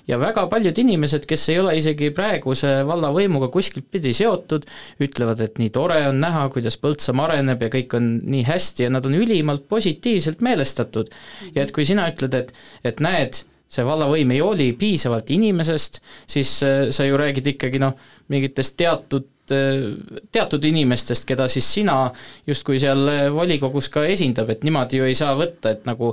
ja 0.08 0.18
väga 0.20 0.46
paljud 0.50 0.78
inimesed, 0.78 1.26
kes 1.28 1.48
ei 1.52 1.58
ole 1.62 1.76
isegi 1.78 2.10
praeguse 2.14 2.72
vallavõimuga 2.88 3.48
kuskilt 3.54 3.88
pidi 3.92 4.12
seotud, 4.16 4.66
ütlevad, 5.02 5.42
et 5.44 5.60
nii 5.62 5.72
tore 5.74 6.00
on 6.08 6.20
näha, 6.22 6.46
kuidas 6.54 6.78
Põltsamaa 6.82 7.30
areneb 7.30 7.66
ja 7.66 7.72
kõik 7.72 7.98
on 7.98 8.08
nii 8.24 8.44
hästi 8.46 8.86
ja 8.86 8.94
nad 8.94 9.06
on 9.08 9.18
ülimalt 9.18 9.66
positiivselt 9.68 10.42
meelestatud. 10.46 11.10
ja 11.54 11.62
et 11.62 11.74
kui 11.74 11.84
sina 11.88 12.08
ütled, 12.12 12.34
et, 12.34 12.52
et 12.84 13.00
näed, 13.02 13.42
see 13.68 13.86
vallavõim 13.86 14.30
ei 14.34 14.42
hooli 14.44 14.72
piisavalt 14.78 15.30
inimesest, 15.34 16.00
siis 16.26 16.58
äh, 16.62 16.86
sa 16.90 17.06
ju 17.06 17.18
räägid 17.18 17.54
ikkagi 17.56 17.82
noh, 17.82 17.96
mingitest 18.32 18.76
teatud 18.78 19.26
teatud 19.50 20.64
inimestest, 20.64 21.26
keda 21.28 21.46
siis 21.50 21.68
sina 21.78 21.98
justkui 22.46 22.80
seal 22.82 23.30
volikogus 23.34 23.90
ka 23.92 24.04
esindab, 24.10 24.50
et 24.50 24.66
niimoodi 24.66 25.00
ju 25.00 25.08
ei 25.08 25.14
saa 25.18 25.36
võtta, 25.38 25.76
et 25.76 25.86
nagu 25.88 26.12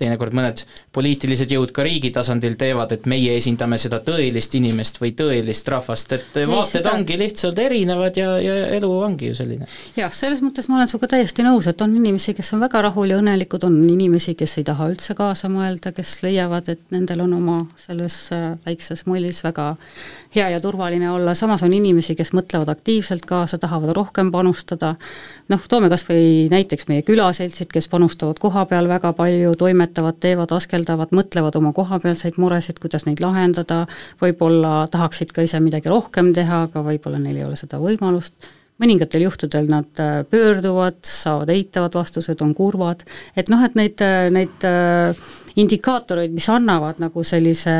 teinekord 0.00 0.34
mõned 0.36 0.62
poliitilised 0.94 1.50
jõud 1.52 1.72
ka 1.76 1.84
riigi 1.86 2.10
tasandil 2.14 2.56
teevad, 2.60 2.92
et 2.94 3.06
meie 3.10 3.34
esindame 3.38 3.78
seda 3.80 4.00
tõelist 4.04 4.54
inimest 4.58 5.00
või 5.02 5.12
tõelist 5.16 5.68
rahvast, 5.72 6.14
et 6.16 6.38
vaated 6.40 6.80
seda... 6.80 6.94
ongi 6.96 7.18
lihtsalt 7.20 7.60
erinevad 7.62 8.16
ja, 8.20 8.32
ja 8.42 8.56
elu 8.78 8.90
ongi 8.90 9.30
ju 9.30 9.38
selline. 9.38 9.68
jah, 9.98 10.12
selles 10.16 10.42
mõttes 10.44 10.70
ma 10.70 10.78
olen 10.78 10.90
sinuga 10.90 11.10
täiesti 11.14 11.46
nõus, 11.46 11.68
et 11.70 11.84
on 11.84 11.94
inimesi, 11.96 12.34
kes 12.38 12.54
on 12.56 12.64
väga 12.64 12.84
rahul 12.88 13.12
ja 13.12 13.20
õnnelikud, 13.20 13.66
on 13.68 13.76
inimesi, 13.90 14.36
kes 14.38 14.58
ei 14.62 14.68
taha 14.70 14.88
üldse 14.92 15.16
kaasa 15.18 15.52
mõelda, 15.52 15.92
kes 15.96 16.20
leiavad, 16.26 16.72
et 16.72 16.94
nendel 16.94 17.26
on 17.26 17.36
oma 17.40 17.58
selles 17.80 18.22
äh, 18.36 18.54
väikses 18.66 19.06
mullis 19.10 19.44
väga 19.44 19.72
hea 20.34 20.48
ja 20.54 20.60
turvaline 20.62 21.10
olla, 21.10 21.34
samas 21.34 21.64
on 21.66 21.74
inimesi, 21.74 22.14
kes 22.18 22.32
mõtlevad 22.36 22.69
aktiivselt 22.72 23.26
kaasa, 23.28 23.58
tahavad 23.60 23.92
rohkem 23.96 24.30
panustada, 24.34 24.94
noh, 25.52 25.66
toome 25.68 25.90
kas 25.92 26.06
või 26.08 26.46
näiteks 26.52 26.88
meie 26.90 27.04
külaseltsid, 27.06 27.70
kes 27.72 27.90
panustavad 27.92 28.40
koha 28.42 28.64
peal 28.70 28.88
väga 28.90 29.12
palju, 29.16 29.56
toimetavad, 29.60 30.20
teevad, 30.22 30.54
askeldavad, 30.56 31.14
mõtlevad 31.16 31.58
oma 31.60 31.74
kohapealseid 31.76 32.38
muresid, 32.40 32.80
kuidas 32.82 33.06
neid 33.08 33.22
lahendada, 33.24 33.84
võib-olla 34.22 34.86
tahaksid 34.90 35.34
ka 35.36 35.44
ise 35.46 35.60
midagi 35.64 35.92
rohkem 35.92 36.34
teha, 36.36 36.64
aga 36.68 36.86
võib-olla 36.86 37.20
neil 37.22 37.42
ei 37.42 37.46
ole 37.48 37.60
seda 37.60 37.82
võimalust, 37.82 38.50
mõningatel 38.80 39.26
juhtudel 39.26 39.68
nad 39.70 40.00
äh, 40.00 40.22
pöörduvad, 40.30 41.00
saavad 41.06 41.52
eitavad 41.52 41.96
vastused, 42.00 42.40
on 42.44 42.54
kurvad, 42.56 43.04
et 43.36 43.52
noh, 43.52 43.62
et 43.66 43.76
neid, 43.78 44.00
äh, 44.04 44.28
neid 44.32 44.66
äh, 44.68 45.30
indikaatoreid, 45.60 46.32
mis 46.34 46.48
annavad 46.52 47.02
nagu 47.02 47.24
sellise 47.26 47.74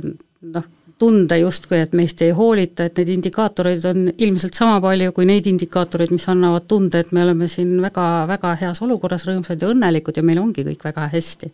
noh, 0.00 0.68
tunde 1.00 1.38
justkui, 1.40 1.78
et 1.80 1.94
meist 1.96 2.20
ei 2.24 2.32
hoolita, 2.36 2.86
et 2.88 2.98
neid 3.00 3.10
indikaatoreid 3.14 3.84
on 3.88 4.08
ilmselt 4.12 4.58
sama 4.58 4.80
palju 4.84 5.14
kui 5.16 5.26
neid 5.28 5.48
indikaatoreid, 5.48 6.12
mis 6.12 6.28
annavad 6.28 6.66
tunde, 6.68 7.00
et 7.00 7.12
me 7.16 7.24
oleme 7.24 7.48
siin 7.48 7.72
väga, 7.80 8.06
väga 8.28 8.54
heas 8.60 8.82
olukorras, 8.84 9.24
rõõmsad 9.28 9.62
ja 9.62 9.70
õnnelikud 9.72 10.20
ja 10.20 10.26
meil 10.26 10.42
ongi 10.42 10.66
kõik 10.66 10.84
väga 10.90 11.08
hästi. 11.14 11.52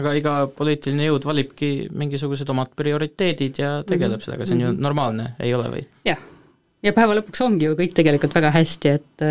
aga 0.00 0.12
iga 0.16 0.34
poliitiline 0.56 1.06
jõud 1.10 1.24
valibki 1.26 1.70
mingisugused 1.92 2.50
omad 2.50 2.70
prioriteedid 2.76 3.58
ja 3.58 3.70
tegeleb 3.86 4.12
mm 4.12 4.18
-hmm. 4.18 4.24
sellega, 4.24 4.44
see 4.46 4.54
on 4.54 4.60
ju 4.60 4.72
mhm. 4.72 4.82
normaalne, 4.82 5.32
ei 5.38 5.54
ole 5.54 5.70
või? 5.70 5.86
jah, 6.04 6.18
ja 6.82 6.92
päeva 6.92 7.14
lõpuks 7.18 7.42
ongi 7.44 7.64
ju 7.64 7.78
kõik 7.78 7.94
tegelikult 7.94 8.34
väga 8.34 8.50
hästi, 8.50 8.88
et, 8.88 9.22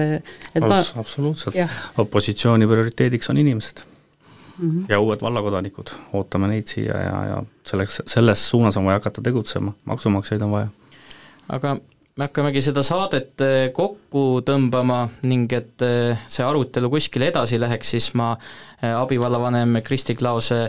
et 0.56 0.64
Abs 0.64 0.94
ma... 0.96 1.00
absoluutselt, 1.04 1.56
opositsiooni 1.98 2.68
prioriteediks 2.68 3.30
on 3.30 3.38
inimesed 3.38 3.89
mm 4.60 4.70
-hmm. 4.70 4.86
ja 4.90 5.00
uued 5.00 5.22
vallakodanikud, 5.22 5.94
ootame 6.14 6.48
neid 6.48 6.68
siia 6.68 6.98
ja, 6.98 7.26
ja 7.26 7.44
selleks, 7.64 8.02
selles 8.08 8.50
suunas 8.50 8.78
on 8.78 8.86
vaja 8.86 9.00
hakata 9.00 9.22
tegutsema, 9.22 9.74
maksumaksjaid 9.86 10.42
on 10.42 10.52
vaja. 10.52 10.68
aga 11.50 11.78
me 12.20 12.26
hakkamegi 12.28 12.60
seda 12.64 12.82
saadet 12.84 13.42
eh, 13.46 13.70
kokku 13.72 14.42
tõmbama 14.44 15.06
ning 15.30 15.54
et 15.56 15.84
eh, 15.88 16.20
see 16.28 16.44
arutelu 16.44 16.90
kuskile 16.92 17.30
edasi 17.32 17.56
läheks, 17.62 17.94
siis 17.96 18.10
ma 18.20 18.34
eh, 18.36 18.92
abivallavanem 18.92 19.80
Kristi 19.86 20.18
Klause 20.20 20.66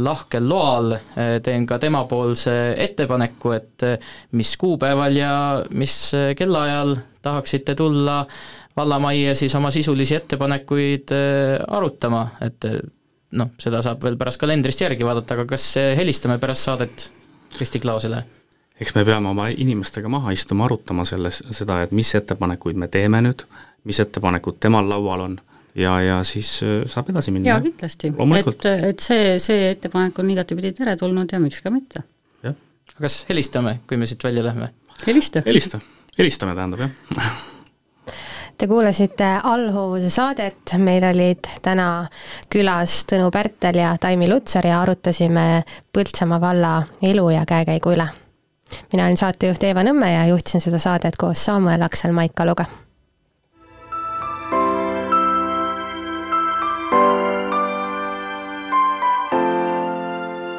lahkel 0.00 0.48
loal 0.50 0.96
teen 1.44 1.66
ka 1.68 1.76
temapoolse 1.78 2.54
ettepaneku, 2.80 3.52
et 3.54 3.84
mis 4.34 4.50
kuupäeval 4.58 5.14
ja 5.14 5.34
mis 5.78 5.94
kellaajal 6.36 6.96
tahaksite 7.22 7.76
tulla 7.78 8.24
vallamajja 8.76 9.36
siis 9.38 9.54
oma 9.54 9.70
sisulisi 9.70 10.16
ettepanekuid 10.16 11.14
arutama, 11.68 12.24
et 12.42 12.66
noh, 13.38 13.52
seda 13.60 13.82
saab 13.84 14.02
veel 14.04 14.18
pärast 14.20 14.40
kalendrist 14.40 14.82
järgi 14.82 15.06
vaadata, 15.06 15.38
aga 15.38 15.46
kas 15.54 15.72
helistame 15.98 16.38
pärast 16.42 16.68
saadet 16.68 17.10
Kristi 17.56 17.80
Klausele? 17.82 18.24
eks 18.80 18.94
me 18.96 19.04
peame 19.04 19.28
oma 19.28 19.48
inimestega 19.52 20.08
maha 20.08 20.32
istuma, 20.32 20.64
arutama 20.64 21.04
selles, 21.04 21.42
seda, 21.52 21.82
et 21.84 21.92
mis 21.92 22.14
ettepanekuid 22.16 22.78
me 22.80 22.88
teeme 22.88 23.20
nüüd, 23.24 23.44
mis 23.84 24.00
ettepanekud 24.00 24.56
temal 24.60 24.88
laual 24.88 25.26
on 25.26 25.36
ja, 25.74 26.00
ja 26.00 26.22
siis 26.24 26.54
äh, 26.64 26.80
saab 26.90 27.12
edasi 27.12 27.34
minna. 27.34 27.52
jaa, 27.52 27.60
kindlasti. 27.64 28.12
et, 28.40 28.66
et 28.88 29.04
see, 29.04 29.36
see 29.42 29.68
ettepanek 29.74 30.18
on 30.22 30.32
igatepidi 30.34 30.72
teretulnud 30.80 31.32
ja 31.32 31.42
miks 31.42 31.62
ka 31.64 31.72
mitte. 31.74 32.04
aga 32.46 32.56
kas 33.06 33.22
helistame, 33.28 33.78
kui 33.86 34.00
me 34.00 34.08
siit 34.10 34.24
välja 34.24 34.44
lähme? 34.44 34.72
helista. 35.06 35.44
helista, 35.46 35.80
helistame 36.18 36.56
tähendab, 36.58 36.88
jah 36.88 37.32
Te 38.60 38.66
kuulasite 38.68 39.24
allhoovuse 39.42 40.10
saadet, 40.12 40.74
meil 40.84 41.04
olid 41.08 41.46
täna 41.64 41.84
külas 42.52 43.06
Tõnu 43.08 43.30
Pärtel 43.32 43.78
ja 43.80 43.94
Taimi 43.96 44.28
Lutsar 44.28 44.68
ja 44.68 44.82
arutasime 44.82 45.62
Põltsamaa 45.96 46.40
valla 46.42 46.74
elu 47.00 47.24
ja 47.32 47.46
käekäigu 47.48 47.94
üle. 47.94 48.04
mina 48.92 49.06
olen 49.06 49.16
saatejuht 49.16 49.64
Eeva 49.64 49.80
Nõmme 49.80 50.12
ja 50.12 50.26
juhtisin 50.28 50.60
seda 50.60 50.78
saadet 50.78 51.16
koos 51.16 51.44
Samuel 51.44 51.82
Aksel 51.82 52.12
Maikaluga. 52.12 52.64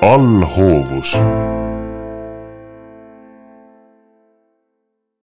Allhoovus. 0.02 1.18